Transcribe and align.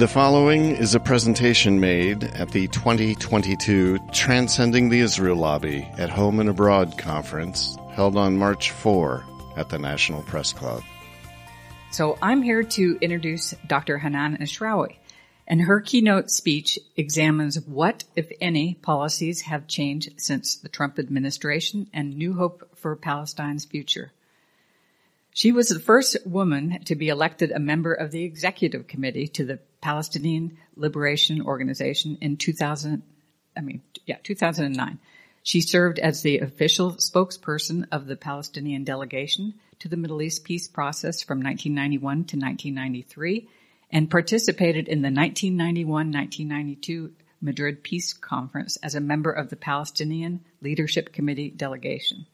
The 0.00 0.08
following 0.08 0.76
is 0.76 0.94
a 0.94 0.98
presentation 0.98 1.78
made 1.78 2.24
at 2.24 2.52
the 2.52 2.68
2022 2.68 3.98
Transcending 4.12 4.88
the 4.88 5.00
Israel 5.00 5.36
Lobby 5.36 5.86
at 5.98 6.08
Home 6.08 6.40
and 6.40 6.48
Abroad 6.48 6.96
conference 6.96 7.76
held 7.90 8.16
on 8.16 8.38
March 8.38 8.70
4 8.70 9.22
at 9.58 9.68
the 9.68 9.78
National 9.78 10.22
Press 10.22 10.54
Club. 10.54 10.82
So 11.90 12.16
I'm 12.22 12.40
here 12.40 12.62
to 12.62 12.96
introduce 13.02 13.52
Dr. 13.66 13.98
Hanan 13.98 14.38
Ashrawi, 14.38 14.96
and 15.46 15.60
her 15.60 15.82
keynote 15.82 16.30
speech 16.30 16.78
examines 16.96 17.60
what, 17.60 18.04
if 18.16 18.32
any, 18.40 18.76
policies 18.80 19.42
have 19.42 19.68
changed 19.68 20.14
since 20.16 20.56
the 20.56 20.70
Trump 20.70 20.98
administration 20.98 21.90
and 21.92 22.16
new 22.16 22.32
hope 22.32 22.70
for 22.74 22.96
Palestine's 22.96 23.66
future. 23.66 24.12
She 25.34 25.52
was 25.52 25.68
the 25.68 25.78
first 25.78 26.16
woman 26.24 26.82
to 26.84 26.96
be 26.96 27.08
elected 27.08 27.52
a 27.52 27.58
member 27.58 27.92
of 27.92 28.12
the 28.12 28.24
executive 28.24 28.86
committee 28.86 29.28
to 29.28 29.44
the 29.44 29.58
Palestinian 29.80 30.58
Liberation 30.76 31.42
Organization 31.42 32.18
in 32.20 32.36
2000, 32.36 33.02
I 33.56 33.60
mean, 33.60 33.82
yeah, 34.06 34.18
2009. 34.22 34.98
She 35.42 35.62
served 35.62 35.98
as 35.98 36.22
the 36.22 36.38
official 36.38 36.92
spokesperson 36.92 37.86
of 37.90 38.06
the 38.06 38.16
Palestinian 38.16 38.84
delegation 38.84 39.54
to 39.78 39.88
the 39.88 39.96
Middle 39.96 40.20
East 40.20 40.44
peace 40.44 40.68
process 40.68 41.22
from 41.22 41.42
1991 41.42 42.26
to 42.26 42.36
1993 42.36 43.48
and 43.90 44.10
participated 44.10 44.86
in 44.86 45.00
the 45.02 45.08
1991-1992 45.08 47.10
Madrid 47.40 47.82
Peace 47.82 48.12
Conference 48.12 48.76
as 48.82 48.94
a 48.94 49.00
member 49.00 49.32
of 49.32 49.48
the 49.48 49.56
Palestinian 49.56 50.44
Leadership 50.60 51.12
Committee 51.12 51.50
delegation. 51.50 52.26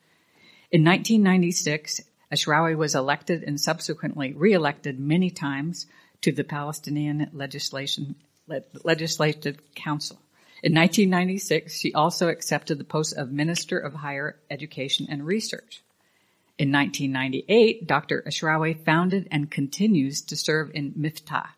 In 0.73 0.85
1996, 0.85 2.01
Ashrawi 2.33 2.77
was 2.77 2.97
elected 2.97 3.45
and 3.45 3.61
subsequently 3.61 4.33
re-elected 4.33 4.99
many 4.99 5.31
times 5.31 5.87
to 6.27 6.33
the 6.33 6.43
Palestinian 6.43 7.31
Legislation, 7.33 8.17
Legislative 8.83 9.59
Council. 9.77 10.19
In 10.61 10.75
1996, 10.75 11.73
she 11.73 11.95
also 11.95 12.27
accepted 12.27 12.79
the 12.79 12.85
post 12.85 13.17
of 13.17 13.31
Minister 13.31 13.79
of 13.79 13.95
Higher 13.95 14.35
Education 14.51 15.07
and 15.09 15.25
Research. 15.25 15.85
In 16.59 16.73
1998, 16.73 17.87
Dr. 17.87 18.25
Ashrawi 18.27 18.85
founded 18.85 19.29
and 19.31 19.49
continues 19.49 20.21
to 20.23 20.37
serve 20.37 20.73
in 20.75 20.95
Miftah, 20.95 21.51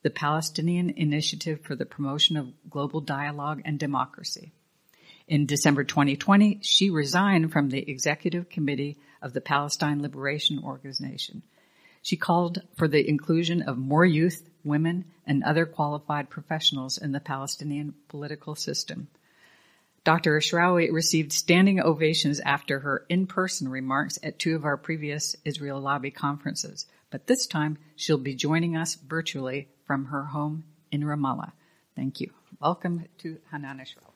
the 0.00 0.08
Palestinian 0.08 0.88
Initiative 0.88 1.60
for 1.60 1.76
the 1.76 1.84
Promotion 1.84 2.38
of 2.38 2.54
Global 2.70 3.02
Dialogue 3.02 3.60
and 3.66 3.78
Democracy. 3.78 4.52
In 5.28 5.44
December 5.44 5.84
2020, 5.84 6.60
she 6.62 6.88
resigned 6.88 7.52
from 7.52 7.68
the 7.68 7.90
executive 7.90 8.48
committee 8.48 8.96
of 9.20 9.34
the 9.34 9.42
Palestine 9.42 10.00
Liberation 10.00 10.62
Organization. 10.64 11.42
She 12.04 12.18
called 12.18 12.60
for 12.76 12.86
the 12.86 13.08
inclusion 13.08 13.62
of 13.62 13.78
more 13.78 14.04
youth, 14.04 14.42
women, 14.62 15.06
and 15.26 15.42
other 15.42 15.64
qualified 15.64 16.28
professionals 16.28 16.98
in 16.98 17.12
the 17.12 17.18
Palestinian 17.18 17.94
political 18.08 18.54
system. 18.54 19.08
Dr. 20.04 20.38
Ashrawi 20.38 20.92
received 20.92 21.32
standing 21.32 21.80
ovations 21.80 22.40
after 22.40 22.80
her 22.80 23.06
in-person 23.08 23.70
remarks 23.70 24.18
at 24.22 24.38
two 24.38 24.54
of 24.54 24.66
our 24.66 24.76
previous 24.76 25.34
Israel 25.46 25.80
Lobby 25.80 26.10
conferences, 26.10 26.84
but 27.08 27.26
this 27.26 27.46
time 27.46 27.78
she'll 27.96 28.18
be 28.18 28.34
joining 28.34 28.76
us 28.76 28.96
virtually 28.96 29.68
from 29.86 30.04
her 30.04 30.24
home 30.24 30.64
in 30.92 31.04
Ramallah. 31.04 31.52
Thank 31.96 32.20
you. 32.20 32.30
Welcome 32.60 33.06
to 33.20 33.38
Hanan 33.50 33.78
Ashrawi. 33.78 34.12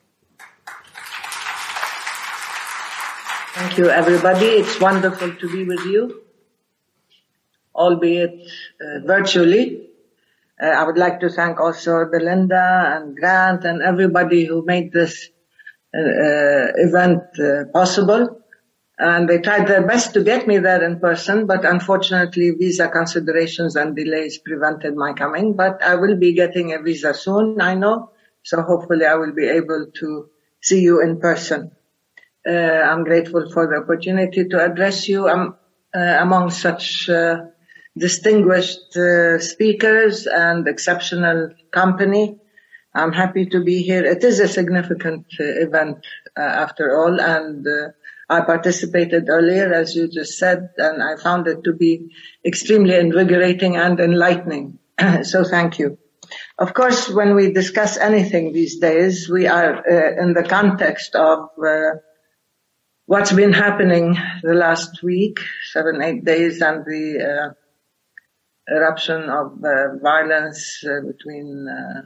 Thank 3.55 3.78
you, 3.78 3.89
everybody. 3.89 4.44
It's 4.44 4.78
wonderful 4.78 5.34
to 5.36 5.50
be 5.50 5.64
with 5.64 5.86
you, 5.86 6.22
albeit 7.78 8.34
uh, 8.80 9.06
virtually. 9.06 9.88
Uh, 10.60 10.66
I 10.66 10.84
would 10.84 10.98
like 10.98 11.20
to 11.20 11.30
thank 11.30 11.60
also 11.60 12.04
Belinda 12.10 12.96
and 12.96 13.16
Grant 13.16 13.64
and 13.64 13.80
everybody 13.82 14.44
who 14.44 14.64
made 14.64 14.92
this 14.92 15.28
uh, 15.94 16.00
uh 16.00 16.66
event 16.76 17.22
uh, 17.38 17.64
possible. 17.72 18.42
And 18.98 19.28
they 19.28 19.38
tried 19.38 19.69
their 19.69 19.86
best 19.86 20.14
to 20.14 20.25
get 20.25 20.48
me 20.48 20.58
there 20.58 20.82
in 20.82 20.98
person, 20.98 21.47
but 21.47 21.64
unfortunately 21.64 22.50
visa 22.50 22.88
considerations 22.88 23.76
and 23.76 23.94
delays 23.94 24.38
prevented 24.38 24.97
my 24.97 25.12
coming. 25.12 25.54
But 25.54 25.80
I 25.84 25.94
will 25.94 26.16
be 26.16 26.34
getting 26.34 26.74
a 26.74 26.82
visa 26.82 27.14
soon, 27.14 27.60
I 27.60 27.74
know. 27.74 28.10
So 28.42 28.60
hopefully 28.62 29.06
I 29.06 29.14
will 29.14 29.32
be 29.32 29.47
able 29.47 29.86
to 30.00 30.30
see 30.60 30.80
you 30.80 31.00
in 31.00 31.20
person. 31.20 31.70
Uh, 32.48 32.50
I'm 32.50 33.04
grateful 33.04 33.50
for 33.53 33.66
the 33.66 33.82
opportunity 33.82 34.48
to 34.48 34.64
address 34.64 35.08
you 35.08 35.28
I'm, 35.28 35.54
uh, 35.94 36.16
among 36.20 36.50
such 36.50 37.08
uh, 37.08 37.42
distinguished 37.98 38.92
speakers 39.41 40.26
and 40.26 40.66
exceptional 40.66 41.50
company. 41.72 42.38
I'm 42.94 43.12
happy 43.12 43.47
to 43.47 43.62
be 43.62 43.82
here. 43.82 44.04
It 44.04 44.25
is 44.25 44.41
a 44.41 44.48
significant 44.48 45.26
event 45.38 45.98
after 46.36 46.97
all, 46.97 47.20
and 47.20 47.66
I 48.31 48.42
participated 48.42 49.28
earlier, 49.28 49.72
as 49.72 49.97
you 49.97 50.06
just 50.09 50.38
said, 50.38 50.70
and 50.76 51.03
I 51.03 51.16
found 51.16 51.47
it 51.47 51.64
to 51.64 51.72
be 51.72 52.10
extremely 52.44 52.97
invigorating 52.97 53.76
and 53.76 53.98
enlightening. 53.98 54.78
so 55.22 55.44
thank 55.44 55.78
you. 55.78 55.98
Of 56.59 56.75
course, 56.75 57.09
when 57.09 57.34
we 57.34 57.53
discuss 57.53 57.97
anything 57.97 58.53
these 58.53 58.78
days, 58.78 59.30
we 59.30 59.47
are 59.47 59.78
uh, 59.78 60.22
in 60.22 60.34
the 60.34 60.42
context 60.42 61.15
of 61.15 61.48
uh, 61.65 61.98
what's 63.06 63.32
been 63.32 63.54
happening 63.54 64.19
the 64.42 64.54
last 64.54 65.03
week, 65.03 65.38
seven, 65.72 66.03
eight 66.03 66.25
days, 66.25 66.60
and 66.60 66.84
the 66.84 67.22
uh, 67.22 67.53
eruption 68.74 69.28
of 69.28 69.52
uh, 69.64 69.96
violence 70.02 70.84
uh, 70.84 71.00
between 71.06 71.66
uh, 71.68 72.02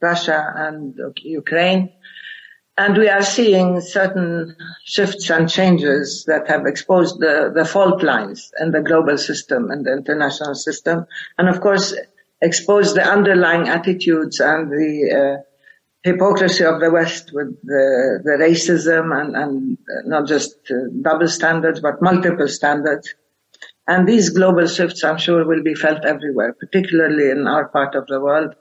Russia 0.00 0.52
and 0.56 0.98
Ukraine. 1.22 1.92
And 2.78 2.96
we 2.96 3.08
are 3.08 3.22
seeing 3.22 3.80
certain 3.82 4.56
shifts 4.84 5.28
and 5.30 5.48
changes 5.48 6.24
that 6.26 6.48
have 6.48 6.64
exposed 6.66 7.20
the, 7.20 7.52
the 7.54 7.66
fault 7.66 8.02
lines 8.02 8.50
in 8.60 8.70
the 8.70 8.80
global 8.80 9.18
system 9.18 9.70
and 9.70 9.84
the 9.84 9.92
international 9.92 10.54
system. 10.54 11.06
And 11.36 11.48
of 11.50 11.60
course, 11.60 11.94
exposed 12.40 12.96
the 12.96 13.04
underlying 13.04 13.68
attitudes 13.68 14.40
and 14.40 14.70
the 14.70 15.38
uh, 15.38 15.42
hypocrisy 16.02 16.64
of 16.64 16.80
the 16.80 16.90
West 16.90 17.30
with 17.32 17.54
the, 17.62 18.20
the 18.24 18.32
racism 18.32 19.14
and, 19.18 19.36
and 19.36 19.78
not 20.06 20.26
just 20.26 20.56
uh, 20.70 20.74
double 21.02 21.28
standards, 21.28 21.80
but 21.80 22.02
multiple 22.02 22.48
standards. 22.48 23.14
And 23.92 24.08
these 24.08 24.30
global 24.30 24.66
shifts, 24.66 25.04
I'm 25.04 25.18
sure, 25.18 25.46
will 25.46 25.62
be 25.62 25.74
felt 25.74 26.04
everywhere, 26.04 26.54
particularly 26.54 27.30
in 27.30 27.46
our 27.46 27.68
part 27.68 27.94
of 27.94 28.06
the 28.06 28.20
world. 28.20 28.54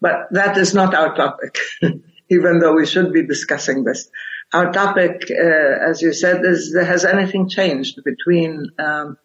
But 0.00 0.28
that 0.30 0.56
is 0.56 0.72
not 0.72 0.94
our 0.94 1.14
topic, 1.14 1.58
even 2.30 2.60
though 2.60 2.74
we 2.74 2.86
should 2.86 3.12
be 3.12 3.26
discussing 3.26 3.84
this. 3.84 4.08
Our 4.54 4.72
topic, 4.72 5.30
uh, 5.30 5.90
as 5.90 6.00
you 6.00 6.12
said, 6.14 6.40
is 6.44 6.74
has 6.74 7.04
anything 7.04 7.50
changed 7.50 8.00
between 8.02 8.70
um, 8.78 9.18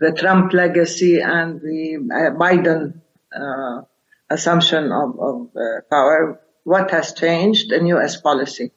the 0.00 0.12
Trump 0.12 0.52
legacy 0.52 1.20
and 1.20 1.60
the 1.60 1.80
uh, 2.18 2.38
Biden 2.38 3.00
uh, 3.34 3.82
assumption 4.28 4.92
of, 4.92 5.18
of 5.18 5.36
uh, 5.56 5.80
power? 5.90 6.40
what 6.64 6.90
has 6.90 7.12
changed 7.14 7.72
in 7.72 7.86
U.S. 7.86 8.20
policy. 8.20 8.72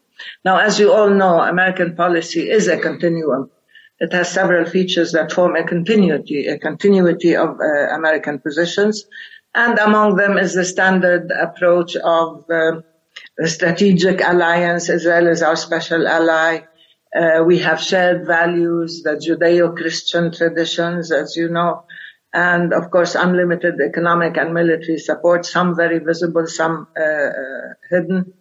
Now, 0.45 0.57
as 0.57 0.79
you 0.79 0.91
all 0.91 1.09
know, 1.09 1.41
American 1.41 1.95
policy 1.95 2.49
is 2.49 2.67
a 2.67 2.77
continuum. 2.77 3.51
It 4.03 4.11
has 4.11 4.29
several 4.29 4.65
features 4.65 5.13
that 5.13 5.31
form 5.31 5.55
a 5.55 5.63
continuity, 5.63 6.47
a 6.47 6.59
continuity 6.59 7.37
of 7.37 7.51
uh, 7.61 7.95
American 7.99 8.39
positions. 8.39 9.05
And 9.55 9.79
among 9.79 10.17
them 10.17 10.37
is 10.37 10.53
the 10.53 10.65
standard 10.65 11.31
approach 11.31 11.95
of 11.95 12.43
uh, 12.49 12.81
the 13.37 13.47
strategic 13.47 14.19
alliance. 14.21 14.89
Israel 14.89 15.27
is 15.27 15.41
our 15.41 15.55
special 15.55 16.05
ally. 16.05 16.63
Uh, 17.15 17.43
we 17.45 17.59
have 17.59 17.79
shared 17.79 18.27
values, 18.27 19.03
the 19.03 19.15
Judeo-Christian 19.25 20.33
traditions, 20.33 21.11
as 21.11 21.37
you 21.37 21.47
know, 21.47 21.85
and 22.33 22.73
of 22.73 22.91
course 22.91 23.15
unlimited 23.15 23.75
economic 23.79 24.35
and 24.35 24.53
military 24.53 24.97
support, 24.97 25.45
some 25.45 25.77
very 25.77 25.99
visible, 25.99 26.47
some 26.47 26.87
uh, 26.99 27.29
uh, 27.43 27.67
hidden. 27.89 28.33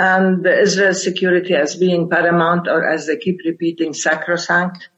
And 0.00 0.46
Israel's 0.46 1.04
security 1.04 1.54
as 1.54 1.76
being 1.76 2.08
paramount, 2.08 2.68
or 2.68 2.88
as 2.88 3.06
they 3.06 3.18
keep 3.18 3.40
repeating, 3.44 3.92
sacrosanct. 3.92 4.88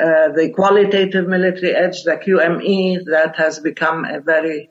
Uh, 0.00 0.28
the 0.28 0.52
qualitative 0.54 1.26
military 1.26 1.74
edge, 1.74 2.04
the 2.04 2.16
QME, 2.24 3.04
that 3.06 3.34
has 3.36 3.58
become 3.58 4.04
a 4.04 4.20
very 4.20 4.70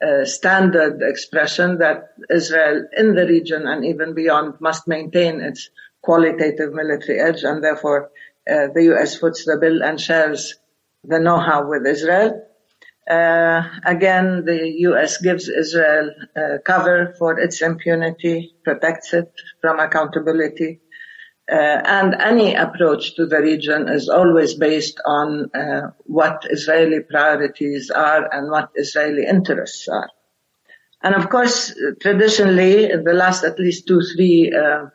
uh, 0.00 0.24
standard 0.24 1.02
expression 1.02 1.78
that 1.78 2.14
Israel 2.30 2.86
in 2.96 3.16
the 3.16 3.26
region 3.26 3.66
and 3.66 3.84
even 3.84 4.14
beyond 4.14 4.54
must 4.60 4.86
maintain 4.86 5.40
its 5.40 5.68
qualitative 6.00 6.72
military 6.72 7.18
edge, 7.18 7.42
and 7.42 7.64
therefore 7.64 8.10
uh, 8.48 8.68
the 8.72 8.84
U.S. 8.90 9.16
foots 9.16 9.44
the 9.44 9.58
bill 9.60 9.82
and 9.82 10.00
shares 10.00 10.54
the 11.02 11.18
know-how 11.18 11.68
with 11.68 11.84
Israel. 11.86 12.40
Uh, 13.08 13.62
again, 13.84 14.44
the 14.46 14.72
U.S. 14.88 15.18
gives 15.20 15.48
Israel 15.48 16.10
uh, 16.36 16.58
cover 16.64 17.14
for 17.18 17.38
its 17.38 17.60
impunity, 17.60 18.54
protects 18.64 19.12
it 19.12 19.30
from 19.60 19.78
accountability. 19.78 20.80
Uh, 21.50 21.54
and 21.84 22.14
any 22.14 22.54
approach 22.54 23.16
to 23.16 23.26
the 23.26 23.38
region 23.38 23.88
is 23.90 24.08
always 24.08 24.54
based 24.54 24.98
on 25.04 25.50
uh, 25.54 25.90
what 26.04 26.46
Israeli 26.48 27.00
priorities 27.00 27.90
are 27.90 28.32
and 28.32 28.50
what 28.50 28.70
Israeli 28.74 29.26
interests 29.26 29.86
are. 29.88 30.08
And 31.02 31.14
of 31.14 31.28
course, 31.28 31.74
traditionally, 32.00 32.90
in 32.90 33.04
the 33.04 33.12
last 33.12 33.44
at 33.44 33.58
least 33.58 33.86
two, 33.86 34.00
three 34.16 34.50
uh, 34.50 34.86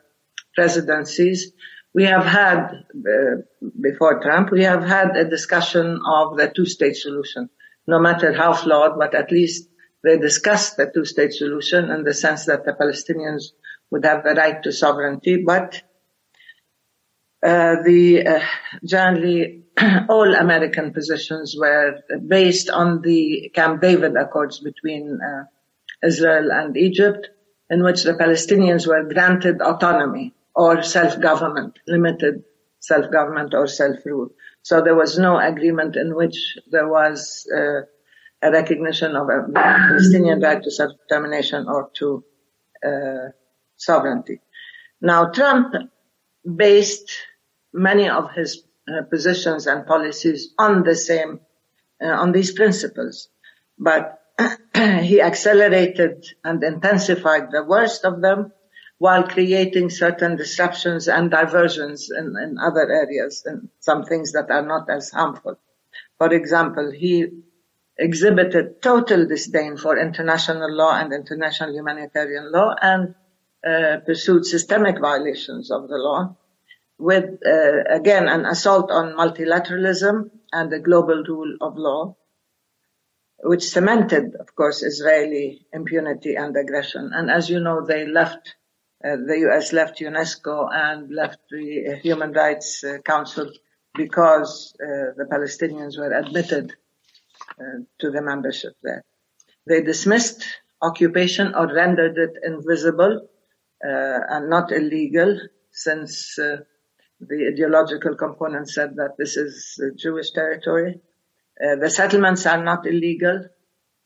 presidencies, 0.56 1.52
we 1.94 2.04
have 2.04 2.24
had, 2.24 2.72
uh, 2.96 3.42
before 3.80 4.20
Trump, 4.20 4.50
we 4.50 4.64
have 4.64 4.82
had 4.82 5.16
a 5.16 5.30
discussion 5.30 6.00
of 6.04 6.36
the 6.36 6.52
two-state 6.54 6.96
solution. 6.96 7.48
No 7.86 7.98
matter 7.98 8.32
how 8.32 8.52
flawed, 8.52 8.98
but 8.98 9.14
at 9.14 9.32
least 9.32 9.68
they 10.02 10.18
discussed 10.18 10.76
the 10.76 10.90
two-state 10.92 11.32
solution 11.32 11.90
in 11.90 12.04
the 12.04 12.14
sense 12.14 12.46
that 12.46 12.64
the 12.64 12.72
Palestinians 12.72 13.52
would 13.90 14.04
have 14.04 14.22
the 14.22 14.34
right 14.34 14.62
to 14.62 14.72
sovereignty, 14.72 15.42
but 15.44 15.82
uh, 17.42 17.76
the 17.84 18.26
uh, 18.26 18.40
generally 18.84 19.64
all 20.08 20.34
American 20.34 20.92
positions 20.92 21.56
were 21.58 22.00
based 22.26 22.70
on 22.70 23.00
the 23.02 23.50
Camp 23.54 23.80
David 23.80 24.14
Accords 24.16 24.60
between 24.60 25.18
uh, 25.22 25.44
Israel 26.06 26.50
and 26.52 26.76
Egypt, 26.76 27.28
in 27.70 27.82
which 27.82 28.02
the 28.02 28.14
Palestinians 28.14 28.86
were 28.86 29.04
granted 29.04 29.60
autonomy 29.62 30.34
or 30.54 30.82
self-government, 30.82 31.78
limited 31.86 32.44
self-government 32.80 33.54
or 33.54 33.66
self-rule. 33.66 34.30
So 34.62 34.82
there 34.82 34.94
was 34.94 35.18
no 35.18 35.38
agreement 35.38 35.96
in 35.96 36.14
which 36.14 36.58
there 36.70 36.88
was 36.88 37.46
uh, 37.54 37.82
a 38.42 38.50
recognition 38.50 39.16
of 39.16 39.28
a 39.28 39.50
Palestinian 39.52 40.40
right 40.40 40.62
to 40.62 40.70
self-determination 40.70 41.66
or 41.66 41.90
to 41.98 42.24
uh, 42.86 43.28
sovereignty. 43.76 44.40
Now 45.00 45.30
Trump 45.30 45.74
based 46.44 47.10
many 47.72 48.08
of 48.08 48.32
his 48.32 48.64
uh, 48.88 49.02
positions 49.02 49.66
and 49.66 49.86
policies 49.86 50.52
on 50.58 50.82
the 50.82 50.94
same, 50.94 51.40
uh, 52.02 52.06
on 52.06 52.32
these 52.32 52.52
principles. 52.52 53.28
But 53.78 54.18
he 54.74 55.20
accelerated 55.20 56.26
and 56.44 56.62
intensified 56.62 57.50
the 57.50 57.64
worst 57.64 58.04
of 58.04 58.20
them 58.20 58.52
while 59.00 59.26
creating 59.26 59.88
certain 59.88 60.36
disruptions 60.36 61.08
and 61.08 61.30
diversions 61.30 62.10
in, 62.10 62.36
in 62.36 62.58
other 62.58 62.86
areas 63.02 63.42
and 63.46 63.70
some 63.78 64.04
things 64.04 64.32
that 64.32 64.50
are 64.50 64.66
not 64.66 64.90
as 64.90 65.10
harmful. 65.10 65.58
For 66.18 66.30
example, 66.34 66.90
he 66.90 67.14
exhibited 67.96 68.82
total 68.82 69.26
disdain 69.26 69.78
for 69.78 69.98
international 69.98 70.70
law 70.70 70.92
and 71.00 71.14
international 71.14 71.72
humanitarian 71.72 72.52
law 72.52 72.74
and 72.78 73.14
uh, 73.66 73.96
pursued 74.04 74.44
systemic 74.44 75.00
violations 75.00 75.70
of 75.70 75.88
the 75.88 75.96
law 75.96 76.36
with, 76.98 77.24
uh, 77.46 77.84
again, 77.88 78.28
an 78.28 78.44
assault 78.44 78.90
on 78.90 79.16
multilateralism 79.16 80.28
and 80.52 80.70
the 80.70 80.78
global 80.78 81.24
rule 81.26 81.56
of 81.62 81.78
law, 81.78 82.14
which 83.44 83.64
cemented, 83.64 84.34
of 84.38 84.54
course, 84.54 84.82
Israeli 84.82 85.66
impunity 85.72 86.34
and 86.34 86.54
aggression. 86.54 87.12
And 87.14 87.30
as 87.30 87.48
you 87.48 87.60
know, 87.60 87.86
they 87.86 88.06
left, 88.06 88.56
uh, 89.02 89.16
the 89.16 89.38
U.S. 89.48 89.72
left 89.72 89.98
UNESCO 90.00 90.68
and 90.70 91.10
left 91.10 91.38
the 91.50 91.98
Human 92.02 92.32
Rights 92.32 92.84
uh, 92.84 92.98
Council 92.98 93.50
because 93.94 94.74
uh, 94.74 95.16
the 95.16 95.26
Palestinians 95.30 95.98
were 95.98 96.12
admitted 96.12 96.74
to 97.98 98.10
the 98.10 98.22
membership 98.22 98.72
there. 98.82 99.04
They 99.66 99.82
dismissed 99.82 100.46
occupation 100.80 101.54
or 101.54 101.66
rendered 101.66 102.16
it 102.16 102.30
invisible 102.42 103.28
and 103.82 104.48
not 104.48 104.72
illegal 104.72 105.38
since 105.70 106.36
the 106.36 107.50
ideological 107.52 108.14
component 108.16 108.70
said 108.70 108.96
that 108.96 109.16
this 109.18 109.36
is 109.36 109.78
Jewish 109.96 110.30
territory. 110.30 111.00
Uh, 111.62 111.76
the 111.76 111.90
settlements 111.90 112.46
are 112.46 112.62
not 112.62 112.86
illegal. 112.86 113.46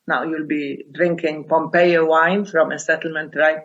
Now 0.08 0.24
you'll 0.24 0.48
be 0.48 0.84
drinking 0.90 1.44
Pompeo 1.44 2.06
wine 2.06 2.44
from 2.44 2.72
a 2.72 2.78
settlement 2.78 3.34
right 3.36 3.64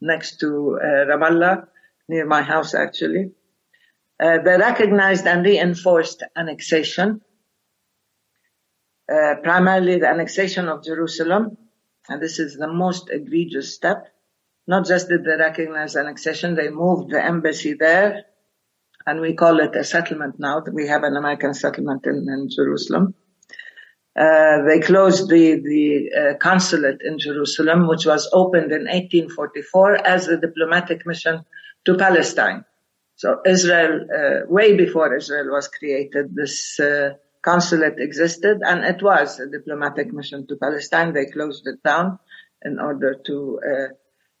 next 0.00 0.40
to 0.40 0.78
uh, 0.82 1.06
Ramallah, 1.06 1.66
near 2.08 2.26
my 2.26 2.42
house 2.42 2.74
actually. 2.74 3.32
Uh, 4.20 4.38
they 4.44 4.56
recognized 4.56 5.26
and 5.26 5.44
reinforced 5.44 6.22
annexation, 6.34 7.20
uh, 9.12 9.34
primarily 9.42 9.98
the 9.98 10.08
annexation 10.08 10.68
of 10.68 10.84
Jerusalem, 10.84 11.56
and 12.08 12.20
this 12.20 12.38
is 12.38 12.56
the 12.56 12.72
most 12.72 13.10
egregious 13.10 13.74
step. 13.74 14.06
Not 14.66 14.86
just 14.86 15.08
did 15.08 15.24
they 15.24 15.36
recognize 15.36 15.96
annexation, 15.96 16.54
they 16.54 16.68
moved 16.68 17.10
the 17.10 17.24
embassy 17.24 17.74
there 17.74 18.24
and 19.08 19.20
we 19.20 19.32
call 19.32 19.60
it 19.60 19.74
a 19.74 19.84
settlement 19.84 20.34
now. 20.38 20.62
We 20.70 20.88
have 20.88 21.02
an 21.02 21.16
American 21.16 21.54
settlement 21.54 22.04
in, 22.04 22.26
in 22.28 22.48
Jerusalem. 22.54 23.14
Uh, 24.18 24.62
they 24.64 24.80
closed 24.80 25.28
the 25.28 25.60
the 25.62 26.10
uh, 26.10 26.34
consulate 26.38 27.00
in 27.02 27.20
Jerusalem, 27.20 27.86
which 27.86 28.04
was 28.04 28.28
opened 28.32 28.72
in 28.72 28.84
1844 28.86 30.04
as 30.04 30.26
a 30.26 30.36
diplomatic 30.36 31.06
mission 31.06 31.44
to 31.84 31.96
Palestine. 31.96 32.64
So 33.14 33.40
Israel, 33.46 34.06
uh, 34.12 34.52
way 34.52 34.76
before 34.76 35.14
Israel 35.14 35.52
was 35.52 35.68
created, 35.68 36.34
this 36.34 36.80
uh, 36.80 37.10
consulate 37.42 38.00
existed, 38.00 38.58
and 38.66 38.84
it 38.84 39.00
was 39.04 39.38
a 39.38 39.46
diplomatic 39.46 40.12
mission 40.12 40.48
to 40.48 40.56
Palestine. 40.56 41.12
They 41.12 41.26
closed 41.26 41.68
it 41.68 41.80
down 41.84 42.18
in 42.62 42.80
order 42.80 43.14
to 43.26 43.60
uh, 43.62 43.94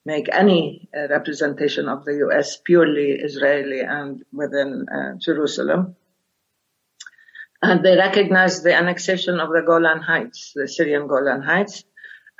make 0.04 0.26
any 0.32 0.88
representation 1.08 1.88
of 1.88 2.04
the 2.04 2.14
U.S. 2.26 2.56
purely 2.64 3.12
Israeli 3.12 3.80
and 3.82 4.24
within 4.32 4.86
Jerusalem. 5.20 5.94
And 7.60 7.84
they 7.84 7.96
recognized 7.96 8.62
the 8.62 8.74
annexation 8.74 9.40
of 9.40 9.48
the 9.50 9.62
Golan 9.66 10.00
Heights, 10.00 10.52
the 10.54 10.68
Syrian 10.68 11.08
Golan 11.08 11.42
Heights. 11.42 11.84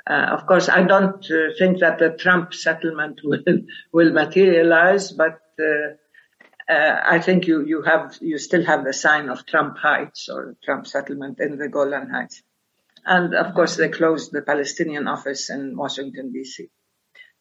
Uh, 0.09 0.27
of 0.31 0.45
course, 0.47 0.69
I 0.69 0.83
don't 0.83 1.23
uh, 1.29 1.53
think 1.57 1.79
that 1.79 1.99
the 1.99 2.11
Trump 2.11 2.53
settlement 2.53 3.19
will 3.23 3.43
will 3.91 4.11
materialize, 4.11 5.11
but 5.11 5.39
uh, 5.59 6.71
uh, 6.71 7.01
I 7.03 7.19
think 7.19 7.47
you 7.47 7.65
you 7.65 7.81
have 7.81 8.17
you 8.21 8.37
still 8.37 8.63
have 8.63 8.85
the 8.85 8.93
sign 8.93 9.29
of 9.29 9.45
Trump 9.45 9.77
Heights 9.77 10.29
or 10.29 10.55
Trump 10.63 10.87
settlement 10.87 11.39
in 11.39 11.57
the 11.57 11.67
Golan 11.67 12.09
Heights. 12.09 12.41
And 13.05 13.33
of 13.33 13.53
course, 13.53 13.75
they 13.75 13.89
closed 13.89 14.31
the 14.31 14.41
Palestinian 14.41 15.07
office 15.07 15.49
in 15.49 15.75
Washington 15.75 16.31
D.C. 16.31 16.69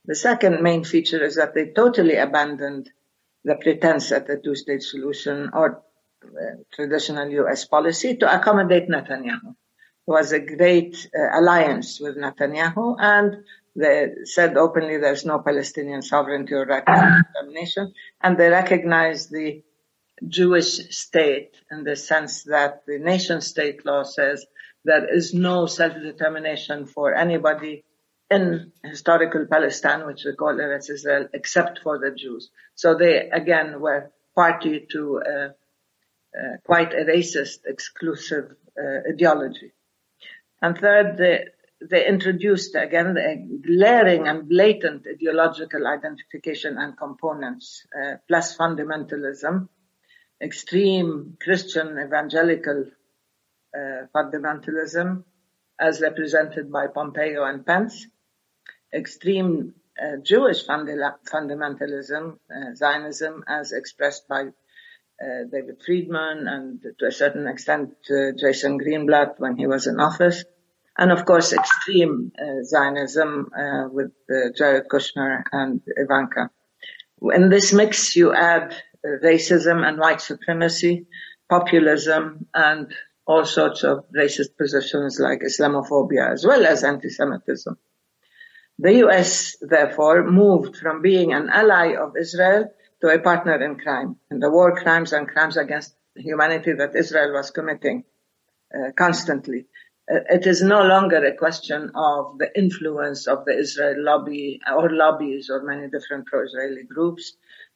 The 0.04 0.14
second 0.14 0.62
main 0.62 0.84
feature 0.84 1.22
is 1.22 1.36
that 1.36 1.54
they 1.54 1.70
totally 1.70 2.16
abandoned 2.16 2.90
the 3.44 3.56
pretense 3.56 4.10
at 4.12 4.26
the 4.26 4.40
two-state 4.42 4.82
solution 4.82 5.50
or 5.52 5.76
uh, 5.76 5.80
traditional 6.72 7.28
U.S. 7.28 7.64
policy 7.64 8.16
to 8.16 8.34
accommodate 8.34 8.88
Netanyahu. 8.88 9.50
It 9.50 10.10
was 10.10 10.32
a 10.32 10.40
great 10.40 11.08
uh, 11.14 11.38
alliance 11.40 12.00
with 12.00 12.16
Netanyahu 12.16 12.96
and 12.98 13.44
they 13.76 14.08
said 14.24 14.56
openly 14.56 14.96
there's 14.96 15.24
no 15.24 15.38
Palestinian 15.38 16.02
sovereignty 16.02 16.54
or 16.54 16.66
right 16.66 16.82
and 18.22 18.36
they 18.36 18.48
recognized 18.48 19.30
the 19.30 19.62
Jewish 20.26 20.88
state 20.90 21.56
in 21.70 21.84
the 21.84 21.94
sense 21.94 22.44
that 22.44 22.82
the 22.86 22.98
nation 22.98 23.40
state 23.40 23.86
law 23.86 24.02
says 24.02 24.44
there 24.84 25.14
is 25.14 25.34
no 25.34 25.66
self-determination 25.66 26.86
for 26.86 27.14
anybody 27.14 27.84
in 28.30 28.72
historical 28.84 29.46
Palestine, 29.50 30.06
which 30.06 30.24
we 30.24 30.34
call 30.34 30.54
Eretz 30.54 30.90
Israel, 30.90 31.28
except 31.32 31.80
for 31.82 31.98
the 31.98 32.10
Jews. 32.10 32.50
So 32.74 32.94
they 32.94 33.28
again 33.30 33.80
were 33.80 34.10
party 34.34 34.86
to 34.92 35.22
uh, 35.22 35.48
quite 36.64 36.92
a 36.92 37.04
racist, 37.04 37.60
exclusive 37.66 38.54
uh, 38.78 39.10
ideology. 39.10 39.72
And 40.62 40.76
third, 40.76 41.16
they, 41.16 41.46
they 41.80 42.06
introduced 42.06 42.74
again 42.74 43.14
the 43.14 43.60
glaring 43.64 44.26
and 44.26 44.48
blatant 44.48 45.06
ideological 45.06 45.86
identification 45.86 46.78
and 46.78 46.96
components, 46.96 47.86
uh, 47.96 48.16
plus 48.26 48.56
fundamentalism, 48.56 49.68
extreme 50.40 51.36
Christian 51.40 51.98
evangelical 51.98 52.84
uh, 53.76 54.06
fundamentalism, 54.14 55.24
as 55.80 56.00
represented 56.00 56.72
by 56.72 56.88
Pompeo 56.88 57.44
and 57.44 57.64
Pence, 57.64 58.06
extreme 58.92 59.74
uh, 60.00 60.16
Jewish 60.22 60.66
fundamentalism, 60.66 62.38
uh, 62.50 62.74
Zionism, 62.74 63.44
as 63.46 63.72
expressed 63.72 64.26
by 64.28 64.42
uh, 64.42 64.50
David 65.20 65.82
Friedman 65.84 66.46
and 66.46 66.82
to 66.98 67.06
a 67.06 67.12
certain 67.12 67.46
extent 67.46 67.94
uh, 68.10 68.32
Jason 68.38 68.78
Greenblatt 68.78 69.38
when 69.38 69.56
he 69.56 69.66
was 69.66 69.86
in 69.86 70.00
office. 70.00 70.44
And 70.96 71.12
of 71.12 71.24
course, 71.24 71.52
extreme 71.52 72.32
uh, 72.38 72.62
Zionism 72.64 73.50
uh, 73.56 73.88
with 73.88 74.12
Jared 74.56 74.88
Kushner 74.88 75.42
and 75.52 75.80
Ivanka. 75.96 76.50
In 77.22 77.48
this 77.48 77.72
mix, 77.72 78.16
you 78.16 78.32
add 78.34 78.74
racism 79.04 79.86
and 79.86 79.98
white 79.98 80.20
supremacy, 80.20 81.06
populism, 81.48 82.46
and 82.54 82.92
all 83.26 83.44
sorts 83.44 83.84
of 83.84 84.04
racist 84.16 84.56
positions 84.56 85.20
like 85.20 85.40
Islamophobia, 85.40 86.32
as 86.32 86.44
well 86.46 86.64
as 86.66 86.82
anti-Semitism. 86.82 87.76
The 88.78 88.94
US, 89.06 89.56
therefore, 89.60 90.30
moved 90.30 90.76
from 90.76 91.02
being 91.02 91.32
an 91.32 91.48
ally 91.48 91.94
of 91.94 92.16
Israel 92.16 92.70
to 93.00 93.08
a 93.08 93.18
partner 93.18 93.62
in 93.62 93.76
crime, 93.76 94.16
in 94.30 94.40
the 94.40 94.50
war 94.50 94.80
crimes 94.80 95.12
and 95.12 95.28
crimes 95.28 95.56
against 95.56 95.94
humanity 96.16 96.72
that 96.72 96.96
Israel 96.96 97.32
was 97.32 97.50
committing 97.50 98.04
uh, 98.74 98.90
constantly. 98.96 99.66
Uh, 100.10 100.20
it 100.28 100.46
is 100.46 100.62
no 100.62 100.82
longer 100.82 101.24
a 101.24 101.36
question 101.36 101.90
of 101.94 102.38
the 102.38 102.50
influence 102.56 103.26
of 103.26 103.44
the 103.44 103.56
Israel 103.56 104.02
lobby 104.04 104.60
or 104.70 104.90
lobbies 104.90 105.48
or 105.50 105.62
many 105.62 105.88
different 105.88 106.26
pro-Israeli 106.26 106.82
groups 106.84 107.34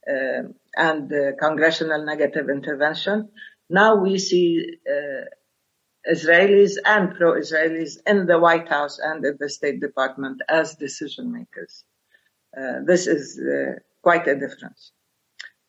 uh, 0.09 0.43
and 0.77 1.13
congressional 1.39 2.05
negative 2.05 2.49
intervention. 2.49 3.29
Now 3.71 3.97
we 3.97 4.19
see 4.19 4.67
uh, 4.87 5.25
Israelis 6.11 6.73
and 6.85 7.15
pro-Israelis 7.15 7.99
in 8.07 8.27
the 8.27 8.39
White 8.39 8.69
House 8.69 8.99
and 8.99 9.25
in 9.25 9.37
the 9.39 9.49
State 9.49 9.81
Department 9.81 10.43
as 10.49 10.75
decision 10.75 11.33
makers. 11.33 11.85
Uh, 12.57 12.81
this 12.85 13.07
is 13.07 13.41
quite 14.03 14.27
a 14.27 14.35
difference. 14.35 14.93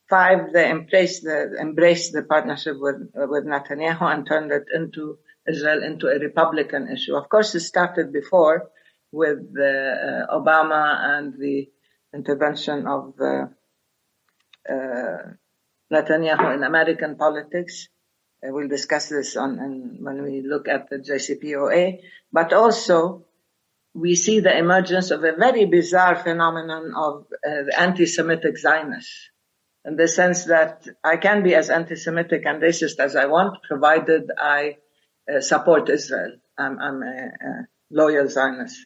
Five, 0.09 0.53
they 0.53 0.69
embraced 0.69 1.23
the, 1.23 1.55
embraced 1.59 2.13
the 2.13 2.23
partnership 2.23 2.75
with, 2.79 3.11
with 3.15 3.45
Netanyahu 3.45 4.01
and 4.01 4.27
turned 4.27 4.51
it 4.51 4.65
into 4.73 5.17
Israel 5.47 5.83
into 5.83 6.07
a 6.07 6.19
Republican 6.19 6.89
issue. 6.89 7.15
Of 7.15 7.29
course, 7.29 7.55
it 7.55 7.61
started 7.61 8.13
before 8.13 8.69
with 9.11 9.39
uh, 9.57 10.27
Obama 10.31 11.17
and 11.17 11.33
the 11.39 11.69
intervention 12.13 12.87
of 12.87 13.13
uh, 13.19 13.45
Netanyahu 15.91 16.55
in 16.55 16.63
American 16.63 17.15
politics. 17.15 17.89
Uh, 18.43 18.51
we'll 18.51 18.67
discuss 18.67 19.09
this 19.09 19.35
on, 19.35 19.59
on, 19.59 19.97
when 19.99 20.23
we 20.23 20.41
look 20.41 20.67
at 20.67 20.89
the 20.89 20.97
JCPOA, 20.97 21.99
but 22.31 22.53
also 22.53 23.25
we 23.93 24.15
see 24.15 24.39
the 24.39 24.57
emergence 24.57 25.11
of 25.11 25.23
a 25.23 25.33
very 25.37 25.65
bizarre 25.65 26.15
phenomenon 26.15 26.93
of 26.95 27.27
uh, 27.47 27.65
anti-Semitic 27.77 28.57
Zionists 28.57 29.29
in 29.85 29.97
the 29.97 30.07
sense 30.07 30.45
that 30.45 30.87
I 31.03 31.17
can 31.17 31.43
be 31.43 31.55
as 31.55 31.69
anti-Semitic 31.69 32.45
and 32.45 32.61
racist 32.61 32.99
as 32.99 33.15
I 33.15 33.25
want, 33.25 33.61
provided 33.63 34.31
I 34.37 34.77
uh, 35.31 35.41
support 35.41 35.89
Israel. 35.89 36.33
I'm, 36.57 36.79
I'm 36.79 37.03
a, 37.03 37.07
a, 37.07 37.67
loyal 37.91 38.27
Zionist. 38.27 38.85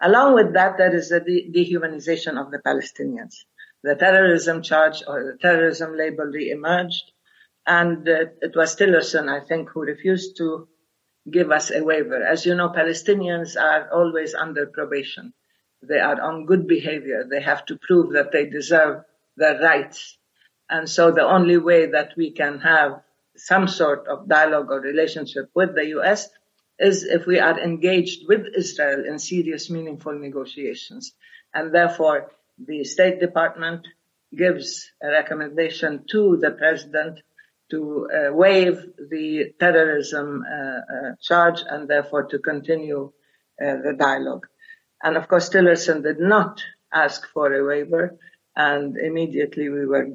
Along 0.00 0.34
with 0.34 0.54
that, 0.54 0.78
there 0.78 0.94
is 0.94 1.10
the 1.10 1.20
de- 1.20 1.50
dehumanization 1.52 2.40
of 2.40 2.50
the 2.50 2.58
Palestinians. 2.58 3.34
The 3.82 3.94
terrorism 3.94 4.62
charge 4.62 5.02
or 5.06 5.24
the 5.24 5.38
terrorism 5.38 5.96
label 5.96 6.24
re-emerged, 6.24 7.12
and 7.66 8.08
uh, 8.08 8.26
it 8.40 8.56
was 8.56 8.76
Tillerson, 8.76 9.28
I 9.28 9.44
think, 9.46 9.70
who 9.70 9.82
refused 9.82 10.36
to 10.38 10.68
give 11.30 11.50
us 11.50 11.70
a 11.70 11.82
waiver. 11.82 12.22
As 12.22 12.46
you 12.46 12.54
know, 12.54 12.70
Palestinians 12.70 13.60
are 13.60 13.90
always 13.92 14.34
under 14.34 14.66
probation. 14.66 15.32
They 15.82 15.98
are 15.98 16.20
on 16.20 16.46
good 16.46 16.66
behavior. 16.66 17.26
They 17.28 17.42
have 17.42 17.64
to 17.66 17.76
prove 17.76 18.12
that 18.14 18.32
they 18.32 18.46
deserve 18.46 19.04
their 19.36 19.60
rights. 19.60 20.18
And 20.68 20.88
so 20.88 21.10
the 21.10 21.24
only 21.24 21.58
way 21.58 21.86
that 21.86 22.12
we 22.16 22.32
can 22.32 22.58
have 22.60 23.02
some 23.36 23.68
sort 23.68 24.06
of 24.06 24.28
dialogue 24.28 24.70
or 24.70 24.80
relationship 24.80 25.50
with 25.54 25.74
the 25.74 25.86
U.S. 25.98 26.28
is 26.78 27.04
if 27.04 27.26
we 27.26 27.40
are 27.40 27.58
engaged 27.58 28.22
with 28.28 28.46
Israel 28.56 29.04
in 29.04 29.18
serious, 29.18 29.70
meaningful 29.70 30.18
negotiations. 30.18 31.12
And 31.52 31.74
therefore, 31.74 32.32
the 32.58 32.84
State 32.84 33.20
Department 33.20 33.86
gives 34.34 34.90
a 35.02 35.08
recommendation 35.08 36.04
to 36.10 36.38
the 36.40 36.50
president 36.52 37.20
to 37.70 38.08
uh, 38.12 38.32
waive 38.32 38.84
the 39.10 39.52
terrorism 39.58 40.44
uh, 40.46 40.56
uh, 40.56 41.12
charge 41.20 41.60
and 41.68 41.88
therefore 41.88 42.24
to 42.24 42.38
continue 42.38 43.12
uh, 43.60 43.76
the 43.82 43.94
dialogue. 43.98 44.46
And 45.02 45.16
of 45.16 45.28
course, 45.28 45.48
Tillerson 45.48 46.02
did 46.02 46.18
not 46.18 46.62
ask 46.92 47.26
for 47.32 47.52
a 47.52 47.64
waiver, 47.64 48.16
and 48.56 48.96
immediately 48.96 49.68
we 49.68 49.86
were 49.86 50.10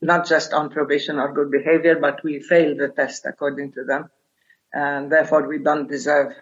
not 0.00 0.26
just 0.26 0.52
on 0.52 0.70
probation 0.70 1.18
or 1.18 1.32
good 1.32 1.50
behavior, 1.50 1.98
but 2.00 2.22
we 2.24 2.40
failed 2.40 2.78
the 2.78 2.88
test 2.88 3.26
according 3.26 3.72
to 3.72 3.84
them, 3.84 4.10
and 4.72 5.12
therefore 5.12 5.46
we 5.46 5.58
don't 5.58 5.88
deserve 5.88 6.32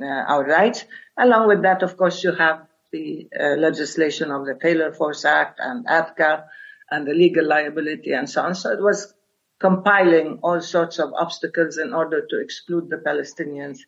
uh, 0.00 0.04
our 0.04 0.44
rights. 0.44 0.84
Along 1.18 1.48
with 1.48 1.62
that, 1.62 1.82
of 1.82 1.96
course, 1.96 2.24
you 2.24 2.32
have 2.32 2.66
the 2.92 3.28
uh, 3.38 3.56
legislation 3.56 4.30
of 4.30 4.46
the 4.46 4.54
Taylor 4.60 4.92
Force 4.92 5.24
Act 5.24 5.58
and 5.60 5.86
ATCA 5.86 6.44
and 6.90 7.06
the 7.06 7.14
legal 7.14 7.46
liability 7.46 8.12
and 8.12 8.28
so 8.28 8.42
on. 8.42 8.54
So 8.54 8.70
it 8.70 8.80
was 8.80 9.14
compiling 9.58 10.40
all 10.42 10.60
sorts 10.60 10.98
of 10.98 11.12
obstacles 11.14 11.78
in 11.78 11.92
order 11.94 12.26
to 12.28 12.40
exclude 12.40 12.90
the 12.90 12.96
Palestinians 12.96 13.78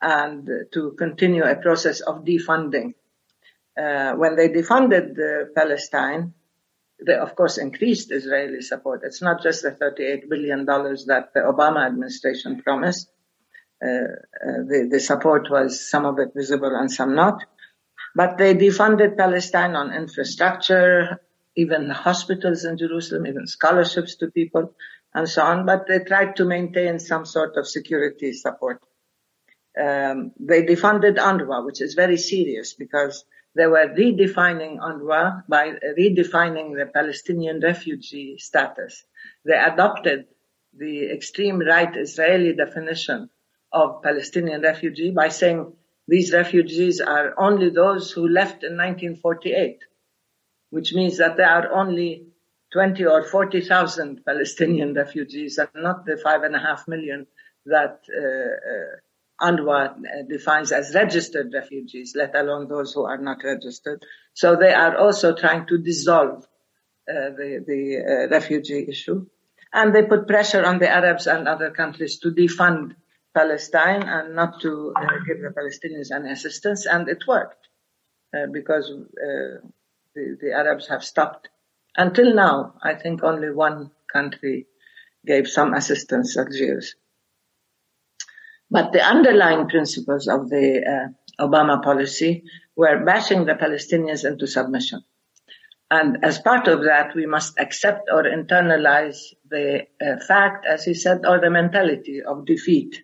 and 0.00 0.48
to 0.72 0.92
continue 0.98 1.44
a 1.44 1.54
process 1.56 2.00
of 2.00 2.24
defunding. 2.24 2.94
Uh, 3.78 4.14
when 4.14 4.36
they 4.36 4.48
defunded 4.48 5.16
Palestine, 5.54 6.34
they 7.06 7.14
of 7.14 7.34
course 7.34 7.58
increased 7.58 8.12
Israeli 8.12 8.62
support. 8.62 9.02
It's 9.04 9.22
not 9.22 9.42
just 9.42 9.62
the 9.62 9.70
$38 9.70 10.28
billion 10.28 10.64
that 10.66 11.30
the 11.34 11.40
Obama 11.40 11.86
administration 11.86 12.62
promised. 12.62 13.08
Uh, 13.84 13.88
uh, 13.88 14.62
the, 14.68 14.88
the 14.90 15.00
support 15.00 15.50
was 15.50 15.90
some 15.90 16.04
of 16.04 16.18
it 16.18 16.28
visible 16.36 16.74
and 16.74 16.90
some 16.90 17.14
not. 17.14 17.42
But 18.14 18.38
they 18.38 18.54
defunded 18.54 19.16
Palestine 19.16 19.74
on 19.74 19.92
infrastructure, 19.92 21.20
even 21.56 21.90
hospitals 21.90 22.64
in 22.64 22.78
Jerusalem, 22.78 23.26
even 23.26 23.46
scholarships 23.46 24.16
to 24.16 24.30
people 24.30 24.74
and 25.14 25.28
so 25.28 25.42
on, 25.42 25.66
but 25.66 25.86
they 25.88 25.98
tried 26.00 26.36
to 26.36 26.44
maintain 26.44 26.98
some 26.98 27.26
sort 27.26 27.56
of 27.56 27.66
security 27.66 28.32
support. 28.32 28.82
Um, 29.78 30.32
they 30.38 30.62
defunded 30.62 31.16
UNRWA, 31.16 31.64
which 31.64 31.80
is 31.80 31.94
very 31.94 32.16
serious 32.16 32.74
because 32.74 33.24
they 33.54 33.66
were 33.66 33.88
redefining 33.88 34.78
UNRWA 34.78 35.44
by 35.48 35.72
redefining 35.98 36.76
the 36.76 36.86
Palestinian 36.86 37.60
refugee 37.60 38.38
status. 38.38 39.04
They 39.44 39.56
adopted 39.56 40.26
the 40.76 41.10
extreme 41.10 41.58
right 41.58 41.94
Israeli 41.94 42.54
definition 42.54 43.28
of 43.72 44.02
Palestinian 44.02 44.62
refugee 44.62 45.10
by 45.10 45.28
saying 45.28 45.72
these 46.08 46.32
refugees 46.32 47.00
are 47.00 47.34
only 47.38 47.70
those 47.70 48.10
who 48.10 48.28
left 48.28 48.64
in 48.64 48.76
1948, 48.76 49.78
which 50.70 50.94
means 50.94 51.18
that 51.18 51.36
there 51.36 51.48
are 51.48 51.72
only 51.72 52.26
20 52.72 53.04
or 53.04 53.22
40,000 53.22 54.24
Palestinian 54.24 54.94
refugees 54.94 55.58
and 55.58 55.68
not 55.74 56.06
the 56.06 56.16
five 56.16 56.42
and 56.42 56.56
a 56.56 56.58
half 56.58 56.88
million 56.88 57.26
that 57.66 58.00
uh, 58.10 58.20
uh, 58.20 58.96
UNRWA 59.40 59.90
uh, 59.90 59.94
defines 60.28 60.72
as 60.72 60.94
registered 60.94 61.52
refugees, 61.52 62.14
let 62.16 62.34
alone 62.36 62.68
those 62.68 62.92
who 62.92 63.04
are 63.04 63.18
not 63.18 63.38
registered. 63.44 64.04
So 64.34 64.56
they 64.56 64.72
are 64.72 64.96
also 64.96 65.34
trying 65.34 65.66
to 65.66 65.78
dissolve 65.78 66.44
uh, 67.08 67.30
the, 67.36 67.64
the 67.66 67.98
uh, 67.98 68.28
refugee 68.28 68.86
issue. 68.88 69.26
And 69.72 69.94
they 69.94 70.02
put 70.04 70.28
pressure 70.28 70.64
on 70.64 70.78
the 70.78 70.88
Arabs 70.88 71.26
and 71.26 71.48
other 71.48 71.70
countries 71.70 72.18
to 72.20 72.30
defund 72.30 72.94
Palestine 73.34 74.02
and 74.02 74.36
not 74.36 74.60
to 74.60 74.92
uh, 74.94 75.06
give 75.26 75.38
the 75.40 75.52
Palestinians 75.56 76.14
any 76.14 76.30
assistance. 76.30 76.86
And 76.86 77.08
it 77.08 77.26
worked 77.26 77.68
because 78.52 78.90
the, 79.24 80.38
the 80.40 80.52
Arabs 80.52 80.88
have 80.88 81.04
stopped 81.04 81.48
until 81.96 82.34
now, 82.34 82.74
I 82.82 82.94
think 82.94 83.22
only 83.22 83.50
one 83.50 83.90
country 84.10 84.66
gave 85.26 85.46
some 85.46 85.74
assistance, 85.74 86.36
Algiers. 86.36 86.94
But 88.72 88.92
the 88.92 89.02
underlying 89.02 89.68
principles 89.68 90.28
of 90.28 90.48
the 90.48 90.66
uh, 91.38 91.46
Obama 91.46 91.82
policy 91.82 92.44
were 92.74 93.04
bashing 93.04 93.44
the 93.44 93.52
Palestinians 93.52 94.24
into 94.24 94.46
submission. 94.46 95.04
And 95.90 96.24
as 96.24 96.38
part 96.38 96.68
of 96.68 96.84
that, 96.84 97.14
we 97.14 97.26
must 97.26 97.58
accept 97.58 98.08
or 98.10 98.22
internalize 98.22 99.18
the 99.46 99.82
uh, 100.00 100.24
fact, 100.26 100.64
as 100.64 100.86
he 100.86 100.94
said, 100.94 101.26
or 101.26 101.38
the 101.38 101.50
mentality 101.50 102.22
of 102.26 102.46
defeat. 102.46 103.02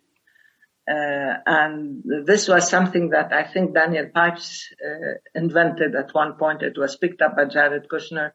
Uh, 0.90 1.34
and 1.44 2.02
this 2.24 2.48
was 2.48 2.70
something 2.70 3.10
that 3.10 3.34
I 3.34 3.44
think 3.44 3.74
Daniel 3.74 4.06
Pipes 4.06 4.72
uh, 4.82 5.18
invented 5.34 5.94
at 5.94 6.14
one 6.14 6.32
point. 6.38 6.62
It 6.62 6.78
was 6.78 6.96
picked 6.96 7.20
up 7.20 7.36
by 7.36 7.44
Jared 7.44 7.88
Kushner 7.90 8.32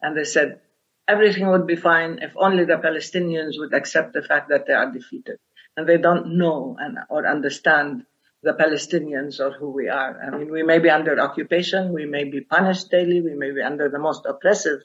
and 0.00 0.16
they 0.16 0.22
said 0.22 0.60
everything 1.08 1.48
would 1.48 1.66
be 1.66 1.74
fine 1.74 2.20
if 2.22 2.30
only 2.36 2.64
the 2.64 2.76
Palestinians 2.76 3.58
would 3.58 3.74
accept 3.74 4.12
the 4.12 4.22
fact 4.22 4.50
that 4.50 4.68
they 4.68 4.72
are 4.72 4.92
defeated. 4.92 5.38
And 5.76 5.88
they 5.88 5.98
don't 5.98 6.38
know 6.38 6.76
and, 6.78 6.98
or 7.08 7.26
understand 7.26 8.06
the 8.42 8.52
Palestinians 8.52 9.40
or 9.40 9.52
who 9.52 9.70
we 9.70 9.88
are. 9.88 10.20
I 10.22 10.36
mean, 10.36 10.50
we 10.50 10.62
may 10.62 10.78
be 10.78 10.88
under 10.88 11.18
occupation, 11.20 11.92
we 11.92 12.06
may 12.06 12.24
be 12.24 12.40
punished 12.40 12.90
daily, 12.90 13.20
we 13.20 13.34
may 13.34 13.50
be 13.50 13.62
under 13.62 13.88
the 13.88 13.98
most 13.98 14.24
oppressive 14.26 14.80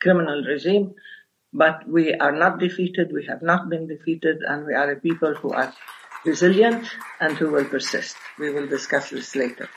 criminal 0.00 0.42
regime, 0.42 0.94
but 1.52 1.88
we 1.88 2.14
are 2.14 2.32
not 2.32 2.58
defeated, 2.58 3.12
we 3.12 3.26
have 3.26 3.42
not 3.42 3.68
been 3.68 3.86
defeated, 3.86 4.38
and 4.46 4.66
we 4.66 4.74
are 4.74 4.90
a 4.90 4.96
people 4.96 5.34
who 5.34 5.50
are 5.50 5.72
resilient 6.24 6.86
and 7.20 7.36
who 7.36 7.50
will 7.50 7.64
persist. 7.64 8.16
We 8.38 8.50
will 8.50 8.66
discuss 8.66 9.10
this 9.10 9.36
later. 9.36 9.68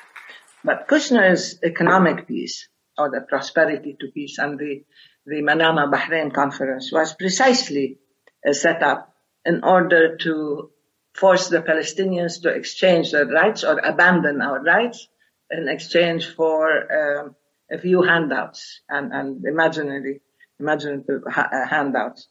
But 0.63 0.87
Kushner's 0.87 1.59
economic 1.63 2.27
peace, 2.27 2.67
or 2.97 3.11
the 3.11 3.21
prosperity 3.21 3.95
to 3.99 4.07
peace 4.07 4.39
and 4.39 4.57
the, 4.57 4.83
the 5.25 5.41
Manama 5.43 5.91
Bahrain 5.91 6.33
conference 6.33 6.91
was 6.91 7.13
precisely 7.13 7.99
set 8.51 8.81
up 8.81 9.13
in 9.47 9.63
order 9.63 10.17
to 10.17 10.69
force 11.15 11.47
the 11.49 11.61
Palestinians 11.61 12.41
to 12.41 12.49
exchange 12.49 13.11
their 13.11 13.25
rights 13.25 13.63
or 13.63 13.79
abandon 13.79 14.41
our 14.41 14.61
rights 14.61 15.07
in 15.49 15.67
exchange 15.69 16.27
for 16.35 16.65
um, 16.99 17.35
a 17.71 17.79
few 17.79 18.01
handouts 18.03 18.81
and, 18.89 19.11
and 19.13 19.45
imaginary 19.45 20.21
ha- 20.59 21.65
handouts. 21.69 22.27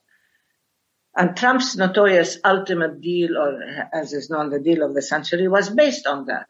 And 1.16 1.34
Trump's 1.34 1.76
notorious 1.76 2.38
ultimate 2.44 3.00
deal, 3.00 3.38
or 3.38 3.62
as 3.92 4.12
is 4.12 4.28
known, 4.28 4.50
the 4.50 4.60
deal 4.60 4.82
of 4.82 4.94
the 4.94 5.00
century, 5.00 5.48
was 5.48 5.70
based 5.70 6.06
on 6.06 6.26
that. 6.26 6.46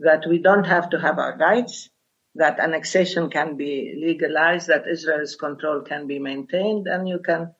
That 0.00 0.24
we 0.28 0.38
don't 0.38 0.64
have 0.64 0.90
to 0.90 1.00
have 1.00 1.18
our 1.18 1.36
rights, 1.38 1.88
that 2.34 2.60
annexation 2.60 3.30
can 3.30 3.56
be 3.56 3.94
legalized, 3.98 4.68
that 4.68 4.86
Israel's 4.86 5.34
control 5.34 5.80
can 5.80 6.06
be 6.06 6.18
maintained, 6.18 6.86
and 6.86 7.08
you 7.08 7.20
can 7.24 7.54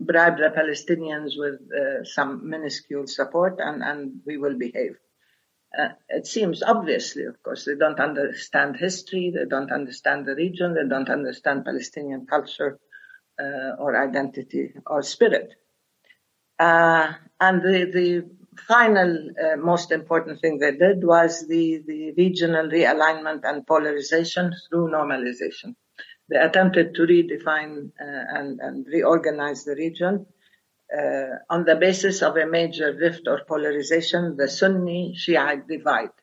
bribe 0.00 0.38
the 0.38 0.50
Palestinians 0.50 1.32
with 1.36 1.60
uh, 1.72 2.04
some 2.04 2.48
minuscule 2.48 3.06
support, 3.06 3.60
and, 3.60 3.82
and 3.82 4.20
we 4.26 4.38
will 4.38 4.56
behave. 4.56 4.96
Uh, 5.78 5.90
it 6.08 6.26
seems 6.26 6.62
obviously, 6.62 7.24
of 7.24 7.40
course, 7.42 7.64
they 7.64 7.76
don't 7.76 8.00
understand 8.00 8.76
history, 8.76 9.32
they 9.32 9.44
don't 9.44 9.70
understand 9.70 10.26
the 10.26 10.34
region, 10.34 10.74
they 10.74 10.88
don't 10.88 11.08
understand 11.08 11.64
Palestinian 11.64 12.26
culture, 12.26 12.80
uh, 13.40 13.76
or 13.78 13.96
identity 13.96 14.72
or 14.86 15.02
spirit. 15.02 15.50
Uh, 16.58 17.12
and 17.40 17.62
the, 17.62 17.90
the 17.92 18.28
final 18.66 19.30
uh, 19.42 19.56
most 19.56 19.92
important 19.92 20.40
thing 20.40 20.58
they 20.58 20.72
did 20.72 21.02
was 21.02 21.46
the, 21.48 21.82
the 21.86 22.12
regional 22.18 22.68
realignment 22.68 23.40
and 23.44 23.66
polarization 23.66 24.52
through 24.68 24.90
normalization. 24.90 25.74
They 26.30 26.36
attempted 26.36 26.94
to 26.94 27.02
redefine 27.02 27.90
uh, 28.00 28.38
and, 28.38 28.60
and, 28.60 28.86
reorganize 28.86 29.64
the 29.64 29.74
region 29.74 30.26
uh, 30.96 31.38
on 31.48 31.64
the 31.64 31.76
basis 31.76 32.22
of 32.22 32.36
a 32.36 32.46
major 32.46 32.92
rift 32.92 33.26
or 33.26 33.40
polarization, 33.46 34.36
the 34.36 34.48
Sunni 34.48 35.14
Shiite 35.16 35.66
divide. 35.66 36.14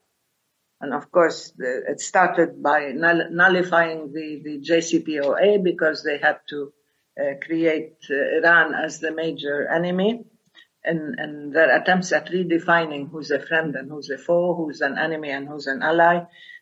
And 0.79 0.93
of 0.93 1.11
course, 1.11 1.51
the, 1.57 1.83
it 1.89 1.99
started 1.99 2.63
by 2.63 2.91
null- 2.93 3.29
nullifying 3.31 4.13
the, 4.13 4.41
the 4.43 4.59
JCPOA 4.59 5.63
because 5.63 6.03
they 6.03 6.17
had 6.17 6.37
to 6.49 6.71
uh, 7.19 7.33
create 7.45 7.97
uh, 8.09 8.37
Iran 8.37 8.73
as 8.73 8.99
the 8.99 9.11
major 9.11 9.67
enemy 9.67 10.23
and 10.87 11.53
their 11.53 11.75
attempts 11.75 12.11
at 12.11 12.27
redefining 12.27 13.09
who's 13.09 13.31
a 13.31 13.39
friend 13.39 13.75
and 13.75 13.89
who's 13.91 14.09
a 14.09 14.17
foe, 14.17 14.55
who's 14.55 14.81
an 14.81 14.97
enemy 14.97 15.29
and 15.29 15.47
who's 15.47 15.67
an 15.67 15.81
ally. 15.81 16.21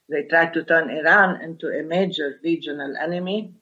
They 0.09 0.23
tried 0.23 0.53
to 0.53 0.63
turn 0.63 0.89
Iran 0.89 1.41
into 1.41 1.67
a 1.67 1.83
major 1.83 2.39
regional 2.43 2.95
enemy, 2.97 3.55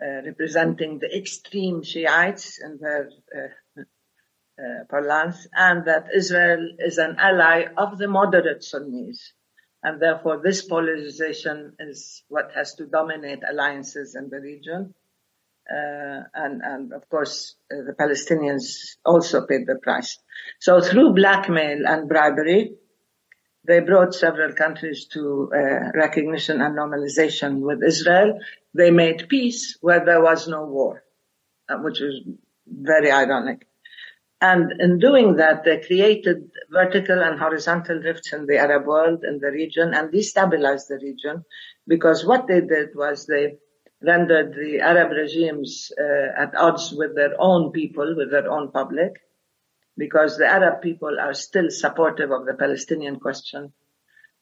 uh, 0.00 0.22
representing 0.24 0.98
the 0.98 1.14
extreme 1.16 1.82
Shiites 1.82 2.60
in 2.62 2.78
their 2.80 3.10
uh, 3.36 3.82
uh, 3.82 4.84
parlance, 4.88 5.48
and 5.52 5.84
that 5.86 6.08
Israel 6.14 6.76
is 6.78 6.98
an 6.98 7.16
ally 7.18 7.64
of 7.76 7.98
the 7.98 8.08
moderate 8.08 8.62
Sunnis. 8.62 9.32
And 9.82 10.00
therefore, 10.00 10.42
this 10.42 10.62
polarization 10.62 11.74
is 11.78 12.22
what 12.28 12.52
has 12.54 12.74
to 12.74 12.86
dominate 12.86 13.42
alliances 13.48 14.14
in 14.14 14.28
the 14.28 14.40
region. 14.40 14.94
Uh, 15.70 16.22
and, 16.34 16.62
and 16.62 16.92
of 16.92 17.08
course 17.08 17.54
uh, 17.72 17.76
the 17.86 17.92
Palestinians 17.92 18.96
also 19.04 19.46
paid 19.46 19.66
the 19.66 19.76
price. 19.80 20.18
So 20.58 20.80
through 20.80 21.14
blackmail 21.14 21.86
and 21.86 22.08
bribery, 22.08 22.72
they 23.64 23.80
brought 23.80 24.14
several 24.14 24.52
countries 24.52 25.06
to 25.06 25.50
uh, 25.54 25.90
recognition 25.94 26.60
and 26.60 26.76
normalization 26.76 27.60
with 27.60 27.82
Israel. 27.82 28.38
They 28.74 28.90
made 28.90 29.28
peace 29.28 29.76
where 29.80 30.04
there 30.04 30.22
was 30.22 30.48
no 30.48 30.64
war, 30.64 31.04
uh, 31.68 31.76
which 31.76 32.00
is 32.00 32.22
very 32.66 33.10
ironic. 33.10 33.66
And 34.40 34.80
in 34.80 34.98
doing 34.98 35.36
that, 35.36 35.64
they 35.64 35.80
created 35.80 36.50
vertical 36.70 37.22
and 37.22 37.38
horizontal 37.38 37.98
rifts 37.98 38.32
in 38.32 38.46
the 38.46 38.56
Arab 38.56 38.86
world, 38.86 39.22
in 39.22 39.38
the 39.38 39.50
region, 39.50 39.92
and 39.92 40.10
destabilized 40.10 40.88
the 40.88 40.98
region 41.02 41.44
because 41.86 42.24
what 42.24 42.46
they 42.46 42.62
did 42.62 42.88
was 42.94 43.26
they 43.26 43.58
rendered 44.02 44.54
the 44.54 44.80
Arab 44.80 45.10
regimes 45.10 45.92
uh, 46.00 46.42
at 46.42 46.54
odds 46.56 46.92
with 46.92 47.14
their 47.14 47.34
own 47.38 47.70
people, 47.70 48.14
with 48.16 48.30
their 48.30 48.50
own 48.50 48.70
public, 48.70 49.20
because 50.00 50.38
the 50.38 50.46
Arab 50.46 50.80
people 50.80 51.14
are 51.20 51.34
still 51.34 51.68
supportive 51.70 52.30
of 52.32 52.46
the 52.46 52.54
Palestinian 52.54 53.20
question. 53.20 53.72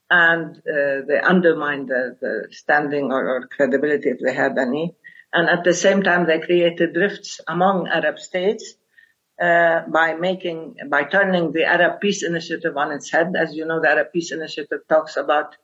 And 0.09 0.57
uh, 0.59 0.99
they 1.09 1.21
undermine 1.33 1.87
the, 1.87 2.03
the 2.23 2.35
standing 2.63 3.07
or, 3.13 3.23
or, 3.29 3.47
credibility 3.49 4.09
if 4.11 4.21
they 4.25 4.33
had 4.33 4.57
any. 4.57 4.95
And 5.33 5.51
at 5.51 5.65
the 5.65 5.75
same 5.75 6.03
time, 6.03 6.27
they 6.27 6.39
created 6.39 6.97
rifts 6.97 7.41
among 7.47 7.89
Arab 7.89 8.19
states 8.19 8.75
uh, 9.43 9.81
by 9.99 10.15
making, 10.15 10.77
by 10.89 11.03
turning 11.03 11.53
the 11.53 11.65
Arab 11.65 12.01
Peace 12.01 12.23
Initiative 12.23 12.77
on 12.77 12.93
its 12.93 13.11
head. 13.11 13.35
As 13.37 13.55
you 13.55 13.67
know, 13.67 13.81
the 13.83 13.91
Arab 13.91 14.13
Peace 14.13 14.31
Initiative 14.33 14.83
talks 14.89 15.17
about 15.17 15.57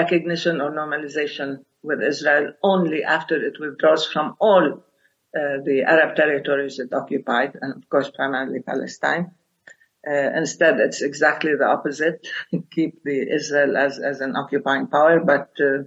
recognition 0.00 0.60
or 0.62 0.70
normalization 0.72 1.64
with 1.82 2.02
Israel 2.02 2.54
only 2.62 3.04
after 3.04 3.36
it 3.36 3.60
withdraws 3.60 4.06
from 4.06 4.36
all 4.40 4.82
the 5.34 5.84
Arab 5.86 6.16
territories 6.16 6.78
it 6.78 6.92
occupied, 6.92 7.56
and 7.60 7.74
of 7.76 7.88
course 7.88 8.10
primarily 8.10 8.60
Palestine. 8.60 9.32
Uh, 10.06 10.30
instead, 10.36 10.80
it's 10.80 11.00
exactly 11.00 11.52
the 11.56 11.66
opposite. 11.66 12.26
Keep 12.72 13.04
the 13.04 13.32
Israel 13.32 13.76
as, 13.76 13.98
as 14.00 14.20
an 14.20 14.34
occupying 14.36 14.88
power, 14.88 15.20
but 15.20 15.50
uh, 15.60 15.84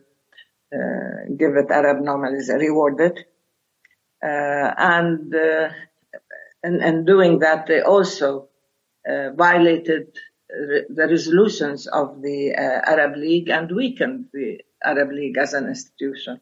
uh 0.74 1.36
give 1.38 1.56
it 1.58 1.70
Arab 1.70 1.98
normalization, 1.98 2.60
reward 2.60 3.00
it. 3.02 3.20
Uh, 4.24 4.74
and 4.78 5.36
uh, 5.36 5.70
in, 6.64 6.82
in, 6.82 7.06
doing 7.06 7.40
that, 7.40 7.68
they 7.68 7.82
also 7.82 8.48
violated 9.06 10.08
the 10.50 11.08
resolutions 11.10 11.86
of 11.86 12.22
the 12.22 12.56
uh, 12.56 12.92
Arab 12.92 13.18
League 13.18 13.50
and 13.50 13.72
weakened 13.72 14.26
the 14.34 14.60
Arab 14.84 15.12
League 15.12 15.38
as 15.38 15.54
an 15.54 15.68
institution, 15.68 16.40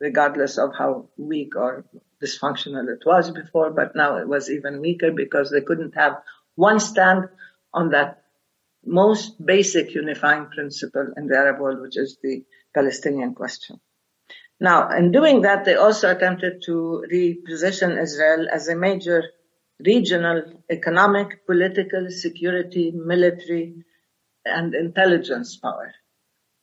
regardless 0.00 0.58
of 0.58 0.74
how 0.76 1.08
weak 1.16 1.54
or 1.56 1.84
dysfunctional 2.22 2.88
it 2.88 3.02
was 3.04 3.30
before. 3.30 3.70
But 3.70 3.96
now 3.96 4.16
it 4.16 4.28
was 4.28 4.50
even 4.50 4.80
weaker 4.80 5.10
because 5.10 5.50
they 5.50 5.60
couldn't 5.60 5.94
have 5.94 6.18
one 6.54 6.80
stand 6.80 7.28
on 7.72 7.90
that 7.90 8.22
most 8.84 9.44
basic 9.44 9.94
unifying 9.94 10.46
principle 10.46 11.12
in 11.16 11.26
the 11.26 11.36
Arab 11.36 11.60
world, 11.60 11.80
which 11.80 11.96
is 11.96 12.18
the 12.22 12.44
Palestinian 12.74 13.34
question. 13.34 13.80
Now, 14.60 14.90
in 14.90 15.10
doing 15.12 15.42
that, 15.42 15.64
they 15.64 15.74
also 15.74 16.10
attempted 16.10 16.62
to 16.66 17.04
reposition 17.10 18.00
Israel 18.00 18.48
as 18.52 18.68
a 18.68 18.76
major 18.76 19.24
regional, 19.84 20.42
economic, 20.70 21.46
political, 21.46 22.10
security, 22.10 22.92
military, 22.92 23.84
and 24.44 24.74
intelligence 24.74 25.56
power. 25.56 25.92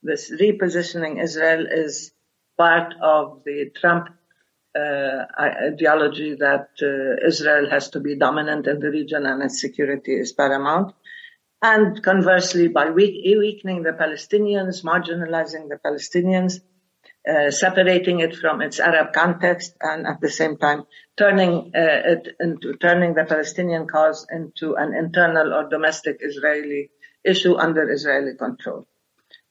This 0.01 0.31
repositioning 0.31 1.21
Israel 1.21 1.67
is 1.69 2.11
part 2.57 2.93
of 3.01 3.41
the 3.45 3.71
Trump 3.75 4.09
ideology 5.39 6.35
that 6.35 6.69
uh, 6.81 7.27
Israel 7.27 7.69
has 7.69 7.89
to 7.91 7.99
be 7.99 8.15
dominant 8.15 8.67
in 8.67 8.79
the 8.79 8.89
region 8.89 9.25
and 9.25 9.43
its 9.43 9.61
security 9.61 10.13
is 10.13 10.33
paramount. 10.33 10.93
And 11.61 12.01
conversely, 12.01 12.67
by 12.69 12.89
weakening 12.89 13.83
the 13.83 13.91
Palestinians, 13.91 14.83
marginalizing 14.83 15.67
the 15.67 15.79
Palestinians, 15.83 16.61
uh, 17.29 17.51
separating 17.51 18.21
it 18.21 18.35
from 18.35 18.61
its 18.61 18.79
Arab 18.79 19.11
context 19.13 19.75
and 19.81 20.07
at 20.07 20.21
the 20.21 20.29
same 20.29 20.57
time 20.57 20.83
turning 21.17 21.71
uh, 21.75 22.13
it 22.13 22.29
into 22.39 22.73
turning 22.77 23.13
the 23.13 23.25
Palestinian 23.25 23.85
cause 23.87 24.25
into 24.31 24.75
an 24.75 24.95
internal 24.95 25.53
or 25.53 25.67
domestic 25.69 26.17
Israeli 26.21 26.89
issue 27.25 27.55
under 27.57 27.89
Israeli 27.91 28.35
control. 28.37 28.87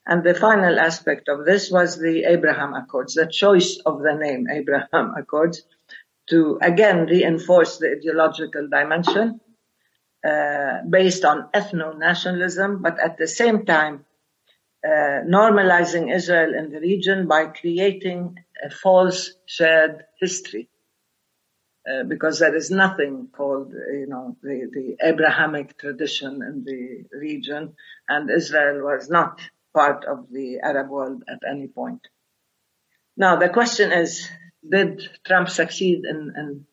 And 0.08 0.24
the 0.24 0.34
final 0.34 0.80
aspect 0.80 1.28
of 1.28 1.44
this 1.44 1.70
was 1.70 1.98
the 1.98 2.24
Abraham 2.24 2.72
Accords, 2.72 3.12
the 3.12 3.26
choice 3.26 3.78
of 3.84 4.00
the 4.00 4.14
name 4.14 4.46
Abraham 4.50 5.14
Accords 5.14 5.62
to 6.30 6.58
again 6.62 7.04
reinforce 7.04 7.76
the 7.76 7.90
ideological 7.98 8.68
dimension 8.70 9.38
uh, 10.26 10.78
based 10.88 11.26
on 11.26 11.50
ethno-nationalism, 11.54 12.80
but 12.80 12.98
at 12.98 13.18
the 13.18 13.28
same 13.28 13.66
time 13.66 14.06
uh, 14.82 15.20
normalizing 15.28 16.14
Israel 16.14 16.54
in 16.54 16.70
the 16.70 16.80
region 16.80 17.28
by 17.28 17.44
creating 17.46 18.38
a 18.64 18.70
false 18.70 19.34
shared 19.44 20.04
history. 20.18 20.70
Uh, 21.88 22.04
because 22.04 22.38
there 22.38 22.54
is 22.54 22.70
nothing 22.70 23.28
called, 23.32 23.72
you 23.72 24.06
know, 24.06 24.36
the, 24.42 24.68
the 24.72 24.96
Abrahamic 25.06 25.78
tradition 25.78 26.42
in 26.42 26.62
the 26.64 27.04
region, 27.18 27.74
and 28.08 28.30
Israel 28.30 28.84
was 28.84 29.08
not 29.08 29.40
part 29.74 30.04
of 30.04 30.26
the 30.30 30.58
Arab 30.62 30.88
world 30.88 31.22
at 31.28 31.40
any 31.48 31.68
point. 31.68 32.00
Now, 33.16 33.36
the 33.36 33.48
question 33.48 33.92
is, 33.92 34.28
did 34.68 35.02
Trump 35.24 35.48
succeed 35.48 36.04
in, 36.04 36.32
in 36.36 36.66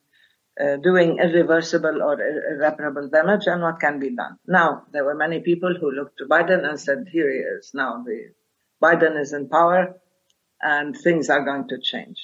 uh, 0.58 0.78
doing 0.78 1.18
irreversible 1.20 2.02
or 2.02 2.18
irreparable 2.22 3.10
damage 3.10 3.46
and 3.46 3.62
what 3.62 3.80
can 3.80 4.00
be 4.00 4.16
done. 4.16 4.38
Now, 4.48 4.84
there 4.92 5.04
were 5.04 5.16
many 5.16 5.42
people 5.42 5.76
who 5.80 5.92
looked 5.92 6.20
to 6.20 6.26
Biden 6.26 6.68
and 6.68 6.80
said, 6.80 7.10
here 7.12 7.30
he 7.30 7.40
is. 7.40 7.72
Now 7.74 8.04
the 8.06 8.32
Biden 8.82 9.20
is 9.20 9.34
in 9.34 9.50
power 9.50 9.96
and 10.62 10.96
things 10.96 11.30
are 11.30 11.44
going 11.44 11.68
to 11.70 11.80
change. 11.82 12.20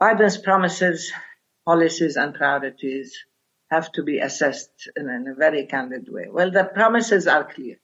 Biden's 0.00 0.36
promises, 0.36 1.10
policies 1.64 2.16
and 2.16 2.34
priorities 2.34 3.16
have 3.70 3.90
to 3.92 4.02
be 4.02 4.18
assessed 4.18 4.90
in, 4.94 5.08
in 5.08 5.26
a 5.26 5.34
very 5.34 5.66
candid 5.66 6.06
way. 6.10 6.26
Well, 6.30 6.50
the 6.50 6.64
promises 6.64 7.26
are 7.26 7.50
clear. 7.50 7.76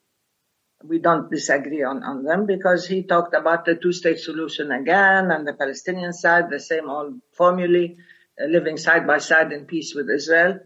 We 0.83 0.99
don't 0.99 1.31
disagree 1.31 1.83
on, 1.83 2.03
on 2.03 2.25
them 2.25 2.47
because 2.47 2.87
he 2.87 3.03
talked 3.03 3.35
about 3.35 3.65
the 3.65 3.75
two-state 3.75 4.19
solution 4.19 4.73
again 4.73 5.31
and 5.31 5.47
the 5.47 5.53
Palestinian 5.53 6.13
side, 6.13 6.51
the 6.51 6.61
same 6.61 6.89
old 6.89 7.21
formulae, 7.33 7.97
uh, 8.41 8.47
living 8.47 8.77
side 8.77 9.07
by 9.07 9.19
side 9.19 9.53
in 9.53 9.67
peace 9.67 9.95
with 9.95 10.09
Israel. 10.09 10.61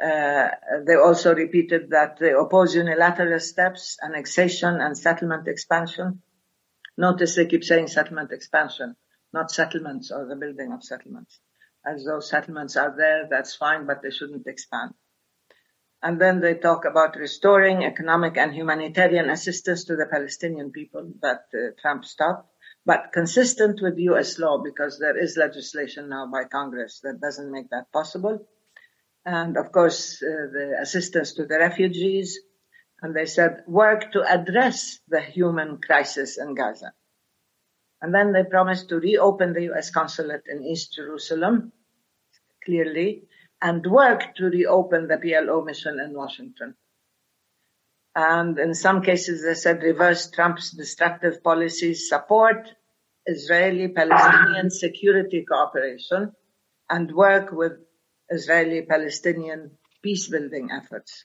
Uh, 0.00 0.48
they 0.86 0.94
also 0.94 1.34
repeated 1.34 1.90
that 1.90 2.18
they 2.18 2.32
oppose 2.32 2.74
unilateral 2.74 3.40
steps, 3.40 3.96
annexation 4.02 4.80
and 4.80 4.96
settlement 4.96 5.48
expansion. 5.48 6.22
Notice 6.96 7.34
they 7.34 7.46
keep 7.46 7.64
saying 7.64 7.88
settlement 7.88 8.30
expansion, 8.30 8.96
not 9.32 9.50
settlements 9.50 10.10
or 10.12 10.26
the 10.26 10.36
building 10.36 10.72
of 10.72 10.84
settlements. 10.84 11.40
As 11.84 12.04
though 12.04 12.20
settlements 12.20 12.76
are 12.76 12.94
there, 12.96 13.26
that's 13.28 13.56
fine, 13.56 13.86
but 13.86 14.02
they 14.02 14.10
shouldn't 14.10 14.46
expand. 14.46 14.94
And 16.04 16.20
then 16.20 16.40
they 16.40 16.52
talk 16.52 16.84
about 16.84 17.16
restoring 17.16 17.82
economic 17.82 18.36
and 18.36 18.52
humanitarian 18.52 19.30
assistance 19.30 19.84
to 19.84 19.96
the 19.96 20.04
Palestinian 20.04 20.70
people 20.70 21.10
that 21.22 21.46
uh, 21.54 21.70
Trump 21.80 22.04
stopped, 22.04 22.46
but 22.84 23.10
consistent 23.14 23.80
with 23.80 23.96
U.S. 23.96 24.38
law 24.38 24.58
because 24.62 24.98
there 24.98 25.16
is 25.16 25.38
legislation 25.38 26.10
now 26.10 26.28
by 26.30 26.44
Congress 26.44 27.00
that 27.04 27.22
doesn't 27.22 27.50
make 27.50 27.70
that 27.70 27.90
possible. 27.90 28.46
And 29.24 29.56
of 29.56 29.72
course, 29.72 30.22
uh, 30.22 30.52
the 30.52 30.76
assistance 30.82 31.32
to 31.36 31.46
the 31.46 31.58
refugees. 31.58 32.38
And 33.00 33.16
they 33.16 33.24
said 33.24 33.62
work 33.66 34.12
to 34.12 34.22
address 34.30 35.00
the 35.08 35.22
human 35.22 35.78
crisis 35.78 36.36
in 36.36 36.54
Gaza. 36.54 36.92
And 38.02 38.14
then 38.14 38.34
they 38.34 38.44
promised 38.44 38.90
to 38.90 38.96
reopen 38.96 39.54
the 39.54 39.64
U.S. 39.72 39.90
consulate 39.90 40.42
in 40.48 40.62
East 40.62 40.92
Jerusalem, 40.94 41.72
clearly, 42.62 43.22
and 43.64 43.86
work 43.86 44.34
to 44.36 44.44
reopen 44.44 45.08
the 45.08 45.16
PLO 45.16 45.64
mission 45.64 45.98
in 45.98 46.12
Washington. 46.12 46.74
And 48.14 48.58
in 48.58 48.74
some 48.74 49.00
cases, 49.00 49.42
they 49.42 49.54
said 49.54 49.82
reverse 49.82 50.30
Trump's 50.30 50.70
destructive 50.70 51.42
policies, 51.42 52.10
support 52.10 52.68
Israeli-Palestinian 53.24 54.70
security 54.70 55.46
cooperation, 55.50 56.32
and 56.90 57.10
work 57.10 57.52
with 57.52 57.72
Israeli-Palestinian 58.28 59.70
peace-building 60.02 60.68
efforts. 60.70 61.24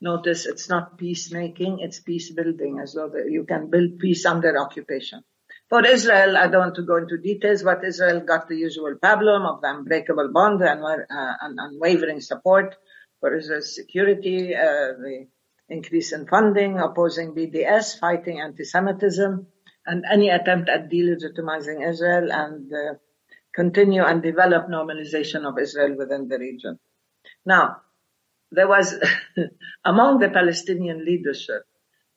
Notice 0.00 0.46
it's 0.46 0.68
not 0.68 0.98
peacemaking, 0.98 1.78
it's 1.78 2.00
peace 2.00 2.32
building, 2.32 2.80
as 2.82 2.94
though 2.94 3.12
you 3.28 3.44
can 3.44 3.70
build 3.70 4.00
peace 4.00 4.26
under 4.26 4.58
occupation. 4.58 5.22
For 5.70 5.86
Israel, 5.86 6.36
I 6.36 6.48
don't 6.48 6.60
want 6.62 6.74
to 6.74 6.82
go 6.82 6.96
into 6.96 7.16
details, 7.16 7.62
but 7.62 7.84
Israel 7.84 8.20
got 8.20 8.48
the 8.48 8.56
usual 8.56 8.96
problem 9.00 9.46
of 9.46 9.60
the 9.60 9.70
unbreakable 9.70 10.32
bond 10.32 10.60
and, 10.62 10.82
uh, 10.82 11.34
unwavering 11.40 12.20
support 12.20 12.74
for 13.20 13.36
Israel's 13.36 13.72
security, 13.72 14.52
uh, 14.52 14.98
the 14.98 15.28
increase 15.68 16.12
in 16.12 16.26
funding, 16.26 16.80
opposing 16.80 17.36
BDS, 17.36 18.00
fighting 18.00 18.40
anti-Semitism, 18.40 19.46
and 19.86 20.04
any 20.10 20.28
attempt 20.30 20.68
at 20.68 20.90
delegitimizing 20.90 21.88
Israel 21.88 22.32
and 22.32 22.72
uh, 22.72 22.94
continue 23.54 24.02
and 24.02 24.24
develop 24.24 24.66
normalization 24.66 25.44
of 25.44 25.56
Israel 25.56 25.96
within 25.96 26.26
the 26.26 26.38
region. 26.38 26.80
Now, 27.46 27.82
there 28.50 28.66
was 28.66 28.98
among 29.84 30.18
the 30.18 30.30
Palestinian 30.30 31.04
leadership 31.04 31.62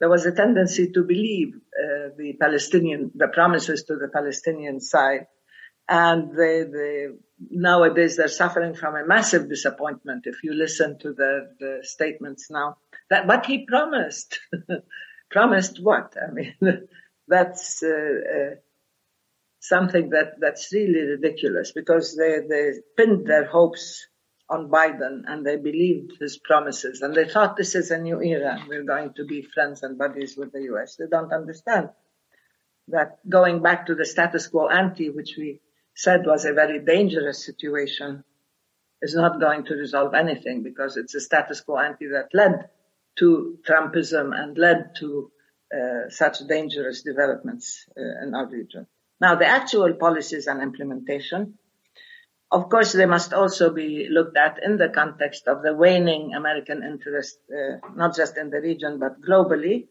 there 0.04 0.10
was 0.10 0.26
a 0.26 0.34
tendency 0.34 0.92
to 0.92 1.02
believe 1.02 1.56
uh, 1.56 2.10
the 2.18 2.34
Palestinian, 2.38 3.10
the 3.16 3.30
promises 3.30 3.86
to 3.86 3.96
the 3.96 4.10
Palestinian 4.10 4.82
side. 4.82 5.28
And 5.88 6.36
they, 6.38 6.63
they, 6.63 7.08
nowadays 7.50 8.18
they're 8.18 8.28
suffering 8.28 8.74
from 8.76 8.98
a 8.98 9.08
massive 9.08 9.48
disappointment 9.48 10.24
if 10.26 10.44
you 10.44 10.56
listen 10.56 11.00
to 11.00 11.13
the, 11.13 11.56
the 11.58 11.80
statements 11.84 12.52
now. 12.52 12.76
That, 13.10 13.28
but 13.28 13.46
he 13.46 13.66
promised. 13.66 14.42
promised 15.32 15.82
what? 15.82 16.16
I 16.22 16.34
mean, 16.34 16.54
that's 17.30 17.82
uh, 17.82 17.88
uh, 17.88 18.56
something 19.62 20.10
that, 20.10 20.34
that's 20.38 20.74
really 20.74 21.00
ridiculous 21.16 21.72
because 21.72 22.13
they, 22.18 22.39
they 22.46 22.74
pinned 22.98 23.26
their 23.26 23.46
hopes 23.46 24.06
on 24.49 24.69
Biden 24.69 25.23
and 25.25 25.45
they 25.45 25.56
believed 25.56 26.13
his 26.19 26.38
promises 26.38 27.01
and 27.01 27.15
they 27.15 27.27
thought 27.27 27.56
this 27.56 27.75
is 27.75 27.91
a 27.91 27.97
new 27.97 28.21
era. 28.21 28.63
We're 28.67 28.84
going 28.84 29.13
to 29.15 29.25
be 29.25 29.41
friends 29.41 29.84
and 29.84 29.97
buddies 29.97 30.36
with 30.38 30.51
the 30.51 30.62
US. 30.73 30.95
They 30.95 31.08
don't 31.10 31.34
understand 31.34 31.89
that 32.89 33.17
going 33.27 33.62
back 33.62 33.86
to 33.88 33.95
the 33.95 34.06
status 34.06 34.47
quo 34.47 34.67
ante, 34.67 35.10
which 35.10 35.36
we 35.38 35.62
said 35.95 36.25
was 36.25 36.45
a 36.45 36.53
very 36.53 36.79
dangerous 36.79 37.45
situation, 37.45 38.23
is 39.01 39.15
not 39.15 39.39
going 39.39 39.65
to 39.65 39.75
resolve 39.75 40.13
anything 40.13 40.63
because 40.63 40.97
it's 40.97 41.15
a 41.15 41.21
status 41.21 41.62
quo 41.62 41.77
ante 41.77 42.08
that 42.08 42.29
led 42.34 42.69
to 43.17 43.58
Trumpism 43.67 44.38
and 44.38 44.58
led 44.58 44.95
to 44.97 45.32
uh, 45.73 46.10
such 46.10 46.39
dangerous 46.47 47.01
developments 47.03 47.86
uh, 47.97 48.25
in 48.25 48.34
our 48.34 48.47
region. 48.47 48.88
Now, 49.19 49.36
the 49.36 49.45
actual 49.45 49.93
policies 49.93 50.47
and 50.47 50.62
implementation 50.62 51.58
of 52.54 52.70
course, 52.70 52.94
they 52.94 53.08
must 53.08 53.34
also 53.34 53.74
be 53.74 54.08
looked 54.10 54.38
at 54.38 54.60
in 54.63 54.78
the 54.78 54.89
context 54.89 55.48
of 55.48 55.63
the 55.63 55.74
waning 55.74 56.36
American 56.36 56.84
interest, 56.84 57.39
uh, 57.50 57.78
not 57.96 58.16
just 58.16 58.38
in 58.38 58.52
the 58.52 58.62
region, 58.62 59.00
but 59.00 59.20
globally, 59.22 59.88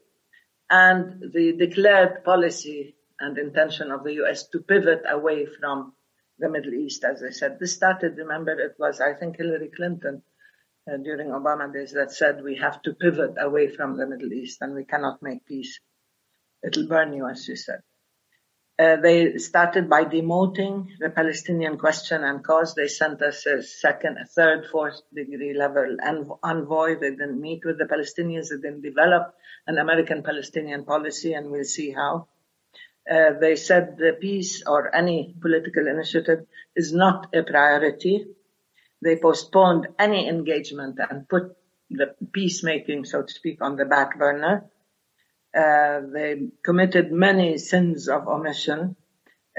and 0.69 1.21
the 1.33 1.57
declared 1.59 2.23
policy 2.23 2.95
and 3.19 3.37
intention 3.37 3.91
of 3.91 4.05
the 4.05 4.13
U.S. 4.13 4.47
to 4.47 4.59
pivot 4.59 5.01
away 5.09 5.45
from 5.45 5.93
the 6.39 6.49
Middle 6.49 6.73
East, 6.73 7.03
as 7.03 7.21
I 7.21 7.31
said. 7.31 7.59
This 7.59 7.73
started, 7.73 8.15
remember, 8.17 8.53
it 8.53 8.75
was, 8.79 9.01
I 9.01 9.13
think, 9.13 9.35
Hillary 9.35 9.69
Clinton 9.75 10.23
uh, 10.89 10.97
during 10.97 11.27
Obama 11.27 11.71
days 11.71 11.91
that 11.91 12.13
said 12.13 12.43
we 12.43 12.55
have 12.55 12.81
to 12.83 12.93
pivot 12.93 13.35
away 13.39 13.67
from 13.67 13.97
the 13.97 14.07
Middle 14.07 14.31
East 14.31 14.61
and 14.61 14.73
we 14.73 14.85
cannot 14.85 15.21
make 15.21 15.45
peace. 15.45 15.79
It'll 16.65 16.87
burn 16.87 17.11
you, 17.11 17.27
as 17.27 17.43
she 17.43 17.57
said. 17.57 17.81
Uh, 18.79 18.95
they 18.95 19.37
started 19.37 19.87
by 19.87 20.03
demoting 20.03 20.87
the 20.99 21.09
Palestinian 21.09 21.77
question 21.77 22.23
and 22.23 22.43
cause. 22.43 22.73
They 22.73 22.87
sent 22.87 23.21
us 23.21 23.45
a 23.45 23.61
second, 23.61 24.17
a 24.17 24.25
third, 24.25 24.65
fourth 24.71 24.99
degree 25.13 25.53
level 25.53 25.97
envoy. 26.41 26.99
They 26.99 27.11
didn't 27.11 27.39
meet 27.39 27.63
with 27.65 27.77
the 27.77 27.85
Palestinians. 27.85 28.49
They 28.49 28.57
didn't 28.57 28.81
develop 28.81 29.35
an 29.67 29.77
American 29.77 30.23
Palestinian 30.23 30.85
policy, 30.85 31.33
and 31.33 31.51
we'll 31.51 31.65
see 31.65 31.91
how. 31.91 32.27
Uh, 33.09 33.33
they 33.39 33.55
said 33.55 33.97
the 33.97 34.17
peace 34.19 34.63
or 34.65 34.95
any 34.95 35.35
political 35.39 35.87
initiative 35.87 36.47
is 36.75 36.93
not 36.93 37.35
a 37.35 37.43
priority. 37.43 38.25
They 39.03 39.17
postponed 39.17 39.87
any 39.99 40.27
engagement 40.27 40.97
and 41.09 41.29
put 41.29 41.55
the 41.91 42.15
peacemaking, 42.31 43.05
so 43.05 43.21
to 43.21 43.31
speak, 43.31 43.61
on 43.61 43.75
the 43.75 43.85
back 43.85 44.17
burner. 44.17 44.65
Uh, 45.55 46.01
they 46.11 46.47
committed 46.63 47.11
many 47.11 47.57
sins 47.57 48.09
of 48.09 48.27
omission, 48.27 48.95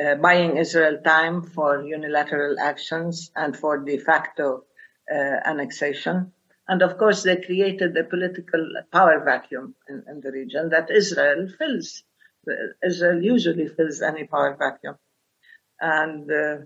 uh, 0.02 0.16
buying 0.16 0.56
Israel 0.56 0.98
time 1.04 1.42
for 1.42 1.84
unilateral 1.84 2.58
actions 2.58 3.30
and 3.36 3.56
for 3.56 3.78
de 3.78 3.98
facto 3.98 4.64
uh, 5.12 5.16
annexation. 5.44 6.32
And 6.66 6.82
of 6.82 6.98
course, 6.98 7.22
they 7.22 7.36
created 7.36 7.96
a 7.96 8.04
political 8.04 8.68
power 8.90 9.22
vacuum 9.24 9.76
in, 9.88 10.02
in 10.08 10.20
the 10.20 10.32
region 10.32 10.70
that 10.70 10.90
Israel 10.90 11.48
fills. 11.58 12.02
Israel 12.84 13.22
usually 13.22 13.68
fills 13.68 14.02
any 14.02 14.24
power 14.24 14.56
vacuum. 14.58 14.96
And 15.80 16.30
uh, 16.30 16.56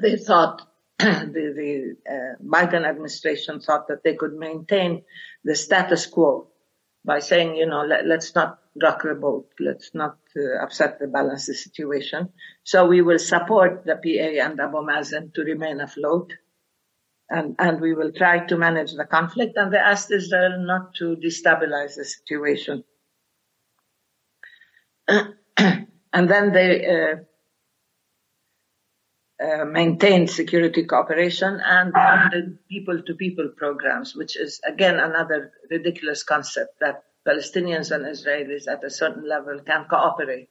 they 0.00 0.16
thought, 0.16 0.66
the, 0.98 1.52
the 1.56 1.96
uh, 2.10 2.42
Biden 2.42 2.84
administration 2.88 3.60
thought 3.60 3.88
that 3.88 4.02
they 4.02 4.14
could 4.14 4.34
maintain 4.34 5.04
the 5.44 5.54
status 5.54 6.06
quo 6.06 6.48
by 7.04 7.18
saying, 7.18 7.56
you 7.56 7.66
know, 7.66 7.82
let, 7.82 8.06
us 8.06 8.34
not 8.34 8.58
rock 8.82 9.02
the 9.02 9.14
boat. 9.14 9.50
Let's 9.60 9.94
not 9.94 10.16
uh, 10.36 10.62
upset 10.62 10.98
the 10.98 11.06
balance 11.06 11.48
of 11.48 11.54
the 11.54 11.58
situation. 11.58 12.30
So 12.64 12.86
we 12.86 13.02
will 13.02 13.18
support 13.18 13.84
the 13.84 13.96
PA 13.96 14.44
and 14.44 14.58
Abu 14.58 14.78
Mazen 14.78 15.34
to 15.34 15.42
remain 15.42 15.80
afloat. 15.80 16.32
And, 17.28 17.56
and 17.58 17.80
we 17.80 17.94
will 17.94 18.12
try 18.12 18.46
to 18.46 18.56
manage 18.56 18.92
the 18.92 19.04
conflict. 19.04 19.56
And 19.56 19.72
they 19.72 19.78
asked 19.78 20.10
Israel 20.10 20.64
not 20.64 20.94
to 20.96 21.16
destabilize 21.16 21.96
the 21.96 22.04
situation. 22.04 22.84
and 25.08 25.86
then 26.12 26.52
they, 26.52 26.86
uh, 26.86 27.16
uh, 29.44 29.64
maintained 29.64 30.30
security 30.30 30.84
cooperation 30.84 31.60
and 31.62 31.92
funded 31.92 32.58
people-to-people 32.68 33.50
programs, 33.56 34.14
which 34.14 34.36
is 34.36 34.60
again 34.66 34.98
another 34.98 35.52
ridiculous 35.70 36.22
concept 36.22 36.80
that 36.80 37.02
Palestinians 37.26 37.90
and 37.90 38.04
Israelis 38.04 38.68
at 38.68 38.84
a 38.84 38.90
certain 38.90 39.28
level 39.28 39.60
can 39.60 39.84
cooperate, 39.84 40.48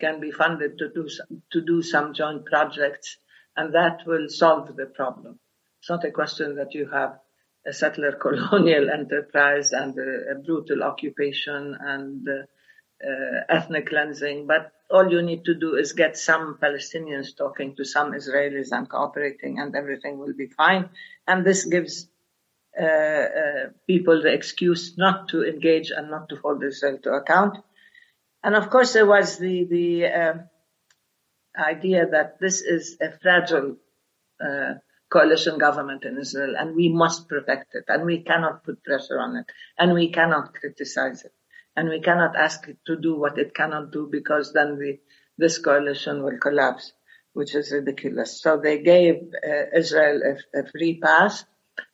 can 0.00 0.20
be 0.20 0.30
funded 0.30 0.78
to 0.78 0.88
do 0.88 1.08
some, 1.08 1.42
to 1.52 1.60
do 1.60 1.82
some 1.82 2.14
joint 2.14 2.46
projects, 2.46 3.18
and 3.56 3.74
that 3.74 4.00
will 4.06 4.28
solve 4.28 4.76
the 4.76 4.86
problem. 4.86 5.38
It's 5.80 5.90
not 5.90 6.04
a 6.04 6.10
question 6.10 6.56
that 6.56 6.74
you 6.74 6.88
have 6.90 7.18
a 7.66 7.72
settler 7.72 8.12
colonial 8.20 8.90
enterprise 8.90 9.72
and 9.72 9.96
a, 9.98 10.32
a 10.32 10.34
brutal 10.36 10.82
occupation 10.82 11.76
and 11.80 12.26
uh, 12.28 12.46
ethnic 13.48 13.88
cleansing, 13.88 14.46
but 14.46 14.72
all 14.90 15.10
you 15.10 15.22
need 15.22 15.44
to 15.44 15.54
do 15.54 15.74
is 15.76 15.92
get 15.92 16.16
some 16.16 16.58
Palestinians 16.62 17.36
talking 17.36 17.74
to 17.76 17.84
some 17.84 18.12
Israelis 18.12 18.70
and 18.70 18.88
cooperating 18.88 19.58
and 19.58 19.74
everything 19.74 20.18
will 20.18 20.34
be 20.34 20.46
fine. 20.46 20.88
And 21.26 21.44
this 21.44 21.64
gives 21.64 22.08
uh, 22.80 22.84
uh, 22.84 23.64
people 23.86 24.22
the 24.22 24.32
excuse 24.32 24.96
not 24.96 25.28
to 25.28 25.44
engage 25.44 25.90
and 25.90 26.10
not 26.10 26.28
to 26.30 26.36
hold 26.36 26.64
Israel 26.64 26.98
to 27.02 27.10
account. 27.10 27.58
And 28.42 28.54
of 28.54 28.70
course, 28.70 28.94
there 28.94 29.06
was 29.06 29.38
the 29.38 29.64
the 29.64 30.06
uh, 30.06 30.34
idea 31.58 32.06
that 32.06 32.40
this 32.40 32.62
is 32.62 32.96
a 33.00 33.12
fragile 33.18 33.76
uh, 34.40 34.74
coalition 35.10 35.58
government 35.58 36.04
in 36.04 36.18
Israel, 36.18 36.54
and 36.58 36.74
we 36.74 36.88
must 36.88 37.28
protect 37.28 37.74
it, 37.74 37.84
and 37.88 38.06
we 38.06 38.22
cannot 38.22 38.64
put 38.64 38.82
pressure 38.82 39.20
on 39.20 39.36
it, 39.36 39.46
and 39.78 39.92
we 39.92 40.10
cannot 40.10 40.54
criticize 40.54 41.24
it, 41.24 41.32
and 41.76 41.88
we 41.88 42.00
cannot 42.00 42.36
ask 42.36 42.68
it 42.68 42.78
to 42.86 42.96
do 42.96 43.16
what 43.18 43.38
it 43.38 43.54
cannot 43.54 43.92
do 43.92 44.08
because 44.10 44.52
then 44.52 44.78
the, 44.78 44.98
this 45.38 45.58
coalition 45.58 46.22
will 46.22 46.38
collapse, 46.38 46.92
which 47.32 47.54
is 47.54 47.72
ridiculous. 47.72 48.40
So 48.40 48.58
they 48.58 48.82
gave 48.82 49.14
uh, 49.16 49.76
Israel 49.76 50.20
a, 50.22 50.60
a 50.60 50.66
free 50.70 51.00
pass 51.00 51.44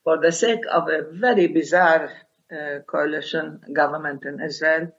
for 0.05 0.21
the 0.21 0.33
sake 0.33 0.65
of 0.71 0.89
a 0.89 1.13
very 1.13 1.47
bizarre 1.47 2.11
uh, 2.53 2.81
coalition 2.87 3.61
government 3.73 4.25
in 4.25 4.41
Israel, 4.41 4.91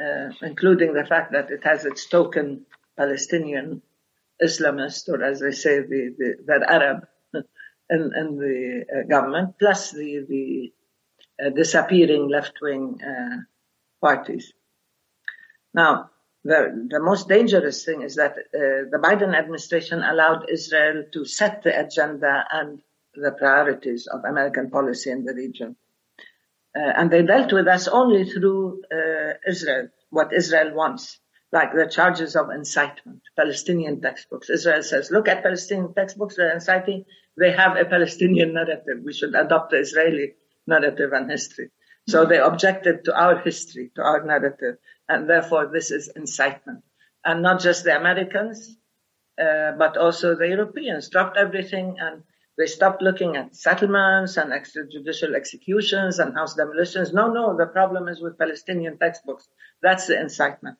uh, 0.00 0.30
including 0.42 0.94
the 0.94 1.04
fact 1.04 1.32
that 1.32 1.50
it 1.50 1.62
has 1.64 1.84
its 1.84 2.08
token 2.08 2.66
Palestinian 2.96 3.82
Islamist, 4.42 5.08
or 5.08 5.22
as 5.22 5.40
they 5.40 5.52
say, 5.52 5.80
the, 5.80 6.14
the, 6.18 6.34
that 6.46 6.62
Arab 6.68 7.06
in, 7.34 7.44
in 7.90 8.36
the 8.36 8.84
uh, 8.92 9.08
government, 9.08 9.54
plus 9.58 9.92
the, 9.92 10.24
the 10.28 10.72
uh, 11.44 11.50
disappearing 11.50 12.28
left-wing 12.28 12.98
uh, 13.02 13.36
parties. 14.00 14.52
Now, 15.74 16.10
the, 16.44 16.86
the 16.88 17.00
most 17.00 17.28
dangerous 17.28 17.84
thing 17.84 18.02
is 18.02 18.14
that 18.16 18.32
uh, 18.32 18.88
the 18.90 18.98
Biden 19.02 19.36
administration 19.36 20.02
allowed 20.02 20.50
Israel 20.50 21.04
to 21.12 21.24
set 21.24 21.62
the 21.62 21.78
agenda 21.78 22.44
and 22.50 22.80
the 23.14 23.32
priorities 23.32 24.06
of 24.06 24.24
American 24.24 24.70
policy 24.70 25.10
in 25.10 25.24
the 25.24 25.34
region. 25.34 25.76
Uh, 26.76 26.92
and 26.96 27.10
they 27.10 27.22
dealt 27.22 27.52
with 27.52 27.66
us 27.66 27.88
only 27.88 28.24
through 28.24 28.82
uh, 28.92 29.32
Israel, 29.46 29.88
what 30.10 30.32
Israel 30.32 30.74
wants, 30.74 31.18
like 31.50 31.72
the 31.72 31.90
charges 31.90 32.36
of 32.36 32.50
incitement, 32.50 33.22
Palestinian 33.36 34.00
textbooks. 34.00 34.50
Israel 34.50 34.82
says, 34.82 35.10
look 35.10 35.28
at 35.28 35.42
Palestinian 35.42 35.94
textbooks, 35.94 36.36
they're 36.36 36.54
inciting, 36.54 37.04
they 37.36 37.52
have 37.52 37.76
a 37.76 37.84
Palestinian 37.84 38.54
narrative. 38.54 38.98
We 39.04 39.12
should 39.12 39.34
adopt 39.34 39.70
the 39.70 39.78
Israeli 39.78 40.34
narrative 40.66 41.12
and 41.12 41.30
history. 41.30 41.70
So 42.08 42.24
they 42.24 42.38
objected 42.38 43.04
to 43.04 43.14
our 43.14 43.38
history, 43.38 43.90
to 43.96 44.02
our 44.02 44.24
narrative, 44.24 44.78
and 45.08 45.28
therefore 45.28 45.66
this 45.66 45.90
is 45.90 46.08
incitement. 46.16 46.82
And 47.22 47.42
not 47.42 47.60
just 47.60 47.84
the 47.84 47.94
Americans, 47.94 48.78
uh, 49.38 49.72
but 49.72 49.98
also 49.98 50.34
the 50.34 50.48
Europeans 50.48 51.10
dropped 51.10 51.36
everything 51.36 51.96
and 52.00 52.22
they 52.56 52.66
stopped 52.66 53.02
looking 53.02 53.36
at 53.36 53.54
settlements 53.54 54.38
and 54.38 54.52
extrajudicial 54.52 55.34
executions 55.34 56.18
and 56.18 56.34
house 56.34 56.54
demolitions. 56.54 57.12
No, 57.12 57.30
no, 57.30 57.56
the 57.56 57.66
problem 57.66 58.08
is 58.08 58.20
with 58.20 58.38
Palestinian 58.38 58.96
textbooks. 58.98 59.46
That's 59.82 60.06
the 60.06 60.18
incitement. 60.18 60.78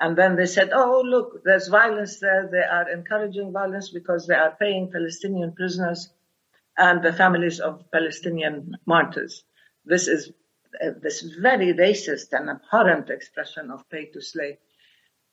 And 0.00 0.16
then 0.16 0.36
they 0.36 0.46
said, 0.46 0.70
oh, 0.72 1.02
look, 1.04 1.42
there's 1.44 1.66
violence 1.66 2.20
there. 2.20 2.48
They 2.50 2.62
are 2.62 2.88
encouraging 2.88 3.52
violence 3.52 3.90
because 3.90 4.28
they 4.28 4.36
are 4.36 4.56
paying 4.58 4.92
Palestinian 4.92 5.52
prisoners 5.52 6.08
and 6.76 7.02
the 7.02 7.12
families 7.12 7.58
of 7.58 7.90
Palestinian 7.90 8.76
martyrs. 8.86 9.42
This 9.84 10.06
is 10.06 10.32
this 11.02 11.22
very 11.22 11.74
racist 11.74 12.32
and 12.32 12.50
abhorrent 12.50 13.10
expression 13.10 13.70
of 13.70 13.88
pay 13.90 14.06
to 14.06 14.20
slay 14.20 14.58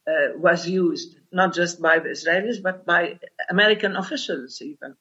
uh, 0.07 0.37
was 0.37 0.67
used 0.67 1.15
not 1.31 1.53
just 1.53 1.81
by 1.81 1.97
the 1.99 2.09
Israelis, 2.09 2.61
but 2.61 2.85
by 2.85 3.19
American 3.49 3.95
officials 3.95 4.61
even. 4.61 4.95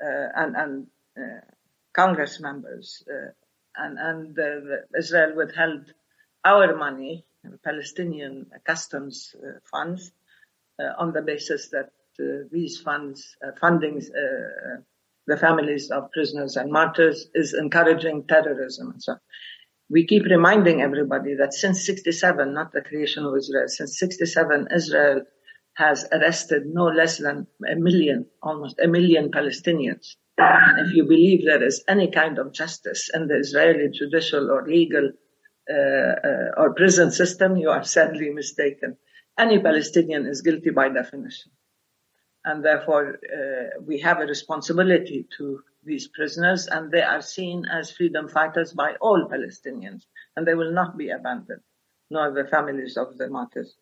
Uh, 0.00 0.28
and, 0.36 0.56
and 0.56 0.86
uh, 1.18 1.40
Congress 1.92 2.38
members, 2.38 3.02
uh, 3.10 3.30
and, 3.76 3.98
and 3.98 4.38
Israel 4.96 5.34
withheld 5.34 5.92
our 6.44 6.76
money, 6.76 7.24
Palestinian 7.64 8.46
customs 8.64 9.34
funds, 9.70 10.12
on 10.98 11.12
the 11.12 11.22
basis 11.22 11.70
that 11.70 11.90
these 12.52 12.78
funds, 12.78 13.36
fundings, 13.60 14.06
the 15.26 15.36
families 15.36 15.90
of 15.90 16.12
prisoners 16.12 16.56
and 16.56 16.70
martyrs 16.70 17.28
is 17.34 17.54
encouraging 17.54 18.24
terrorism 18.28 18.92
and 18.92 19.02
so 19.02 19.12
on. 19.12 19.20
We 19.90 20.06
keep 20.06 20.24
reminding 20.24 20.82
everybody 20.82 21.34
that 21.36 21.54
since 21.54 21.84
67, 21.86 22.52
not 22.52 22.72
the 22.72 22.82
creation 22.82 23.24
of 23.24 23.36
Israel, 23.36 23.68
since 23.68 23.98
67, 23.98 24.68
Israel 24.74 25.22
has 25.74 26.06
arrested 26.12 26.64
no 26.66 26.86
less 26.86 27.18
than 27.18 27.46
a 27.70 27.76
million, 27.76 28.26
almost 28.42 28.78
a 28.80 28.88
million 28.88 29.30
Palestinians. 29.30 30.16
And 30.36 30.86
if 30.86 30.94
you 30.94 31.04
believe 31.04 31.44
there 31.44 31.64
is 31.64 31.82
any 31.88 32.10
kind 32.10 32.38
of 32.38 32.52
justice 32.52 33.10
in 33.12 33.28
the 33.28 33.38
Israeli 33.38 33.88
judicial 33.90 34.50
or 34.50 34.66
legal 34.66 35.10
uh, 35.70 35.74
uh, 35.74 36.48
or 36.56 36.74
prison 36.74 37.10
system, 37.10 37.56
you 37.56 37.70
are 37.70 37.84
sadly 37.84 38.30
mistaken. 38.30 38.96
Any 39.38 39.58
Palestinian 39.60 40.26
is 40.26 40.42
guilty 40.42 40.70
by 40.70 40.88
definition. 40.88 41.52
And 42.44 42.64
therefore, 42.64 43.18
uh, 43.24 43.80
we 43.84 44.00
have 44.00 44.20
a 44.20 44.26
responsibility 44.26 45.26
to 45.38 45.60
these 45.88 46.06
prisoners, 46.06 46.68
and 46.68 46.92
they 46.92 47.02
are 47.02 47.20
seen 47.22 47.64
as 47.66 47.90
freedom 47.90 48.28
fighters 48.28 48.72
by 48.72 48.94
all 49.00 49.28
Palestinians, 49.28 50.02
and 50.36 50.46
they 50.46 50.54
will 50.54 50.72
not 50.72 50.96
be 50.96 51.10
abandoned, 51.10 51.62
nor 52.10 52.30
the 52.30 52.44
families 52.44 52.96
of 52.96 53.18
the 53.18 53.28
martyrs. 53.28 53.74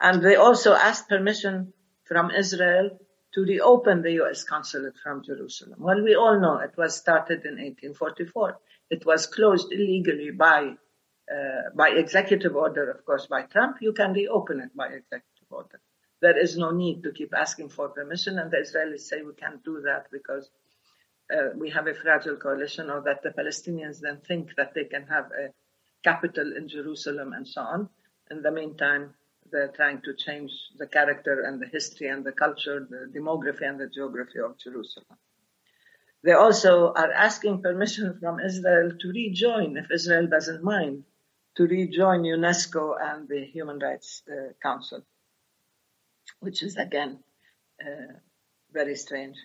And 0.00 0.22
they 0.22 0.36
also 0.36 0.72
asked 0.72 1.08
permission 1.08 1.74
from 2.04 2.30
Israel 2.30 2.98
to 3.34 3.40
reopen 3.42 4.02
the 4.02 4.12
U.S. 4.22 4.44
consulate 4.44 4.96
from 5.02 5.24
Jerusalem. 5.24 5.80
Well, 5.80 6.02
we 6.02 6.14
all 6.14 6.40
know 6.40 6.58
it 6.58 6.74
was 6.78 6.96
started 6.96 7.44
in 7.44 7.56
1844. 7.56 8.58
It 8.90 9.04
was 9.04 9.26
closed 9.26 9.72
illegally 9.72 10.30
by 10.30 10.74
uh, 11.34 11.70
by 11.74 11.88
executive 11.88 12.54
order, 12.54 12.90
of 12.90 13.04
course, 13.06 13.26
by 13.26 13.42
Trump. 13.42 13.78
You 13.80 13.94
can 13.94 14.12
reopen 14.12 14.60
it 14.60 14.76
by 14.76 14.88
executive 14.88 15.50
order. 15.50 15.80
There 16.20 16.38
is 16.38 16.58
no 16.58 16.70
need 16.70 17.02
to 17.02 17.12
keep 17.12 17.32
asking 17.34 17.70
for 17.70 17.88
permission, 17.88 18.38
and 18.38 18.50
the 18.50 18.58
Israelis 18.58 19.00
say 19.08 19.22
we 19.22 19.32
can't 19.34 19.64
do 19.64 19.80
that 19.86 20.06
because 20.12 20.50
uh, 21.34 21.48
we 21.56 21.70
have 21.70 21.86
a 21.86 21.94
fragile 21.94 22.36
coalition, 22.36 22.90
or 22.90 23.00
that 23.02 23.22
the 23.22 23.30
Palestinians 23.30 24.00
then 24.00 24.18
think 24.28 24.54
that 24.56 24.74
they 24.74 24.84
can 24.84 25.06
have 25.06 25.26
a 25.26 25.52
capital 26.02 26.56
in 26.56 26.68
Jerusalem 26.68 27.32
and 27.32 27.46
so 27.46 27.62
on. 27.62 27.88
In 28.30 28.42
the 28.42 28.50
meantime, 28.50 29.14
they're 29.50 29.68
trying 29.68 30.00
to 30.02 30.14
change 30.14 30.50
the 30.78 30.86
character 30.86 31.42
and 31.42 31.60
the 31.60 31.66
history 31.66 32.08
and 32.08 32.24
the 32.24 32.32
culture, 32.32 32.86
the 32.88 33.10
demography 33.18 33.68
and 33.68 33.78
the 33.78 33.88
geography 33.88 34.40
of 34.40 34.58
Jerusalem. 34.58 35.16
They 36.22 36.32
also 36.32 36.92
are 36.94 37.12
asking 37.12 37.62
permission 37.62 38.18
from 38.18 38.40
Israel 38.40 38.92
to 38.98 39.08
rejoin, 39.08 39.76
if 39.76 39.90
Israel 39.90 40.26
doesn't 40.26 40.64
mind, 40.64 41.04
to 41.56 41.64
rejoin 41.64 42.22
UNESCO 42.22 42.94
and 43.00 43.28
the 43.28 43.44
Human 43.44 43.78
Rights 43.78 44.22
uh, 44.28 44.52
Council, 44.62 45.02
which 46.40 46.62
is 46.62 46.76
again 46.76 47.18
uh, 47.80 48.14
very 48.72 48.96
strange. 48.96 49.36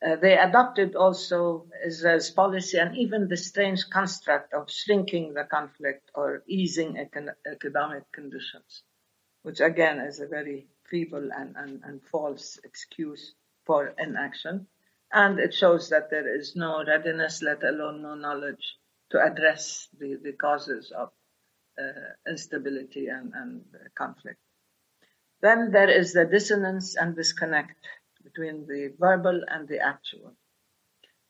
Uh, 0.00 0.14
they 0.16 0.38
adopted 0.38 0.94
also 0.94 1.66
Israel's 1.84 2.30
policy 2.30 2.78
and 2.78 2.96
even 2.96 3.26
the 3.26 3.36
strange 3.36 3.90
construct 3.90 4.54
of 4.54 4.70
shrinking 4.70 5.34
the 5.34 5.44
conflict 5.44 6.08
or 6.14 6.44
easing 6.46 6.94
econ- 6.94 7.34
economic 7.50 8.04
conditions, 8.12 8.84
which 9.42 9.60
again 9.60 9.98
is 9.98 10.20
a 10.20 10.26
very 10.26 10.68
feeble 10.88 11.30
and, 11.32 11.56
and, 11.56 11.82
and 11.84 12.00
false 12.12 12.58
excuse 12.62 13.34
for 13.66 13.94
inaction. 13.98 14.66
And 15.12 15.40
it 15.40 15.52
shows 15.52 15.88
that 15.88 16.10
there 16.10 16.32
is 16.36 16.54
no 16.54 16.84
readiness, 16.84 17.42
let 17.42 17.64
alone 17.64 18.02
no 18.02 18.14
knowledge, 18.14 18.76
to 19.10 19.20
address 19.20 19.88
the, 19.98 20.16
the 20.22 20.32
causes 20.32 20.92
of 20.96 21.10
uh, 21.80 22.30
instability 22.30 23.08
and, 23.08 23.32
and 23.34 23.64
conflict. 23.96 24.38
Then 25.40 25.70
there 25.72 25.90
is 25.90 26.12
the 26.12 26.24
dissonance 26.24 26.96
and 26.96 27.16
disconnect 27.16 27.76
between 28.28 28.66
the 28.66 28.94
verbal 28.98 29.40
and 29.48 29.68
the 29.68 29.78
actual. 29.80 30.34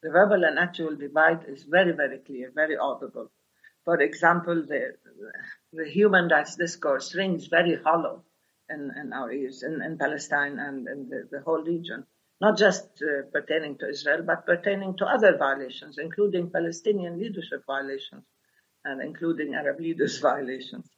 The 0.03 0.11
verbal 0.11 0.45
and 0.45 0.59
actual 0.59 0.97
divide 0.97 1.45
is 1.49 1.65
very, 1.65 1.93
very 1.93 2.19
clear, 2.19 2.51
very 2.55 2.77
audible. 2.77 3.31
For 3.85 4.01
example, 4.01 4.67
the, 4.67 4.95
the 5.73 5.89
human 5.89 6.29
rights 6.29 6.57
discourse 6.57 7.15
rings 7.15 7.47
very 7.47 7.77
hollow 7.83 8.25
in, 8.69 8.93
in 9.01 9.13
our 9.13 9.33
ears, 9.33 9.63
in, 9.63 9.83
in 9.83 9.99
Palestine 9.99 10.59
and 10.59 10.87
in 10.87 11.09
the, 11.09 11.29
the 11.31 11.41
whole 11.41 11.63
region. 11.63 12.05
Not 12.41 12.57
just 12.57 13.03
uh, 13.03 13.23
pertaining 13.33 13.79
to 13.79 13.89
Israel, 13.89 14.23
but 14.25 14.47
pertaining 14.47 14.97
to 14.99 15.07
other 15.07 15.37
violations, 15.37 15.99
including 15.99 16.51
Palestinian 16.51 17.19
leadership 17.19 17.65
violations 17.67 18.25
and 18.85 19.03
including 19.03 19.55
Arab 19.55 19.81
leaders 19.81 20.19
violations. 20.31 20.89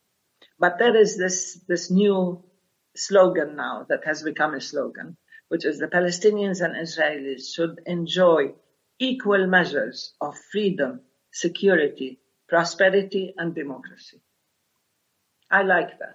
But 0.58 0.78
there 0.78 0.96
is 0.96 1.16
this, 1.16 1.60
this 1.68 1.90
new 1.90 2.44
slogan 2.96 3.56
now 3.56 3.86
that 3.88 4.04
has 4.04 4.22
become 4.22 4.54
a 4.54 4.60
slogan, 4.60 5.16
which 5.50 5.64
is 5.64 5.80
the 5.80 5.88
Palestinians 5.88 6.60
and 6.64 6.76
Israelis 6.76 7.52
should 7.52 7.80
enjoy 7.84 8.54
equal 9.00 9.48
measures 9.48 10.14
of 10.20 10.38
freedom, 10.52 11.00
security, 11.32 12.20
prosperity, 12.48 13.34
and 13.36 13.52
democracy. 13.52 14.20
I 15.50 15.62
like 15.62 15.98
that. 15.98 16.14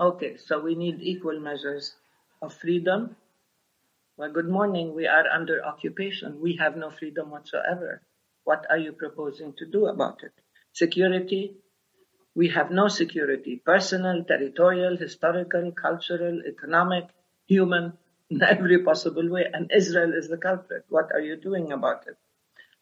Okay, 0.00 0.36
so 0.38 0.60
we 0.60 0.74
need 0.74 1.00
equal 1.00 1.38
measures 1.38 1.94
of 2.42 2.52
freedom. 2.52 3.14
Well, 4.16 4.32
good 4.32 4.48
morning. 4.48 4.92
We 4.92 5.06
are 5.06 5.28
under 5.28 5.64
occupation. 5.64 6.40
We 6.40 6.56
have 6.56 6.76
no 6.76 6.90
freedom 6.90 7.30
whatsoever. 7.30 8.02
What 8.42 8.66
are 8.70 8.78
you 8.78 8.90
proposing 8.92 9.52
to 9.58 9.66
do 9.70 9.86
about 9.86 10.24
it? 10.24 10.32
Security? 10.72 11.58
We 12.34 12.48
have 12.48 12.72
no 12.72 12.88
security. 12.88 13.62
Personal, 13.64 14.24
territorial, 14.24 14.96
historical, 14.96 15.70
cultural, 15.70 16.42
economic, 16.44 17.04
human, 17.46 17.92
in 18.34 18.42
every 18.42 18.78
possible 18.82 19.28
way. 19.28 19.46
And 19.52 19.70
Israel 19.74 20.12
is 20.12 20.28
the 20.28 20.36
culprit. 20.36 20.84
What 20.88 21.10
are 21.12 21.20
you 21.20 21.36
doing 21.36 21.72
about 21.72 22.06
it? 22.06 22.16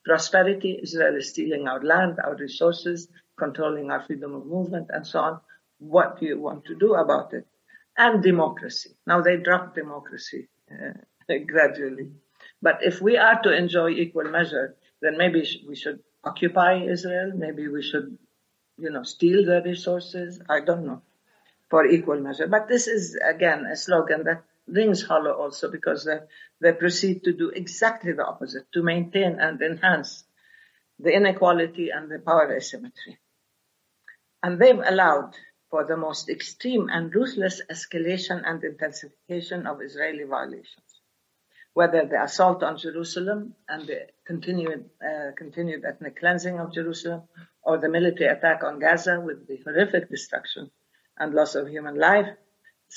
Prosperity? 0.04 0.80
Israel 0.82 1.16
is 1.16 1.28
stealing 1.28 1.68
our 1.68 1.82
land, 1.82 2.18
our 2.24 2.34
resources, 2.36 3.08
controlling 3.36 3.90
our 3.90 4.02
freedom 4.02 4.34
of 4.34 4.46
movement 4.46 4.88
and 4.90 5.06
so 5.06 5.18
on. 5.20 5.40
What 5.78 6.18
do 6.18 6.26
you 6.26 6.40
want 6.40 6.64
to 6.66 6.74
do 6.74 6.94
about 6.94 7.32
it? 7.34 7.46
And 7.96 8.22
democracy. 8.22 8.90
Now 9.06 9.20
they 9.20 9.36
dropped 9.36 9.74
democracy 9.74 10.48
uh, 10.70 10.94
gradually. 11.46 12.10
But 12.60 12.78
if 12.82 13.00
we 13.00 13.16
are 13.16 13.40
to 13.42 13.56
enjoy 13.56 13.90
equal 13.90 14.24
measure, 14.24 14.76
then 15.00 15.18
maybe 15.18 15.46
we 15.68 15.76
should 15.76 16.00
occupy 16.24 16.84
Israel. 16.84 17.32
Maybe 17.34 17.68
we 17.68 17.82
should, 17.82 18.16
you 18.78 18.90
know, 18.90 19.02
steal 19.02 19.44
their 19.44 19.62
resources. 19.62 20.40
I 20.48 20.60
don't 20.60 20.86
know 20.86 21.02
for 21.68 21.86
equal 21.86 22.20
measure. 22.20 22.46
But 22.46 22.68
this 22.68 22.86
is 22.86 23.16
again 23.16 23.66
a 23.66 23.76
slogan 23.76 24.24
that 24.24 24.44
rings 24.66 25.02
hollow 25.02 25.32
also 25.32 25.70
because 25.70 26.04
they, 26.04 26.18
they 26.60 26.72
proceed 26.72 27.24
to 27.24 27.32
do 27.32 27.50
exactly 27.50 28.12
the 28.12 28.24
opposite, 28.24 28.70
to 28.72 28.82
maintain 28.82 29.38
and 29.40 29.60
enhance 29.60 30.24
the 30.98 31.14
inequality 31.14 31.90
and 31.90 32.10
the 32.10 32.18
power 32.18 32.54
asymmetry. 32.54 33.18
And 34.42 34.58
they've 34.58 34.78
allowed 34.78 35.34
for 35.70 35.84
the 35.84 35.96
most 35.96 36.28
extreme 36.28 36.88
and 36.90 37.14
ruthless 37.14 37.62
escalation 37.70 38.42
and 38.44 38.62
intensification 38.62 39.66
of 39.66 39.80
Israeli 39.80 40.24
violations 40.24 41.02
whether 41.74 42.04
the 42.04 42.22
assault 42.22 42.62
on 42.62 42.76
Jerusalem 42.76 43.54
and 43.68 43.86
the 43.86 44.06
continued, 44.26 44.90
uh, 45.02 45.32
continued 45.36 45.84
ethnic 45.84 46.18
cleansing 46.18 46.58
of 46.58 46.72
Jerusalem 46.72 47.22
or 47.62 47.78
the 47.78 47.88
military 47.88 48.28
attack 48.28 48.62
on 48.62 48.78
Gaza 48.78 49.20
with 49.20 49.46
the 49.46 49.58
horrific 49.64 50.10
destruction 50.10 50.70
and 51.18 51.34
loss 51.34 51.54
of 51.54 51.68
human 51.68 51.96
life, 51.96 52.28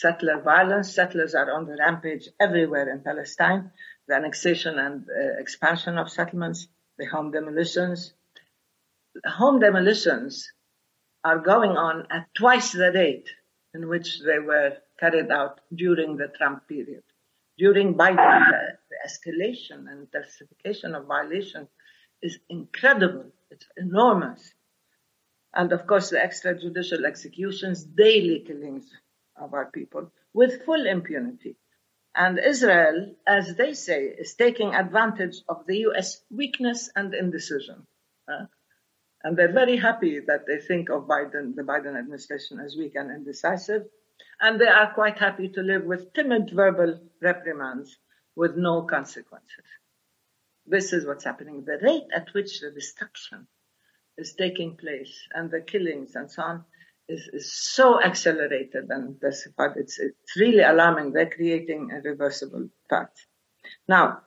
settler 0.02 0.42
violence. 0.42 0.94
Settlers 0.94 1.36
are 1.36 1.52
on 1.52 1.66
the 1.66 1.78
rampage 1.78 2.28
everywhere 2.40 2.90
in 2.92 3.02
Palestine, 3.02 3.72
the 4.08 4.16
annexation 4.16 4.78
and 4.80 5.06
uh, 5.10 5.40
expansion 5.40 5.98
of 5.98 6.10
settlements, 6.10 6.68
the 6.98 7.06
home 7.06 7.32
demolitions. 7.32 8.14
Home 9.26 9.60
demolitions 9.60 10.52
are 11.24 11.40
going 11.40 11.72
on 11.72 12.08
at 12.12 12.28
twice 12.36 12.72
the 12.72 12.92
rate 12.92 13.30
in 13.74 13.88
which 13.88 14.20
they 14.20 14.40
were 14.40 14.78
carried 15.00 15.32
out 15.32 15.62
during 15.74 16.18
the 16.18 16.28
Trump 16.38 16.68
period 16.68 17.04
during 17.58 17.96
Biden, 17.96 18.18
the, 18.18 18.78
the 18.90 18.98
escalation 19.08 19.90
and 19.90 20.02
intensification 20.02 20.96
of 20.96 21.06
violation 21.06 21.68
is 22.22 22.38
incredible. 22.50 23.32
It's 23.50 23.68
enormous. 23.78 24.54
And 25.54 25.72
of 25.72 25.88
course, 25.88 26.10
the 26.10 26.18
extrajudicial 26.18 27.06
executions, 27.06 27.84
daily 27.84 28.44
killings 28.46 28.90
of 29.36 29.54
our 29.54 29.70
people 29.72 30.12
with 30.34 30.66
full 30.66 30.86
impunity. 30.86 31.58
And 32.16 32.40
Israel, 32.40 33.16
as 33.28 33.56
they 33.56 33.74
say, 33.74 34.06
is 34.06 34.36
taking 34.36 34.74
advantage 34.74 35.36
of 35.50 35.66
the 35.68 35.80
U.S. 35.90 36.22
weakness 36.32 36.90
and 36.96 37.14
indecision. 37.14 37.86
Uh, 38.28 38.46
and 39.24 39.36
they're 39.36 39.52
very 39.52 39.78
happy 39.78 40.20
that 40.20 40.46
they 40.48 40.60
think 40.60 40.90
of 40.90 41.08
Biden, 41.08 41.56
the 41.56 41.64
Biden 41.64 41.98
administration 41.98 42.60
as 42.60 42.76
weak 42.78 42.94
and 42.96 43.12
indecisive 43.12 43.84
and 44.40 44.60
they 44.60 44.68
are 44.68 44.94
quite 44.94 45.18
happy 45.18 45.50
to 45.50 45.62
live 45.62 45.84
with 45.84 46.14
timid 46.14 46.52
verbal 46.52 47.00
reprimands 47.22 47.98
with 48.36 48.56
no 48.56 48.84
consequences. 48.84 49.66
This 50.66 50.94
is 50.94 51.06
what's 51.06 51.24
happening. 51.24 51.64
The 51.64 51.80
rate 51.82 52.08
at 52.14 52.34
which 52.34 52.60
the 52.60 52.72
destruction 52.72 53.48
is 54.18 54.34
taking 54.34 54.78
place 54.78 55.28
and 55.34 55.52
the 55.52 55.62
killings 55.62 56.16
and 56.16 56.32
so 56.32 56.42
on 56.42 56.66
is, 57.08 57.30
is 57.34 57.54
so 57.54 58.02
accelerated 58.02 58.86
and 58.90 59.16
intensified. 59.16 59.72
It's, 59.78 60.00
it's 60.00 60.36
really 60.38 60.64
alarming. 60.64 61.14
They're 61.14 61.30
creating 61.30 61.92
a 61.92 62.02
reversible 62.08 62.70
facts. 62.90 63.26
Now, 63.88 64.22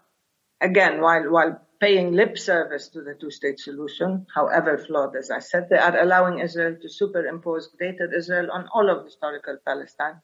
again, 0.60 1.00
while, 1.00 1.30
while 1.30 1.60
paying 1.80 2.12
lip 2.12 2.36
service 2.36 2.88
to 2.88 3.02
the 3.02 3.14
two-state 3.14 3.60
solution, 3.60 4.26
however 4.34 4.78
flawed, 4.78 5.14
as 5.16 5.30
I 5.30 5.38
said. 5.38 5.68
They 5.68 5.78
are 5.78 6.00
allowing 6.00 6.40
Israel 6.40 6.76
to 6.80 6.88
superimpose 6.88 7.68
Greater 7.78 8.12
Israel 8.12 8.48
on 8.52 8.68
all 8.74 8.90
of 8.90 9.04
historical 9.04 9.58
Palestine 9.64 10.20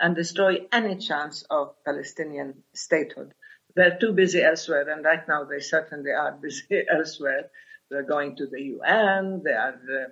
and 0.00 0.14
destroy 0.14 0.66
any 0.72 0.96
chance 0.96 1.42
of 1.50 1.74
Palestinian 1.84 2.62
statehood. 2.74 3.32
They're 3.74 3.98
too 3.98 4.12
busy 4.12 4.42
elsewhere, 4.42 4.88
and 4.88 5.04
right 5.04 5.26
now 5.26 5.44
they 5.44 5.60
certainly 5.60 6.10
are 6.10 6.32
busy 6.32 6.84
elsewhere. 6.92 7.50
They're 7.90 8.02
going 8.06 8.36
to 8.36 8.46
the 8.46 8.60
UN, 8.60 9.42
they 9.44 9.52
are 9.52 9.74
uh, 9.74 10.08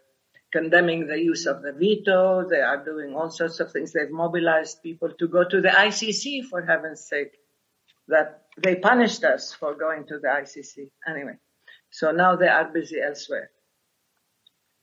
condemning 0.53 1.07
the 1.07 1.19
use 1.19 1.47
of 1.47 1.63
the 1.63 1.73
veto, 1.73 2.49
they 2.49 2.61
are 2.61 2.85
doing 2.85 3.15
all 3.15 3.31
sorts 3.31 3.61
of 3.61 3.73
things. 3.73 3.93
They've 3.93 4.11
mobilized 4.11 4.83
people 4.83 5.11
to 5.19 5.29
go 5.29 5.45
to 5.45 5.61
the 5.61 5.69
ICC, 5.69 6.45
for 6.45 6.63
heaven's 6.63 7.07
sake 7.07 7.33
that 8.09 8.43
they 8.63 8.77
punished 8.77 9.25
us 9.25 9.53
for 9.53 9.75
going 9.75 10.07
to 10.09 10.19
the 10.19 10.29
ICC 10.29 10.91
anyway. 11.09 11.35
So 11.91 12.11
now 12.11 12.37
they 12.37 12.49
are 12.49 12.71
busy 12.73 13.01
elsewhere. 13.01 13.51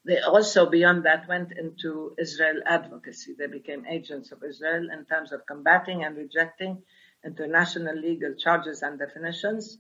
They 0.05 0.19
also, 0.19 0.69
beyond 0.69 1.03
that, 1.03 1.27
went 1.27 1.51
into 1.51 2.15
Israel 2.17 2.61
advocacy. 2.65 3.35
They 3.37 3.47
became 3.47 3.85
agents 3.85 4.31
of 4.31 4.41
Israel 4.41 4.87
in 4.91 5.03
terms 5.05 5.33
of 5.33 5.45
combating 5.45 6.05
and 6.05 6.15
rejecting 6.15 6.81
international 7.25 7.95
legal 7.95 8.33
charges 8.35 8.83
and 8.83 8.97
definitions, 8.97 9.79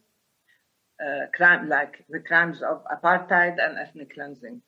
uh, 1.01 1.27
crime, 1.33 1.69
like 1.69 2.03
the 2.09 2.19
crimes 2.19 2.61
of 2.61 2.83
apartheid 2.85 3.55
and 3.63 3.77
ethnic 3.77 4.13
cleansing. 4.13 4.61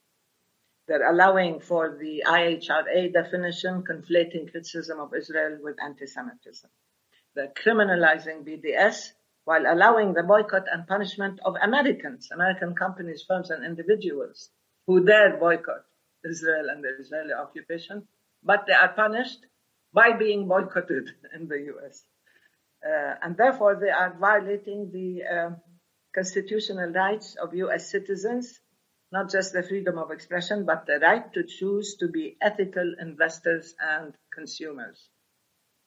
They're 0.89 1.09
allowing 1.09 1.61
for 1.61 1.97
the 2.01 2.23
IHRA 2.27 3.13
definition, 3.13 3.83
conflating 3.83 4.51
criticism 4.51 4.99
of 4.99 5.13
Israel 5.13 5.59
with 5.61 5.77
anti-Semitism 5.81 6.69
the 7.35 7.51
criminalizing 7.63 8.43
BDS 8.47 9.11
while 9.45 9.63
allowing 9.67 10.13
the 10.13 10.23
boycott 10.23 10.65
and 10.71 10.87
punishment 10.87 11.39
of 11.45 11.55
Americans, 11.61 12.29
American 12.31 12.75
companies, 12.75 13.23
firms, 13.27 13.49
and 13.49 13.65
individuals 13.65 14.49
who 14.85 15.05
dare 15.05 15.37
boycott 15.37 15.85
Israel 16.29 16.69
and 16.69 16.83
the 16.83 16.89
Israeli 16.99 17.33
occupation, 17.33 18.07
but 18.43 18.65
they 18.67 18.73
are 18.73 18.93
punished 18.93 19.39
by 19.93 20.11
being 20.13 20.47
boycotted 20.47 21.09
in 21.35 21.47
the 21.47 21.59
U.S. 21.73 22.03
Uh, 22.85 23.15
and 23.23 23.37
therefore, 23.37 23.77
they 23.79 23.89
are 23.89 24.15
violating 24.19 24.91
the 24.91 25.23
uh, 25.23 25.49
constitutional 26.13 26.89
rights 26.89 27.35
of 27.41 27.53
U.S. 27.55 27.89
citizens, 27.89 28.59
not 29.11 29.31
just 29.31 29.53
the 29.53 29.63
freedom 29.63 29.97
of 29.97 30.11
expression, 30.11 30.65
but 30.65 30.85
the 30.85 30.99
right 30.99 31.33
to 31.33 31.43
choose 31.43 31.95
to 31.95 32.07
be 32.07 32.37
ethical 32.41 32.95
investors 32.99 33.73
and 33.79 34.13
consumers. 34.33 35.09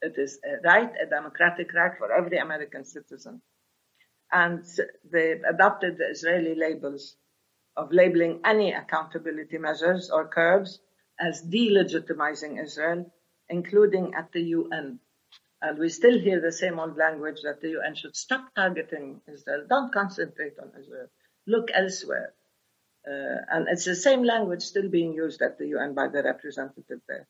It 0.01 0.15
is 0.19 0.41
a 0.45 0.61
right, 0.67 0.91
a 1.01 1.07
democratic 1.09 1.73
right 1.73 1.93
for 1.97 2.13
every 2.13 2.39
American 2.39 2.85
citizen. 2.85 3.41
And 4.33 4.65
they 5.13 5.33
adopted 5.33 5.99
the 5.99 6.11
Israeli 6.11 6.55
labels 6.57 7.17
of 7.77 7.93
labeling 7.93 8.41
any 8.45 8.73
accountability 8.73 9.59
measures 9.59 10.11
or 10.11 10.27
curbs 10.27 10.81
as 11.21 11.43
delegitimizing 11.43 12.61
Israel, 12.61 13.13
including 13.49 14.15
at 14.15 14.33
the 14.33 14.43
UN. 14.43 14.99
And 15.61 15.79
we 15.79 15.89
still 15.91 16.19
hear 16.19 16.41
the 16.41 16.51
same 16.51 16.81
old 16.81 16.97
language 16.97 17.43
that 17.45 17.61
the 17.61 17.71
UN 17.71 17.95
should 17.95 18.17
stop 18.17 18.53
targeting 18.57 19.21
Israel. 19.33 19.65
Don't 19.69 19.93
concentrate 19.93 20.59
on 20.61 20.73
Israel. 20.81 21.07
Look 21.47 21.69
elsewhere. 21.73 22.35
Uh, 23.07 23.39
and 23.51 23.69
it's 23.69 23.85
the 23.85 23.97
same 23.97 24.23
language 24.23 24.63
still 24.63 24.89
being 24.89 25.13
used 25.13 25.43
at 25.43 25.59
the 25.59 25.67
UN 25.69 25.95
by 25.95 26.09
the 26.09 26.23
representative 26.23 27.01
there. 27.09 27.27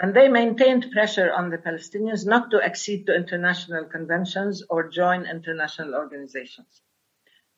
And 0.00 0.14
they 0.14 0.28
maintained 0.28 0.92
pressure 0.92 1.32
on 1.32 1.50
the 1.50 1.58
Palestinians 1.58 2.26
not 2.26 2.50
to 2.52 2.62
accede 2.62 3.06
to 3.06 3.14
international 3.14 3.84
conventions 3.84 4.62
or 4.70 4.88
join 4.88 5.26
international 5.26 5.94
organizations. 5.94 6.82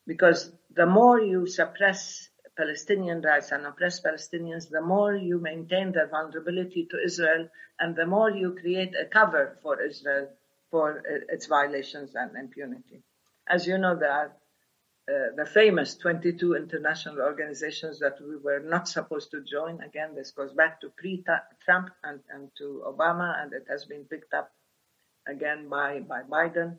Because 0.06 0.52
the 0.74 0.86
more 0.86 1.20
you 1.20 1.46
suppress 1.46 2.30
Palestinian 2.56 3.20
rights 3.22 3.52
and 3.52 3.66
oppress 3.66 4.00
Palestinians, 4.00 4.68
the 4.70 4.80
more 4.80 5.14
you 5.14 5.38
maintain 5.38 5.92
their 5.92 6.08
vulnerability 6.08 6.86
to 6.90 7.02
Israel 7.02 7.48
and 7.78 7.94
the 7.94 8.06
more 8.06 8.30
you 8.30 8.56
create 8.60 8.94
a 8.94 9.06
cover 9.06 9.58
for 9.62 9.80
Israel 9.82 10.28
for 10.70 11.02
its 11.28 11.46
violations 11.46 12.14
and 12.14 12.36
impunity. 12.36 13.02
As 13.48 13.66
you 13.66 13.78
know, 13.78 13.96
there 13.96 14.12
are 14.12 14.32
uh, 15.10 15.34
the 15.34 15.44
famous 15.44 15.96
22 15.96 16.54
international 16.54 17.20
organizations 17.20 17.98
that 17.98 18.16
we 18.20 18.36
were 18.36 18.60
not 18.60 18.86
supposed 18.88 19.30
to 19.32 19.42
join. 19.42 19.80
Again, 19.82 20.14
this 20.14 20.30
goes 20.30 20.52
back 20.52 20.80
to 20.80 20.90
pre-Trump 20.96 21.90
and, 22.04 22.20
and 22.32 22.50
to 22.58 22.82
Obama, 22.86 23.42
and 23.42 23.52
it 23.52 23.66
has 23.68 23.84
been 23.86 24.04
picked 24.04 24.32
up 24.34 24.52
again 25.26 25.68
by, 25.68 26.00
by 26.00 26.22
Biden. 26.22 26.78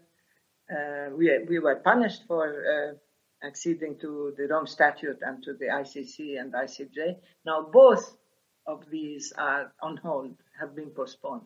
Uh, 0.71 1.09
we, 1.17 1.29
we 1.49 1.59
were 1.59 1.75
punished 1.75 2.23
for 2.27 2.45
uh, 2.47 3.45
acceding 3.45 3.97
to 3.99 4.34
the 4.38 4.47
Rome 4.47 4.67
Statute 4.67 5.19
and 5.21 5.43
to 5.43 5.53
the 5.53 5.65
ICC 5.65 6.39
and 6.39 6.53
ICJ. 6.53 7.17
Now 7.45 7.67
both 7.71 8.15
of 8.65 8.89
these 8.89 9.34
are 9.38 9.73
on 9.82 9.97
hold, 9.97 10.38
have 10.59 10.75
been 10.75 10.91
postponed. 10.91 11.41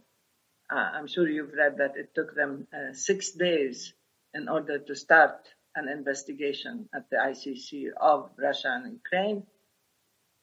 Uh, 0.69 0.75
I'm 0.75 1.07
sure 1.07 1.27
you've 1.27 1.53
read 1.53 1.77
that 1.77 1.95
it 1.95 2.13
took 2.13 2.35
them 2.35 2.67
uh, 2.73 2.93
six 2.93 3.31
days 3.31 3.93
in 4.33 4.49
order 4.49 4.79
to 4.79 4.95
start 4.95 5.47
an 5.75 5.89
investigation 5.89 6.89
at 6.93 7.09
the 7.09 7.17
ICC 7.17 7.89
of 7.99 8.29
Russia 8.37 8.69
and 8.71 8.93
Ukraine. 8.93 9.43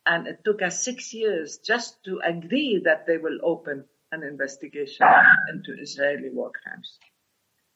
And 0.05 0.26
it 0.26 0.41
took 0.45 0.62
us 0.62 0.83
six 0.83 1.14
years 1.14 1.59
just 1.59 2.03
to 2.05 2.20
agree 2.24 2.83
that 2.85 3.07
they 3.07 3.18
will 3.18 3.39
open 3.43 3.85
an 4.11 4.22
investigation 4.22 5.07
into 5.51 5.80
Israeli 5.80 6.30
war 6.30 6.51
crimes, 6.51 6.99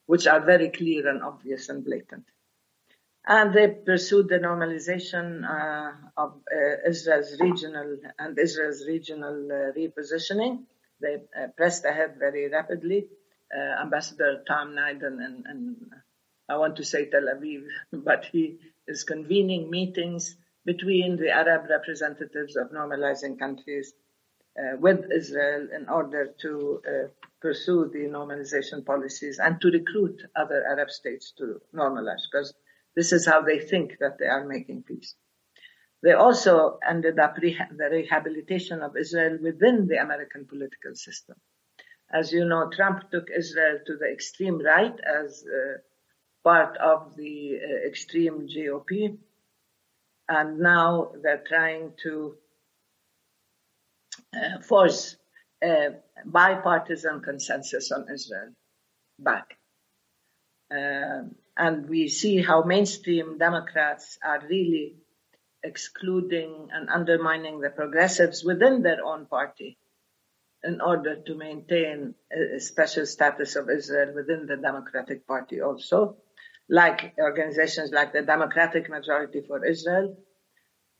which 0.06 0.26
are 0.26 0.40
very 0.40 0.68
clear 0.68 1.08
and 1.08 1.22
obvious 1.22 1.68
and 1.68 1.84
blatant. 1.84 2.24
And 3.26 3.52
they 3.52 3.68
pursued 3.68 4.28
the 4.28 4.38
normalization 4.38 5.42
uh, 5.44 5.92
of 6.16 6.34
uh, 6.54 6.88
Israel's 6.88 7.36
regional 7.40 7.96
and 8.18 8.38
Israel's 8.38 8.84
regional 8.86 9.48
uh, 9.50 9.72
repositioning. 9.72 10.64
They 11.00 11.16
uh, 11.16 11.48
pressed 11.56 11.84
ahead 11.84 12.16
very 12.18 12.48
rapidly. 12.48 13.08
Uh, 13.56 13.82
Ambassador 13.82 14.44
Tom 14.46 14.74
Nides 14.76 15.02
and, 15.02 15.20
and 15.46 15.76
I 16.48 16.56
want 16.56 16.76
to 16.76 16.84
say 16.84 17.06
Tel 17.06 17.22
Aviv, 17.34 17.64
but 17.92 18.24
he 18.26 18.58
is 18.86 19.04
convening 19.04 19.70
meetings 19.70 20.36
between 20.64 21.16
the 21.16 21.30
Arab 21.30 21.68
representatives 21.70 22.56
of 22.56 22.70
normalizing 22.70 23.38
countries 23.38 23.92
uh, 24.58 24.76
with 24.78 25.10
Israel 25.12 25.68
in 25.74 25.88
order 25.88 26.34
to 26.40 26.82
uh, 26.86 27.08
pursue 27.40 27.90
the 27.92 28.08
normalization 28.08 28.84
policies 28.84 29.38
and 29.38 29.60
to 29.60 29.68
recruit 29.68 30.22
other 30.34 30.64
Arab 30.66 30.90
states 30.90 31.32
to 31.38 31.60
normalize, 31.74 32.22
because 32.30 32.54
this 32.94 33.12
is 33.12 33.26
how 33.26 33.42
they 33.42 33.58
think 33.58 33.98
that 34.00 34.18
they 34.18 34.26
are 34.26 34.46
making 34.46 34.82
peace. 34.82 35.14
They 36.02 36.12
also 36.12 36.78
ended 36.88 37.18
up 37.18 37.36
reha- 37.36 37.76
the 37.76 37.90
rehabilitation 37.90 38.82
of 38.82 38.96
Israel 38.96 39.38
within 39.42 39.86
the 39.86 39.96
American 39.96 40.46
political 40.46 40.94
system. 40.94 41.36
As 42.12 42.32
you 42.32 42.44
know, 42.44 42.70
Trump 42.70 43.10
took 43.10 43.28
Israel 43.36 43.80
to 43.86 43.96
the 43.96 44.10
extreme 44.10 44.58
right 44.62 44.98
as 45.00 45.44
uh, 45.44 45.78
part 46.46 46.76
of 46.76 47.16
the 47.16 47.58
uh, 47.58 47.88
extreme 47.88 48.46
GOP. 48.46 49.18
And 50.28 50.60
now 50.60 51.10
they're 51.20 51.42
trying 51.44 51.94
to 52.04 52.36
uh, 54.32 54.60
force 54.62 55.16
a 55.64 55.96
bipartisan 56.24 57.20
consensus 57.20 57.90
on 57.90 58.06
Israel 58.14 58.52
back. 59.18 59.58
Um, 60.70 61.34
and 61.56 61.88
we 61.88 62.06
see 62.06 62.40
how 62.42 62.62
mainstream 62.62 63.38
Democrats 63.38 64.16
are 64.24 64.40
really 64.48 64.94
excluding 65.64 66.68
and 66.72 66.88
undermining 66.88 67.60
the 67.60 67.70
progressives 67.70 68.44
within 68.44 68.82
their 68.82 69.04
own 69.04 69.26
party 69.26 69.78
in 70.62 70.80
order 70.80 71.16
to 71.16 71.34
maintain 71.34 72.14
a 72.56 72.60
special 72.60 73.04
status 73.04 73.56
of 73.56 73.68
Israel 73.68 74.14
within 74.14 74.46
the 74.46 74.56
Democratic 74.56 75.26
Party 75.26 75.60
also 75.60 76.16
like 76.68 77.14
organizations 77.18 77.90
like 77.92 78.12
the 78.12 78.22
Democratic 78.22 78.88
Majority 78.90 79.42
for 79.46 79.64
Israel. 79.64 80.16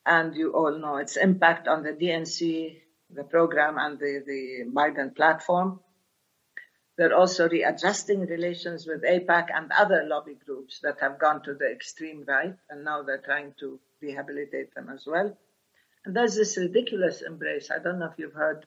And 0.05 0.37
you 0.37 0.53
all 0.53 0.79
know 0.79 0.97
its 0.99 1.17
impact 1.17 1.67
on 1.67 1.83
the 1.83 1.91
DNC, 1.91 2.81
the 3.11 3.25
program 3.25 3.77
and 3.79 3.99
the, 3.99 4.23
the 4.25 4.71
Biden 4.73 5.15
platform. 5.17 5.81
They're 6.97 7.15
also 7.15 7.49
readjusting 7.49 8.21
relations 8.21 8.87
with 8.87 9.03
AIPAC 9.03 9.49
and 9.55 9.71
other 9.73 10.05
lobby 10.07 10.39
groups 10.47 10.81
that 10.83 11.01
have 11.01 11.19
gone 11.19 11.43
to 11.43 11.55
the 11.55 11.71
extreme 11.71 12.25
right, 12.27 12.55
and 12.71 12.85
now 12.85 13.03
they're 13.03 13.23
trying 13.23 13.53
to 13.61 13.79
rehabilitate 14.01 14.75
them 14.75 14.89
as 14.89 15.05
well. 15.07 15.37
And 16.07 16.17
there's 16.17 16.37
this 16.37 16.57
ridiculous 16.57 17.21
embrace. 17.21 17.71
I 17.71 17.83
don't 17.83 17.99
know 17.99 18.07
if 18.07 18.19
you've 18.19 18.33
heard 18.33 18.65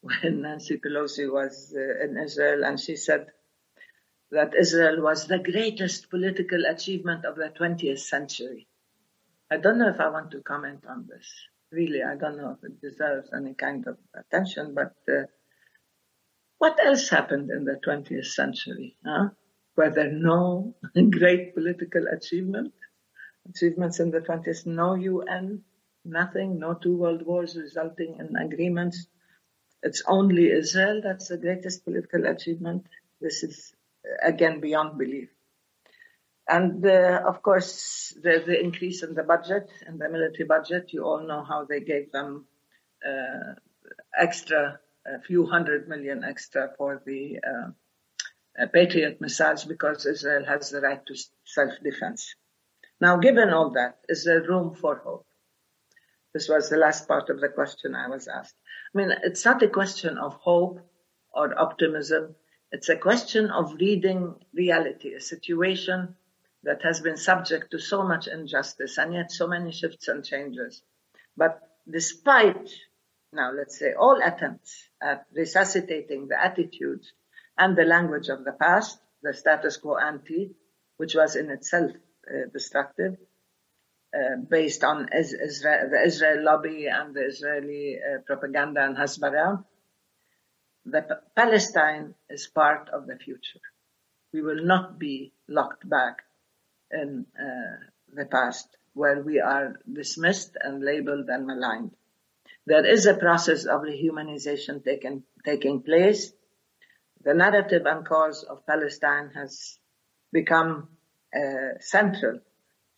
when 0.00 0.42
Nancy 0.42 0.78
Pelosi 0.78 1.30
was 1.30 1.74
uh, 1.76 2.04
in 2.04 2.16
Israel 2.16 2.64
and 2.64 2.78
she 2.78 2.96
said 2.96 3.26
that 4.30 4.54
Israel 4.58 5.00
was 5.02 5.26
the 5.26 5.38
greatest 5.38 6.10
political 6.10 6.64
achievement 6.66 7.24
of 7.24 7.36
the 7.36 7.52
20th 7.58 8.00
century. 8.00 8.66
I 9.50 9.58
don't 9.58 9.78
know 9.78 9.88
if 9.88 10.00
I 10.00 10.08
want 10.08 10.32
to 10.32 10.40
comment 10.40 10.84
on 10.88 11.06
this. 11.08 11.32
Really, 11.70 12.02
I 12.02 12.16
don't 12.16 12.36
know 12.36 12.56
if 12.58 12.64
it 12.64 12.80
deserves 12.80 13.30
any 13.32 13.54
kind 13.54 13.86
of 13.86 13.98
attention, 14.14 14.74
but 14.74 14.94
uh, 15.08 15.26
what 16.58 16.78
else 16.84 17.08
happened 17.08 17.50
in 17.50 17.64
the 17.64 17.78
20th 17.86 18.26
century? 18.26 18.96
Huh? 19.04 19.28
Were 19.76 19.90
there 19.90 20.10
no 20.10 20.74
great 21.10 21.54
political 21.54 22.06
achievement? 22.08 22.72
Achievements 23.48 24.00
in 24.00 24.10
the 24.10 24.20
20th, 24.20 24.66
no 24.66 24.94
UN, 24.94 25.62
nothing, 26.04 26.58
no 26.58 26.74
two 26.74 26.96
world 26.96 27.24
wars 27.24 27.56
resulting 27.56 28.16
in 28.18 28.34
agreements. 28.36 29.06
It's 29.82 30.02
only 30.08 30.50
Israel 30.50 31.00
that's 31.04 31.28
the 31.28 31.36
greatest 31.36 31.84
political 31.84 32.26
achievement. 32.26 32.86
This 33.20 33.44
is 33.44 33.75
again 34.22 34.60
beyond 34.60 34.98
belief. 34.98 35.28
And 36.48 36.84
uh, 36.86 37.22
of 37.26 37.42
course, 37.42 38.16
the, 38.22 38.42
the, 38.46 38.60
increase 38.62 39.02
in 39.02 39.14
the 39.14 39.24
budget, 39.24 39.68
in 39.88 39.98
the 39.98 40.08
military 40.08 40.44
budget, 40.44 40.92
you 40.92 41.04
all 41.04 41.26
know 41.26 41.42
how 41.42 41.64
they 41.64 41.80
gave 41.80 42.12
them 42.12 42.46
uh, 43.04 43.54
extra, 44.16 44.78
a 45.06 45.20
few 45.22 45.46
hundred 45.46 45.88
million 45.88 46.22
extra 46.22 46.70
for 46.78 47.02
the 47.04 47.38
uh, 47.44 48.66
Patriot 48.72 49.20
missiles 49.20 49.64
because 49.64 50.06
Israel 50.06 50.44
has 50.44 50.70
the 50.70 50.80
right 50.80 51.04
to 51.06 51.14
self-defense. 51.44 52.34
Now, 53.00 53.16
given 53.16 53.50
all 53.50 53.70
that, 53.70 53.98
is 54.08 54.24
there 54.24 54.42
room 54.42 54.74
for 54.74 54.96
hope? 54.96 55.26
This 56.32 56.48
was 56.48 56.68
the 56.68 56.76
last 56.76 57.08
part 57.08 57.28
of 57.28 57.40
the 57.40 57.48
question 57.48 57.94
I 57.94 58.08
was 58.08 58.28
asked. 58.28 58.54
I 58.94 58.98
mean, 58.98 59.10
it's 59.22 59.44
not 59.44 59.62
a 59.62 59.68
question 59.68 60.16
of 60.16 60.34
hope 60.34 60.80
or 61.32 61.58
optimism. 61.58 62.34
It's 62.76 62.90
a 62.90 62.96
question 62.96 63.50
of 63.50 63.76
reading 63.80 64.34
reality, 64.52 65.14
a 65.14 65.20
situation 65.22 66.14
that 66.62 66.82
has 66.82 67.00
been 67.00 67.16
subject 67.16 67.70
to 67.70 67.78
so 67.78 68.02
much 68.06 68.26
injustice 68.26 68.98
and 68.98 69.14
yet 69.14 69.32
so 69.32 69.46
many 69.48 69.72
shifts 69.72 70.08
and 70.08 70.22
changes. 70.22 70.82
But 71.38 71.58
despite 71.90 72.68
now, 73.32 73.50
let's 73.50 73.78
say 73.78 73.94
all 73.94 74.20
attempts 74.22 74.90
at 75.00 75.24
resuscitating 75.32 76.28
the 76.28 76.38
attitudes 76.38 77.14
and 77.56 77.74
the 77.74 77.84
language 77.84 78.28
of 78.28 78.44
the 78.44 78.52
past, 78.52 78.98
the 79.22 79.32
status 79.32 79.78
quo 79.78 79.96
ante, 79.96 80.54
which 80.98 81.14
was 81.14 81.34
in 81.34 81.48
itself 81.48 81.92
uh, 82.30 82.50
destructive, 82.52 83.16
uh, 84.14 84.36
based 84.50 84.84
on 84.84 85.08
Israel, 85.14 85.88
the 85.90 86.02
Israel 86.04 86.44
lobby 86.44 86.88
and 86.88 87.14
the 87.14 87.24
Israeli 87.24 87.96
uh, 87.96 88.18
propaganda 88.26 88.84
and 88.84 88.98
Hasbara, 88.98 89.64
that 90.86 91.34
Palestine 91.34 92.14
is 92.30 92.46
part 92.46 92.88
of 92.90 93.06
the 93.06 93.16
future. 93.16 93.60
We 94.32 94.42
will 94.42 94.64
not 94.64 94.98
be 94.98 95.32
locked 95.48 95.88
back 95.88 96.22
in 96.90 97.26
uh, 97.38 97.76
the 98.12 98.26
past 98.26 98.68
where 98.94 99.20
we 99.22 99.40
are 99.40 99.76
dismissed 99.92 100.56
and 100.60 100.82
labeled 100.82 101.28
and 101.28 101.46
maligned. 101.46 101.90
There 102.66 102.84
is 102.84 103.06
a 103.06 103.14
process 103.14 103.64
of 103.64 103.82
rehumanization 103.82 104.84
taking, 104.84 105.24
taking 105.44 105.82
place. 105.82 106.32
The 107.22 107.34
narrative 107.34 107.82
and 107.86 108.06
cause 108.06 108.44
of 108.44 108.66
Palestine 108.66 109.30
has 109.34 109.78
become 110.32 110.88
uh, 111.34 111.78
central 111.80 112.40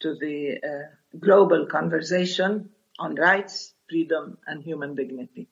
to 0.01 0.14
the 0.14 0.59
uh, 0.62 1.18
global 1.18 1.66
conversation 1.66 2.70
on 2.99 3.14
rights, 3.14 3.74
freedom, 3.89 4.39
and 4.47 4.62
human 4.62 4.95
dignity. 4.95 5.49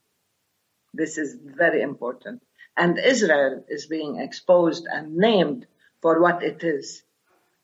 This 0.97 1.19
is 1.19 1.37
very 1.43 1.83
important. 1.83 2.43
And 2.77 2.99
Israel 2.99 3.65
is 3.69 3.87
being 3.87 4.17
exposed 4.17 4.87
and 4.91 5.17
named 5.17 5.67
for 6.01 6.21
what 6.21 6.43
it 6.43 6.65
is. 6.65 7.03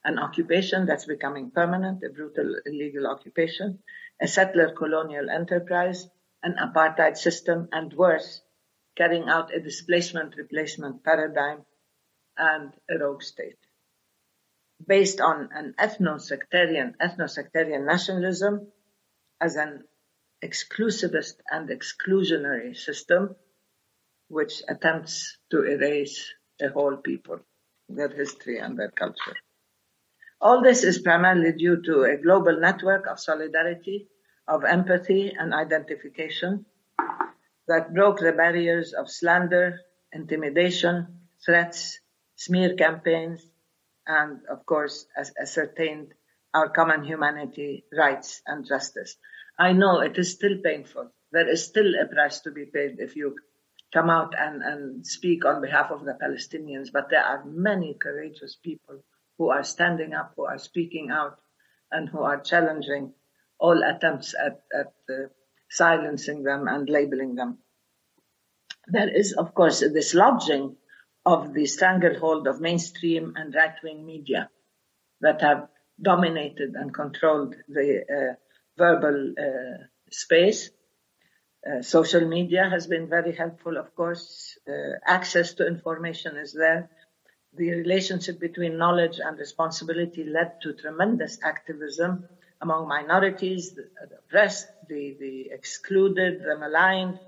An 0.05 0.19
occupation 0.19 0.85
that's 0.85 1.05
becoming 1.05 1.49
permanent, 1.49 2.03
a 2.03 2.09
brutal 2.09 2.55
illegal 2.65 3.07
occupation, 3.07 3.79
a 4.21 4.27
settler 4.27 4.73
colonial 4.73 5.29
enterprise, 5.29 6.07
an 6.43 6.55
apartheid 6.61 7.17
system, 7.17 7.69
and 7.71 7.93
worse, 7.93 8.41
carrying 8.95 9.29
out 9.29 9.53
a 9.53 9.59
displacement 9.59 10.35
replacement 10.35 11.03
paradigm 11.03 11.65
and 12.37 12.73
a 12.89 12.97
rogue 12.99 13.23
state. 13.23 13.57
Based 14.85 15.21
on 15.21 15.49
an 15.53 15.73
ethno-sectarian, 15.79 16.95
ethno-sectarian 17.01 17.85
nationalism 17.85 18.67
as 19.39 19.55
an 19.55 19.85
exclusivist 20.43 21.35
and 21.49 21.69
exclusionary 21.69 22.75
system 22.75 23.35
which 24.27 24.61
attempts 24.67 25.37
to 25.51 25.63
erase 25.63 26.33
a 26.61 26.69
whole 26.69 26.97
people, 26.97 27.39
their 27.89 28.09
history 28.09 28.57
and 28.59 28.77
their 28.77 28.91
culture. 28.91 29.37
All 30.41 30.61
this 30.61 30.83
is 30.83 30.99
primarily 30.99 31.53
due 31.53 31.81
to 31.83 32.03
a 32.03 32.17
global 32.17 32.59
network 32.59 33.07
of 33.07 33.19
solidarity, 33.19 34.07
of 34.47 34.65
empathy 34.65 35.33
and 35.37 35.53
identification 35.53 36.65
that 37.67 37.93
broke 37.93 38.19
the 38.19 38.33
barriers 38.33 38.93
of 38.93 39.09
slander, 39.09 39.79
intimidation, 40.11 41.19
threats, 41.45 41.99
smear 42.35 42.75
campaigns, 42.75 43.41
and 44.05 44.41
of 44.49 44.65
course 44.65 45.05
ascertained 45.39 46.13
our 46.53 46.69
common 46.69 47.03
humanity, 47.03 47.85
rights 47.97 48.41
and 48.45 48.65
justice. 48.65 49.15
I 49.57 49.73
know 49.73 49.99
it 50.01 50.17
is 50.17 50.31
still 50.31 50.57
painful. 50.63 51.11
There 51.31 51.49
is 51.49 51.65
still 51.65 51.93
a 51.99 52.05
price 52.05 52.39
to 52.41 52.51
be 52.51 52.65
paid 52.65 52.99
if 52.99 53.15
you 53.15 53.35
come 53.93 54.09
out 54.09 54.33
and, 54.37 54.63
and 54.63 55.05
speak 55.05 55.45
on 55.45 55.61
behalf 55.61 55.91
of 55.91 56.03
the 56.03 56.17
Palestinians, 56.21 56.91
but 56.91 57.09
there 57.09 57.23
are 57.23 57.45
many 57.45 57.93
courageous 57.93 58.55
people 58.55 59.03
who 59.37 59.49
are 59.49 59.63
standing 59.63 60.13
up, 60.13 60.33
who 60.35 60.45
are 60.45 60.57
speaking 60.57 61.09
out, 61.11 61.39
and 61.91 62.09
who 62.09 62.21
are 62.21 62.41
challenging 62.41 63.13
all 63.59 63.83
attempts 63.83 64.33
at, 64.33 64.61
at 64.77 64.93
uh, 65.09 65.27
silencing 65.69 66.43
them 66.43 66.67
and 66.67 66.89
labeling 66.89 67.35
them. 67.35 67.59
There 68.87 69.09
is, 69.09 69.33
of 69.33 69.53
course, 69.53 69.79
this 69.79 70.13
lodging 70.13 70.75
of 71.25 71.53
the 71.53 71.65
stranglehold 71.65 72.47
of 72.47 72.59
mainstream 72.59 73.33
and 73.37 73.55
right-wing 73.55 74.05
media 74.05 74.49
that 75.21 75.41
have 75.41 75.69
dominated 76.01 76.73
and 76.75 76.93
controlled 76.93 77.55
the 77.69 78.01
uh, 78.01 78.35
verbal 78.77 79.33
uh, 79.37 79.83
space. 80.09 80.69
Uh, 81.65 81.81
social 81.81 82.27
media 82.27 82.69
has 82.69 82.87
been 82.87 83.07
very 83.07 83.33
helpful, 83.33 83.77
of 83.77 83.95
course. 83.95 84.57
Uh, 84.67 84.97
access 85.05 85.53
to 85.53 85.65
information 85.65 86.35
is 86.37 86.53
there. 86.53 86.89
The 87.55 87.69
relationship 87.71 88.39
between 88.39 88.77
knowledge 88.77 89.19
and 89.23 89.37
responsibility 89.37 90.23
led 90.23 90.59
to 90.61 90.73
tremendous 90.73 91.37
activism 91.43 92.27
among 92.61 92.87
minorities, 92.87 93.73
the, 93.73 93.89
the 94.09 94.17
oppressed, 94.17 94.67
the, 94.89 95.15
the 95.19 95.49
excluded, 95.51 96.41
the 96.43 96.57
maligned, 96.57 97.19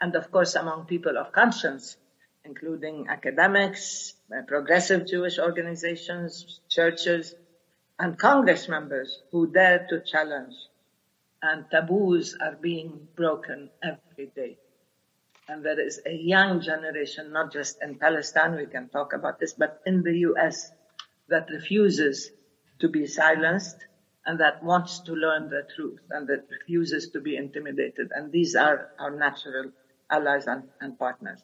and 0.00 0.14
of 0.14 0.30
course 0.30 0.54
among 0.54 0.86
people 0.86 1.18
of 1.18 1.32
conscience, 1.32 1.96
including 2.44 3.06
academics, 3.08 4.14
uh, 4.32 4.42
progressive 4.46 5.06
Jewish 5.06 5.38
organizations, 5.38 6.60
churches, 6.68 7.34
and 7.98 8.18
Congress 8.18 8.68
members 8.68 9.20
who 9.32 9.48
dared 9.48 9.88
to 9.90 10.00
challenge. 10.00 10.54
And 11.42 11.70
taboos 11.70 12.36
are 12.40 12.56
being 12.56 13.08
broken 13.14 13.70
every 13.82 14.26
day. 14.34 14.58
And 15.48 15.64
there 15.64 15.80
is 15.80 16.00
a 16.04 16.12
young 16.12 16.60
generation, 16.60 17.32
not 17.32 17.52
just 17.52 17.80
in 17.82 17.98
Palestine, 17.98 18.56
we 18.56 18.66
can 18.66 18.88
talk 18.88 19.12
about 19.12 19.38
this, 19.38 19.54
but 19.54 19.80
in 19.86 20.02
the 20.02 20.18
US 20.30 20.70
that 21.28 21.48
refuses 21.50 22.30
to 22.80 22.88
be 22.88 23.06
silenced 23.06 23.76
and 24.26 24.40
that 24.40 24.62
wants 24.62 25.00
to 25.00 25.12
learn 25.12 25.48
the 25.48 25.66
truth 25.74 26.00
and 26.10 26.28
that 26.28 26.44
refuses 26.50 27.10
to 27.10 27.20
be 27.20 27.36
intimidated. 27.36 28.10
And 28.14 28.30
these 28.30 28.54
are 28.54 28.90
our 28.98 29.10
natural 29.10 29.72
allies 30.10 30.46
and, 30.46 30.64
and 30.80 30.98
partners. 30.98 31.42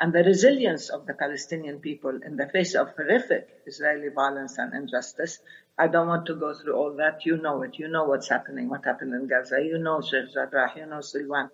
And 0.00 0.12
the 0.12 0.24
resilience 0.24 0.90
of 0.90 1.06
the 1.06 1.14
Palestinian 1.14 1.78
people 1.80 2.18
in 2.24 2.36
the 2.36 2.48
face 2.48 2.74
of 2.74 2.90
horrific 2.96 3.48
Israeli 3.64 4.08
violence 4.08 4.58
and 4.58 4.74
injustice. 4.74 5.38
I 5.78 5.88
don't 5.88 6.08
want 6.08 6.26
to 6.26 6.34
go 6.34 6.54
through 6.54 6.74
all 6.74 6.96
that. 6.96 7.26
You 7.26 7.36
know 7.36 7.62
it. 7.62 7.78
You 7.78 7.88
know 7.88 8.04
what's 8.04 8.28
happening, 8.28 8.68
what 8.68 8.84
happened 8.84 9.14
in 9.14 9.26
Gaza. 9.28 9.62
You 9.62 9.78
know 9.78 10.00
Sheikh 10.00 10.32
Jarrah. 10.32 10.72
You 10.76 10.86
know 10.86 10.98
Silwan. 10.98 11.50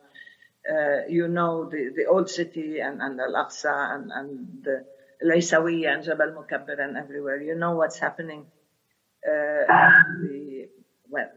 Uh, 0.68 1.06
you 1.08 1.26
know 1.26 1.68
the, 1.68 1.92
the 1.96 2.06
old 2.06 2.30
city 2.30 2.78
and, 2.78 3.02
and 3.02 3.20
Al-Aqsa 3.20 3.94
and, 3.94 4.12
and 4.12 4.62
the 4.62 4.84
Laysawiya 5.24 5.94
and 5.94 6.04
Jabal 6.04 6.32
Mukabbir 6.32 6.80
and 6.80 6.96
everywhere. 6.96 7.42
You 7.42 7.56
know 7.56 7.72
what's 7.72 7.98
happening 7.98 8.46
uh, 9.26 9.66
the, 10.22 10.68
well, 11.10 11.30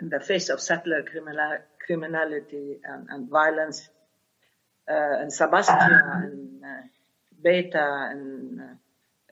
in 0.00 0.08
the 0.08 0.20
face 0.20 0.48
of 0.48 0.60
settler 0.60 1.02
criminal, 1.02 1.58
criminality 1.84 2.78
and, 2.84 3.08
and 3.08 3.30
violence 3.30 3.88
uh, 4.90 5.22
in 5.22 5.28
Sabastia 5.28 6.24
and 6.24 6.64
uh, 6.64 6.82
Beita 7.44 8.10
and 8.10 8.78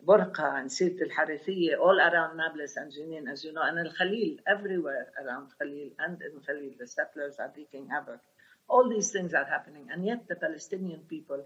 and 0.08 0.70
Sirt 0.72 1.00
al-Harithiyya, 1.00 1.78
all 1.80 1.98
around 1.98 2.36
Nablus 2.36 2.76
and 2.76 2.92
Jenin, 2.92 3.30
as 3.30 3.44
you 3.44 3.52
know, 3.52 3.62
and 3.62 3.78
Al-Khalil, 3.78 4.36
everywhere 4.46 5.08
around 5.22 5.48
Khalil 5.58 5.90
and 5.98 6.20
in 6.22 6.40
Khalil, 6.40 6.72
the 6.78 6.86
settlers 6.86 7.36
are 7.38 7.52
wreaking 7.56 7.88
havoc. 7.88 8.20
All 8.68 8.88
these 8.88 9.10
things 9.12 9.34
are 9.34 9.44
happening, 9.44 9.88
and 9.90 10.04
yet 10.04 10.26
the 10.28 10.36
Palestinian 10.36 11.00
people 11.08 11.44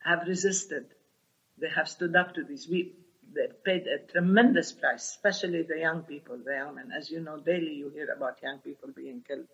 have 0.00 0.26
resisted. 0.26 0.86
They 1.58 1.68
have 1.68 1.88
stood 1.88 2.16
up 2.16 2.34
to 2.34 2.44
these. 2.44 2.68
We, 2.68 2.92
they 3.34 3.48
paid 3.64 3.86
a 3.86 3.98
tremendous 4.10 4.72
price, 4.72 5.02
especially 5.10 5.62
the 5.62 5.78
young 5.78 6.02
people, 6.02 6.38
the 6.44 6.54
young 6.54 6.74
men. 6.76 6.90
As 6.96 7.10
you 7.10 7.20
know, 7.20 7.38
daily 7.38 7.74
you 7.74 7.90
hear 7.90 8.08
about 8.10 8.42
young 8.42 8.58
people 8.58 8.90
being 8.94 9.22
killed. 9.26 9.46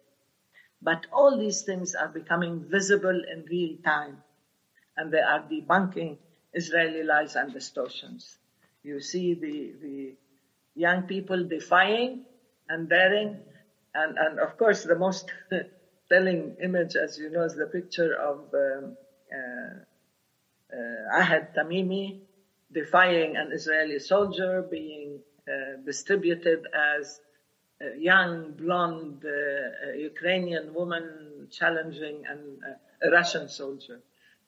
But 0.81 1.07
all 1.13 1.39
these 1.39 1.63
things 1.63 1.95
are 1.95 2.09
becoming 2.09 2.65
visible 2.71 3.23
in 3.33 3.45
real 3.51 3.77
time, 3.85 4.23
and 4.97 5.11
they 5.11 5.21
are 5.21 5.41
debunking 5.41 6.19
Israeli 6.57 7.03
lies 7.03 7.37
and 7.37 7.53
distortions. 7.53 8.39
You 8.83 9.01
see 9.01 9.35
the, 9.35 9.73
the 9.83 10.15
young 10.75 11.03
people 11.03 11.45
defying 11.45 12.25
and 12.69 12.89
daring, 12.89 13.39
and, 13.95 14.17
and 14.19 14.41
of 14.41 14.57
course 14.57 14.83
the 14.85 14.97
most 14.97 15.31
telling 16.09 16.57
image, 16.63 16.97
as 16.97 17.19
you 17.19 17.31
know, 17.31 17.43
is 17.43 17.55
the 17.55 17.67
picture 17.67 18.15
of 18.15 18.39
um, 18.55 18.97
uh, 19.33 20.77
uh, 20.77 21.21
Ahed 21.21 21.55
Tamimi 21.55 22.21
defying 22.73 23.37
an 23.37 23.53
Israeli 23.53 23.99
soldier, 23.99 24.63
being 24.63 25.21
uh, 25.49 25.77
distributed 25.85 26.67
as 26.75 27.21
a 27.81 27.99
young, 27.99 28.53
blonde 28.53 29.25
uh, 29.25 29.93
Ukrainian 29.93 30.73
woman 30.75 31.49
challenging 31.51 32.25
an, 32.27 32.41
uh, 32.67 33.07
a 33.07 33.11
Russian 33.11 33.49
soldier. 33.49 34.01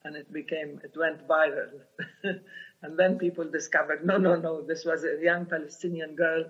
And 0.03 0.15
it 0.15 0.31
became, 0.31 0.79
it 0.83 0.95
went 0.95 1.27
viral. 1.27 1.81
and 2.81 2.97
then 2.97 3.17
people 3.17 3.49
discovered, 3.49 4.05
no, 4.05 4.17
no, 4.17 4.35
no, 4.35 4.61
this 4.61 4.85
was 4.85 5.03
a 5.03 5.21
young 5.21 5.45
Palestinian 5.45 6.15
girl 6.15 6.45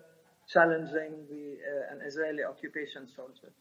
challenging 0.47 1.25
the, 1.29 1.57
uh, 1.57 1.93
an 1.93 2.01
Israeli 2.05 2.43
occupation 2.43 3.07
soldier. 3.15 3.51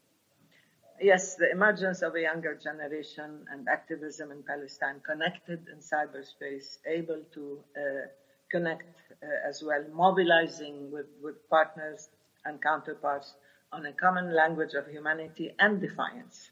Yes, 1.01 1.35
the 1.35 1.49
emergence 1.49 2.01
of 2.01 2.15
a 2.15 2.21
younger 2.21 2.55
generation 2.55 3.45
and 3.51 3.67
activism 3.69 4.31
in 4.31 4.43
Palestine 4.43 4.99
connected 4.99 5.65
in 5.71 5.79
cyberspace, 5.79 6.77
able 6.85 7.23
to 7.33 7.59
uh, 7.77 8.07
connect 8.51 8.83
uh, 9.23 9.47
as 9.47 9.63
well, 9.63 9.83
mobilizing 9.93 10.91
with, 10.91 11.05
with 11.23 11.49
partners 11.49 12.09
and 12.45 12.61
counterparts 12.61 13.33
on 13.71 13.85
a 13.85 13.93
common 13.93 14.35
language 14.35 14.73
of 14.73 14.87
humanity 14.87 15.51
and 15.59 15.79
defiance, 15.79 16.51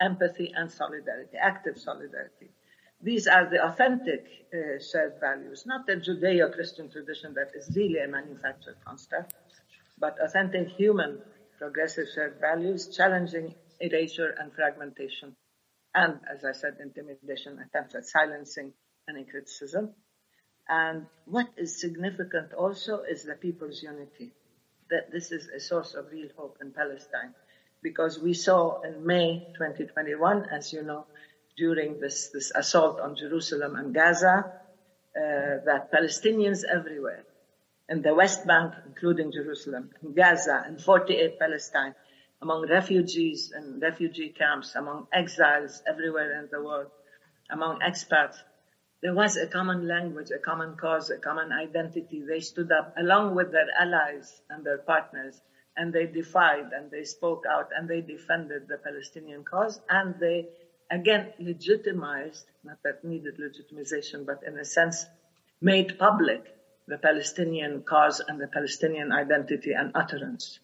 empathy 0.00 0.52
and 0.54 0.70
solidarity, 0.70 1.36
active 1.40 1.78
solidarity. 1.78 2.50
These 3.02 3.26
are 3.26 3.48
the 3.48 3.64
authentic 3.64 4.26
uh, 4.52 4.82
shared 4.82 5.14
values, 5.20 5.64
not 5.66 5.86
the 5.86 5.96
Judeo-Christian 5.96 6.90
tradition 6.90 7.34
that 7.34 7.52
is 7.54 7.74
really 7.74 7.98
a 7.98 8.08
manufactured 8.08 8.76
construct, 8.84 9.34
but 9.98 10.18
authentic 10.22 10.68
human 10.68 11.22
progressive 11.58 12.08
shared 12.14 12.38
values, 12.40 12.94
challenging 12.94 13.54
erasure 13.80 14.34
and 14.38 14.52
fragmentation, 14.52 15.36
and, 15.94 16.20
as 16.32 16.44
I 16.44 16.52
said, 16.52 16.76
intimidation, 16.80 17.58
attempts 17.58 17.94
at 17.94 18.04
silencing 18.04 18.72
any 19.08 19.24
criticism. 19.24 19.90
And 20.68 21.06
what 21.24 21.48
is 21.56 21.80
significant 21.80 22.52
also 22.52 23.02
is 23.02 23.24
the 23.24 23.34
people's 23.34 23.82
unity. 23.82 24.32
That 24.90 25.10
this 25.10 25.32
is 25.32 25.48
a 25.48 25.58
source 25.60 25.94
of 25.94 26.10
real 26.12 26.28
hope 26.36 26.58
in 26.60 26.72
Palestine. 26.72 27.34
Because 27.82 28.18
we 28.18 28.34
saw 28.34 28.82
in 28.82 29.04
May 29.06 29.48
2021, 29.54 30.46
as 30.52 30.72
you 30.72 30.82
know, 30.82 31.06
during 31.60 32.00
this, 32.00 32.30
this 32.32 32.50
assault 32.54 32.98
on 33.00 33.16
Jerusalem 33.16 33.76
and 33.76 33.94
Gaza, 33.94 34.36
uh, 35.14 35.54
that 35.68 35.92
Palestinians 35.92 36.64
everywhere, 36.64 37.24
in 37.88 38.00
the 38.00 38.14
West 38.14 38.46
Bank, 38.46 38.72
including 38.86 39.30
Jerusalem, 39.30 39.90
in 40.02 40.14
Gaza, 40.14 40.64
in 40.68 40.78
48 40.78 41.38
Palestine, 41.38 41.94
among 42.40 42.66
refugees 42.66 43.52
and 43.54 43.82
refugee 43.82 44.30
camps, 44.30 44.74
among 44.74 45.06
exiles 45.12 45.82
everywhere 45.86 46.40
in 46.40 46.48
the 46.50 46.62
world, 46.62 46.90
among 47.50 47.80
expats. 47.80 48.36
There 49.02 49.14
was 49.14 49.36
a 49.36 49.46
common 49.46 49.86
language, 49.86 50.30
a 50.30 50.38
common 50.38 50.76
cause, 50.76 51.10
a 51.10 51.18
common 51.18 51.52
identity. 51.52 52.22
They 52.26 52.40
stood 52.40 52.72
up 52.72 52.94
along 52.96 53.34
with 53.34 53.52
their 53.52 53.68
allies 53.78 54.40
and 54.48 54.64
their 54.64 54.78
partners 54.78 55.40
and 55.76 55.92
they 55.92 56.06
defied 56.06 56.68
and 56.72 56.90
they 56.90 57.04
spoke 57.04 57.44
out 57.48 57.68
and 57.76 57.88
they 57.88 58.00
defended 58.00 58.68
the 58.68 58.78
Palestinian 58.78 59.44
cause 59.44 59.80
and 59.88 60.14
they 60.18 60.48
again 60.90 61.32
legitimized, 61.38 62.46
not 62.64 62.78
that 62.84 63.04
needed 63.04 63.38
legitimization, 63.38 64.26
but 64.26 64.42
in 64.46 64.58
a 64.58 64.64
sense 64.64 65.06
made 65.60 65.98
public 65.98 66.42
the 66.88 66.98
Palestinian 66.98 67.82
cause 67.82 68.20
and 68.26 68.40
the 68.40 68.48
Palestinian 68.48 69.12
identity 69.12 69.72
and 69.72 69.92
utterance. 69.94 70.58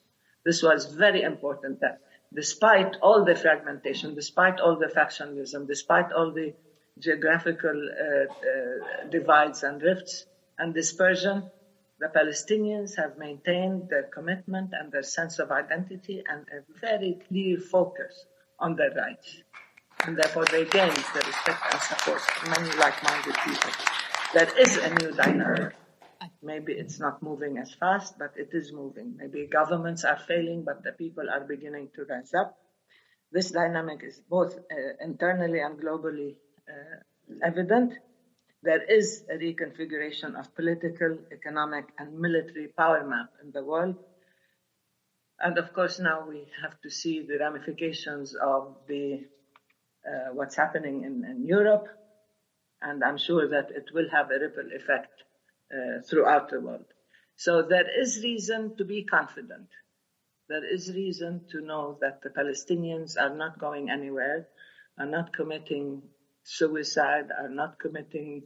This 0.45 0.63
was 0.63 0.87
very 0.87 1.23
important 1.23 1.81
that 1.81 2.01
despite 2.35 2.97
all 3.01 3.25
the 3.25 3.37
fragmentation, 3.37 4.15
despite 4.15 4.59
all 4.61 4.77
the 4.77 4.87
factionalism, 4.87 5.67
despite 5.67 6.13
all 6.13 6.33
the 6.33 6.53
geographical 6.99 7.77
uh, 7.91 8.25
uh, 8.25 9.09
divides 9.11 9.63
and 9.63 9.83
rifts 9.83 10.25
and 10.59 10.75
dispersion, 10.75 11.51
the 11.99 12.09
Palestinians 12.09 12.97
have 12.97 13.17
maintained 13.17 13.89
their 13.89 14.05
commitment 14.05 14.71
and 14.73 14.93
their 14.93 15.03
sense 15.03 15.39
of 15.39 15.51
identity 15.51 16.23
and 16.29 16.47
a 16.49 16.61
very 16.81 17.19
clear 17.29 17.59
focus 17.59 18.27
on 18.59 18.77
their 18.77 18.91
rights. 18.91 19.43
And 20.05 20.17
therefore 20.17 20.45
they 20.47 20.65
gained 20.65 21.05
the 21.15 21.23
respect 21.27 21.61
and 21.73 21.81
support 21.83 22.21
of 22.21 22.51
many 22.51 22.77
like-minded 22.77 23.35
people. 23.45 23.71
There 24.35 24.59
is 24.59 24.77
a 24.77 24.95
new 24.95 25.13
dynamic 25.13 25.75
Maybe 26.43 26.73
it's 26.75 27.01
not 27.01 27.23
moving 27.23 27.59
as 27.59 27.75
fast, 27.75 28.19
but 28.19 28.33
it 28.37 28.51
is 28.53 28.73
moving. 28.73 29.17
Maybe 29.17 29.47
governments 29.47 30.05
are 30.05 30.19
failing, 30.19 30.63
but 30.65 30.83
the 30.83 30.93
people 30.93 31.29
are 31.29 31.41
beginning 31.41 31.91
to 31.97 32.05
rise 32.05 32.33
up. 32.35 32.57
This 33.33 33.51
dynamic 33.51 34.03
is 34.05 34.21
both 34.31 34.57
uh, 34.57 34.75
internally 35.01 35.61
and 35.61 35.79
globally 35.79 36.37
uh, 36.69 36.97
evident. 37.43 37.95
there 38.63 38.83
is 38.99 39.09
a 39.31 39.35
reconfiguration 39.35 40.31
of 40.39 40.53
political, 40.55 41.19
economic, 41.31 41.85
and 41.99 42.19
military 42.19 42.69
power 42.69 43.07
map 43.07 43.29
in 43.43 43.53
the 43.53 43.63
world. 43.63 43.97
And 45.39 45.59
of 45.59 45.73
course, 45.73 46.01
now 46.01 46.27
we 46.29 46.41
have 46.63 46.81
to 46.81 46.91
see 46.91 47.17
the 47.29 47.39
ramifications 47.39 48.35
of 48.35 48.77
the 48.89 49.25
uh, 50.07 50.33
what's 50.33 50.57
happening 50.57 51.03
in, 51.03 51.25
in, 51.25 51.45
Europe, 51.45 51.89
and 52.81 53.03
I'm 53.03 53.19
sure 53.19 53.49
that 53.49 53.71
it 53.71 53.91
will 53.93 54.09
have 54.11 54.31
a 54.31 54.39
ripple 54.39 54.71
effect 54.75 55.23
uh, 55.73 56.01
throughout 56.09 56.51
the 56.51 56.61
world. 56.61 56.87
So 57.37 57.63
there 57.63 57.87
is 58.01 58.23
reason 58.23 58.77
to 58.77 58.85
be 58.85 59.05
confident. 59.05 59.69
There 60.49 60.65
is 60.65 60.93
reason 60.93 61.43
to 61.51 61.61
know 61.61 61.99
that 62.01 62.23
the 62.23 62.31
Palestinians 62.31 63.21
are 63.21 63.35
not 63.35 63.59
going 63.59 63.91
anywhere, 63.91 64.47
are 64.99 65.07
not 65.07 65.33
committing 65.33 66.03
suicide, 66.45 67.31
are 67.37 67.49
not 67.49 67.79
committing 67.81 68.45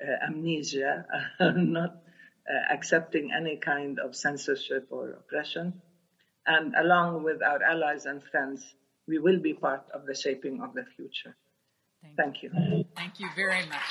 uh, 0.00 0.26
amnesia, 0.26 1.06
are 1.40 1.52
not 1.52 2.02
uh, 2.48 2.72
accepting 2.72 3.32
any 3.32 3.56
kind 3.56 3.98
of 3.98 4.14
censorship 4.14 4.86
or 4.90 5.10
oppression. 5.10 5.82
And 6.46 6.74
along 6.74 7.24
with 7.24 7.42
our 7.42 7.62
allies 7.62 8.06
and 8.06 8.22
friends, 8.22 8.64
we 9.10 9.18
will 9.18 9.40
be 9.40 9.52
part 9.52 9.84
of 9.92 10.06
the 10.06 10.14
shaping 10.14 10.62
of 10.62 10.72
the 10.72 10.84
future. 10.96 11.36
Thank, 12.00 12.16
Thank 12.16 12.42
you. 12.42 12.50
you. 12.54 12.84
Thank 12.96 13.18
you 13.18 13.28
very 13.34 13.66
much. 13.66 13.88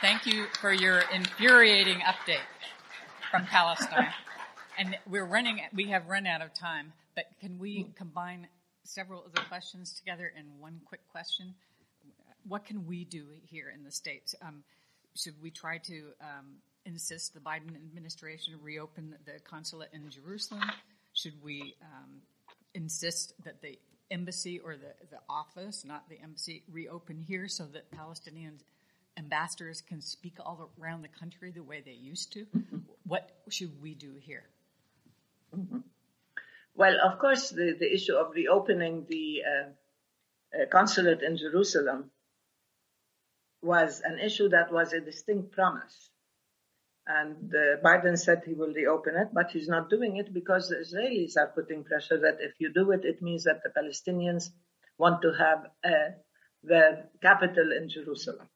Thank 0.00 0.26
you 0.26 0.46
for 0.60 0.72
your 0.72 1.02
infuriating 1.12 1.98
update 1.98 2.48
from 3.30 3.44
Palestine. 3.46 4.08
And 4.76 4.96
we're 5.08 5.24
running, 5.24 5.60
we 5.72 5.90
have 5.90 6.08
run 6.08 6.26
out 6.26 6.42
of 6.42 6.52
time, 6.52 6.92
but 7.14 7.26
can 7.40 7.60
we 7.60 7.86
combine 7.96 8.48
several 8.82 9.24
of 9.24 9.32
the 9.32 9.40
questions 9.42 9.92
together 9.92 10.32
in 10.36 10.46
one 10.58 10.80
quick 10.84 11.02
question? 11.12 11.54
What 12.48 12.64
can 12.64 12.84
we 12.84 13.04
do 13.04 13.26
here 13.44 13.72
in 13.72 13.84
the 13.84 13.92
States? 13.92 14.34
Um, 14.42 14.64
should 15.14 15.40
we 15.40 15.52
try 15.52 15.78
to 15.78 16.06
um, 16.20 16.56
insist 16.84 17.34
the 17.34 17.40
Biden 17.40 17.76
administration 17.76 18.54
reopen 18.60 19.14
the 19.24 19.38
consulate 19.48 19.90
in 19.92 20.10
Jerusalem? 20.10 20.62
Should 21.14 21.42
we 21.42 21.76
um, 21.82 22.20
insist 22.74 23.34
that 23.44 23.62
the 23.62 23.78
embassy 24.10 24.58
or 24.58 24.76
the, 24.76 24.94
the 25.10 25.20
office, 25.28 25.84
not 25.84 26.08
the 26.08 26.20
embassy, 26.20 26.62
reopen 26.70 27.18
here 27.26 27.48
so 27.48 27.64
that 27.72 27.90
Palestinian 27.90 28.60
ambassadors 29.16 29.80
can 29.80 30.00
speak 30.00 30.34
all 30.40 30.70
around 30.80 31.02
the 31.02 31.08
country 31.08 31.50
the 31.50 31.62
way 31.62 31.82
they 31.84 31.92
used 31.92 32.32
to. 32.32 32.46
What 33.06 33.30
should 33.48 33.80
we 33.80 33.94
do 33.94 34.14
here? 34.20 34.44
Mm-hmm. 35.56 35.78
Well, 36.74 36.96
of 37.04 37.18
course, 37.18 37.50
the, 37.50 37.76
the 37.78 37.92
issue 37.92 38.14
of 38.14 38.34
reopening 38.34 39.06
the 39.08 39.42
uh, 39.46 40.62
uh, 40.62 40.66
consulate 40.66 41.22
in 41.22 41.36
Jerusalem 41.36 42.10
was 43.62 44.02
an 44.04 44.18
issue 44.18 44.48
that 44.48 44.72
was 44.72 44.92
a 44.92 45.00
distinct 45.00 45.52
promise. 45.52 46.10
And 47.06 47.52
uh, 47.54 47.82
Biden 47.84 48.18
said 48.18 48.42
he 48.46 48.54
will 48.54 48.72
reopen 48.72 49.16
it, 49.16 49.28
but 49.32 49.50
he's 49.50 49.68
not 49.68 49.90
doing 49.90 50.16
it 50.16 50.32
because 50.32 50.68
the 50.68 50.76
Israelis 50.76 51.36
are 51.36 51.52
putting 51.54 51.84
pressure 51.84 52.18
that 52.18 52.38
if 52.40 52.54
you 52.58 52.72
do 52.72 52.92
it, 52.92 53.04
it 53.04 53.20
means 53.20 53.44
that 53.44 53.62
the 53.62 53.68
Palestinians 53.68 54.50
want 54.96 55.20
to 55.22 55.32
have 55.32 55.66
uh, 55.84 56.12
their 56.62 57.10
capital 57.20 57.72
in 57.72 57.90
Jerusalem. 57.90 58.48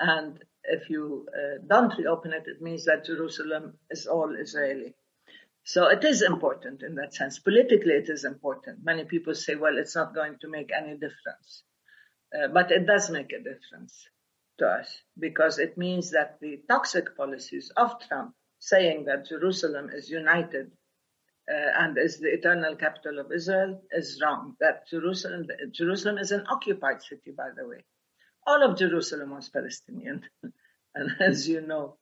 And 0.00 0.42
if 0.64 0.90
you 0.90 1.26
uh, 1.32 1.64
don't 1.66 1.96
reopen 1.96 2.32
it, 2.32 2.44
it 2.46 2.60
means 2.60 2.86
that 2.86 3.04
Jerusalem 3.04 3.78
is 3.88 4.06
all 4.06 4.34
Israeli. 4.34 4.94
So 5.62 5.86
it 5.88 6.04
is 6.04 6.22
important 6.22 6.82
in 6.82 6.96
that 6.96 7.14
sense. 7.14 7.38
Politically, 7.38 7.94
it 7.94 8.08
is 8.08 8.24
important. 8.24 8.84
Many 8.84 9.04
people 9.04 9.34
say, 9.34 9.54
well, 9.54 9.78
it's 9.78 9.94
not 9.94 10.14
going 10.14 10.38
to 10.40 10.48
make 10.48 10.70
any 10.76 10.94
difference. 10.94 11.62
Uh, 12.36 12.48
but 12.48 12.72
it 12.72 12.86
does 12.86 13.10
make 13.10 13.32
a 13.32 13.38
difference 13.38 14.08
to 14.58 14.66
us 14.66 14.88
because 15.18 15.58
it 15.58 15.76
means 15.76 16.10
that 16.10 16.38
the 16.40 16.60
toxic 16.68 17.16
policies 17.16 17.70
of 17.76 17.98
Trump 18.00 18.34
saying 18.58 19.04
that 19.04 19.26
Jerusalem 19.26 19.90
is 19.92 20.10
united 20.10 20.70
uh, 21.50 21.70
and 21.78 21.96
is 21.98 22.18
the 22.18 22.32
eternal 22.32 22.74
capital 22.76 23.18
of 23.18 23.30
Israel 23.32 23.80
is 23.92 24.20
wrong. 24.22 24.56
That 24.60 24.88
Jerusalem, 24.88 25.46
Jerusalem 25.72 26.18
is 26.18 26.32
an 26.32 26.44
occupied 26.48 27.02
city, 27.02 27.32
by 27.36 27.50
the 27.56 27.68
way 27.68 27.84
all 28.46 28.62
of 28.62 28.78
Jerusalem 28.78 29.30
was 29.30 29.48
Palestinian. 29.48 30.22
and 30.94 31.10
as 31.20 31.48
you 31.48 31.60
know, 31.60 31.96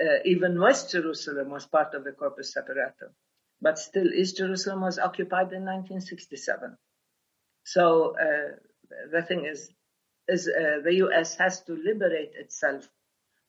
uh, 0.00 0.18
even 0.24 0.60
West 0.60 0.90
Jerusalem 0.90 1.50
was 1.50 1.66
part 1.66 1.94
of 1.94 2.04
the 2.04 2.12
Corpus 2.12 2.52
Separatum. 2.52 3.10
But 3.60 3.78
still, 3.78 4.12
East 4.12 4.38
Jerusalem 4.38 4.80
was 4.80 4.98
occupied 4.98 5.52
in 5.52 5.64
1967. 5.64 6.76
So 7.64 8.16
uh, 8.18 8.56
the 9.12 9.22
thing 9.22 9.46
is, 9.46 9.70
is 10.28 10.48
uh, 10.48 10.80
the 10.82 10.94
U.S. 11.06 11.36
has 11.36 11.60
to 11.62 11.72
liberate 11.74 12.32
itself 12.34 12.88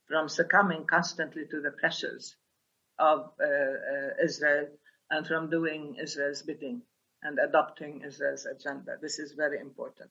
from 0.07 0.29
succumbing 0.29 0.85
constantly 0.85 1.45
to 1.49 1.61
the 1.61 1.71
pressures 1.71 2.35
of 2.99 3.31
uh, 3.41 3.45
uh, 3.45 4.23
Israel 4.23 4.67
and 5.09 5.25
from 5.25 5.49
doing 5.49 5.95
Israel's 6.01 6.41
bidding 6.41 6.81
and 7.23 7.39
adopting 7.39 8.01
Israel's 8.05 8.45
agenda. 8.45 8.97
This 9.01 9.19
is 9.19 9.33
very 9.33 9.59
important. 9.59 10.09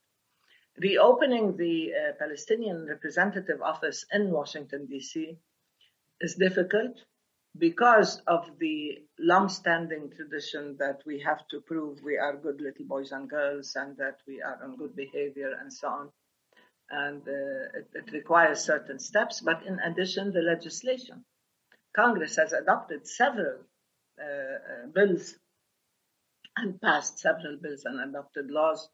Reopening 0.79 1.57
the 1.57 1.93
uh, 1.93 2.13
Palestinian 2.19 2.87
representative 2.87 3.63
office 3.63 4.05
in 4.13 4.31
Washington, 4.31 4.87
D.C. 4.87 5.39
is 6.21 6.35
difficult 6.35 6.97
because 7.57 8.21
of 8.27 8.51
the 8.59 8.99
long-standing 9.19 10.11
tradition 10.17 10.77
that 10.81 11.01
we 11.07 11.21
have 11.21 11.47
to 11.49 11.61
prove 11.61 12.03
we 12.03 12.17
are 12.17 12.37
good 12.37 12.61
little 12.61 12.85
boys 12.87 13.13
and 13.13 13.31
girls 13.31 13.77
and 13.77 13.97
that 13.97 14.19
we 14.27 14.43
are 14.43 14.59
on 14.65 14.77
good 14.77 14.97
behavior 14.97 15.53
and 15.61 15.73
so 15.73 15.87
on. 15.89 16.09
And 16.91 17.23
uh, 17.27 17.79
it, 17.79 17.89
it, 17.95 18.13
requires 18.13 18.61
certain 18.61 18.99
steps, 18.99 19.41
but 19.41 19.65
in 19.67 19.79
addition, 19.81 20.33
the 20.33 20.43
legislation. 20.43 21.25
Congress 21.97 22.37
has 22.37 22.53
adopted 22.53 23.07
several 23.07 23.61
uh, 24.21 24.25
uh 24.25 24.87
bills 24.95 25.35
and 26.57 26.81
passed 26.81 27.19
several 27.19 27.57
bills 27.61 27.85
and 27.85 28.01
adopted 28.01 28.51
laws 28.51 28.89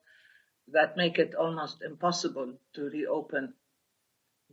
that 0.69 0.97
make 0.97 1.19
it 1.19 1.35
almost 1.35 1.83
impossible 1.83 2.55
to 2.75 2.83
reopen 2.91 3.53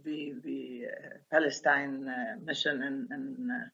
the 0.04 0.34
the 0.44 0.86
uh, 0.88 1.18
Palestine 1.32 2.08
uh, 2.08 2.36
mission 2.44 2.82
in, 2.84 3.08
in 3.12 3.52
uh, 3.52 3.70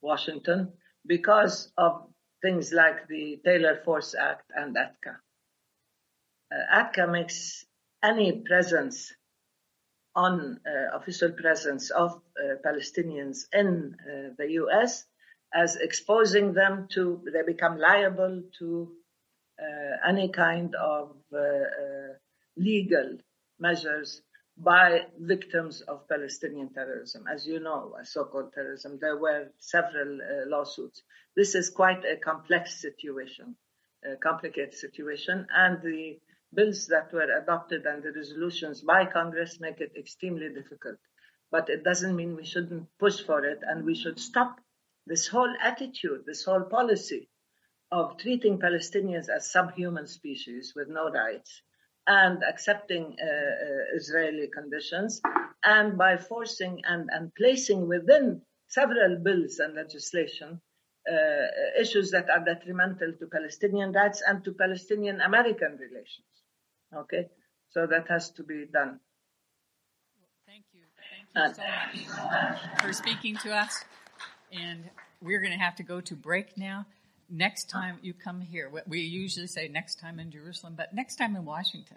Washington 0.00 0.72
because 1.06 1.72
of 1.76 2.08
things 2.42 2.72
like 2.72 3.08
the 3.08 3.40
Taylor 3.44 3.80
Force 3.84 4.14
Act 4.14 4.50
and 4.54 4.76
ATCA. 4.76 5.16
ATCA 6.74 7.10
makes 7.10 7.64
any 8.02 8.42
presence 8.46 9.12
on 10.14 10.60
uh, 10.66 10.96
official 10.96 11.32
presence 11.32 11.90
of 11.90 12.10
uh, 12.12 12.56
Palestinians 12.64 13.46
in 13.52 13.96
the 14.36 14.50
U.S. 14.62 15.04
as 15.54 15.76
exposing 15.76 16.52
them 16.52 16.88
to 16.92 17.22
they 17.32 17.42
become 17.42 17.78
liable 17.78 18.42
to 18.58 18.92
uh, 19.62 20.08
any 20.08 20.28
kind 20.28 20.74
of 20.74 21.14
uh, 21.32 21.38
uh, 21.38 22.12
legal 22.56 23.18
measures 23.60 24.22
by 24.56 25.02
victims 25.18 25.82
of 25.82 26.08
Palestinian 26.08 26.72
terrorism. 26.72 27.26
As 27.32 27.46
you 27.46 27.60
know, 27.60 27.94
so-called 28.02 28.52
terrorism, 28.52 28.98
there 29.00 29.16
were 29.16 29.48
several 29.58 30.18
uh, 30.20 30.48
lawsuits. 30.48 31.02
This 31.36 31.54
is 31.54 31.70
quite 31.70 32.04
a 32.04 32.16
complex 32.16 32.80
situation, 32.80 33.56
a 34.04 34.16
complicated 34.16 34.74
situation, 34.74 35.46
and 35.54 35.80
the 35.82 36.18
bills 36.54 36.86
that 36.88 37.12
were 37.12 37.30
adopted 37.40 37.86
and 37.86 38.02
the 38.02 38.12
resolutions 38.12 38.82
by 38.82 39.06
Congress 39.06 39.60
make 39.60 39.80
it 39.80 39.92
extremely 39.96 40.48
difficult. 40.48 40.98
But 41.50 41.68
it 41.68 41.84
doesn't 41.84 42.16
mean 42.16 42.36
we 42.36 42.44
shouldn't 42.44 42.88
push 42.98 43.20
for 43.20 43.44
it, 43.44 43.60
and 43.62 43.84
we 43.84 43.94
should 43.94 44.18
stop 44.18 44.60
this 45.06 45.26
whole 45.26 45.54
attitude, 45.60 46.24
this 46.26 46.44
whole 46.44 46.62
policy 46.62 47.28
of 47.90 48.16
treating 48.16 48.58
Palestinians 48.58 49.28
as 49.28 49.50
subhuman 49.50 50.06
species 50.06 50.72
with 50.74 50.88
no 50.88 51.10
rights 51.10 51.62
and 52.06 52.42
accepting 52.42 53.16
uh, 53.20 53.26
uh, 53.26 53.96
Israeli 53.96 54.48
conditions, 54.48 55.20
and 55.62 55.98
by 55.98 56.16
forcing 56.16 56.80
and, 56.84 57.08
and 57.12 57.34
placing 57.34 57.86
within 57.86 58.40
several 58.68 59.18
bills 59.22 59.58
and 59.58 59.74
legislation 59.74 60.60
uh, 61.10 61.46
issues 61.80 62.10
that 62.10 62.28
are 62.30 62.44
detrimental 62.44 63.12
to 63.18 63.26
Palestinian 63.26 63.92
rights 63.92 64.22
and 64.26 64.42
to 64.44 64.52
Palestinian 64.52 65.20
American 65.20 65.76
relations. 65.76 66.31
Okay, 66.94 67.26
so 67.70 67.86
that 67.86 68.08
has 68.08 68.30
to 68.32 68.42
be 68.42 68.66
done. 68.72 69.00
Thank 70.46 70.64
you. 70.72 70.82
Thank 71.34 71.56
you 71.94 72.06
so 72.06 72.22
much 72.22 72.58
for 72.82 72.92
speaking 72.92 73.36
to 73.38 73.54
us. 73.54 73.84
And 74.52 74.84
we're 75.22 75.40
going 75.40 75.52
to 75.52 75.58
have 75.58 75.76
to 75.76 75.82
go 75.82 76.00
to 76.02 76.14
break 76.14 76.58
now 76.58 76.86
next 77.32 77.70
time 77.70 77.98
you 78.02 78.12
come 78.12 78.40
here, 78.40 78.70
we 78.86 79.00
usually 79.00 79.46
say 79.46 79.66
next 79.68 79.98
time 79.98 80.20
in 80.20 80.30
Jerusalem, 80.30 80.74
but 80.76 80.94
next 80.94 81.16
time 81.16 81.34
in 81.34 81.44
Washington. 81.44 81.96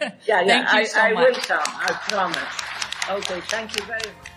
yeah, 0.26 0.42
yeah, 0.42 0.66
I, 0.68 0.84
so 0.84 1.00
I 1.00 1.12
will 1.12 1.34
come. 1.34 1.62
I 1.64 1.92
promise. 2.08 3.24
Okay, 3.24 3.40
thank 3.48 3.76
you 3.76 3.84
very 3.86 3.98
much. 3.98 4.33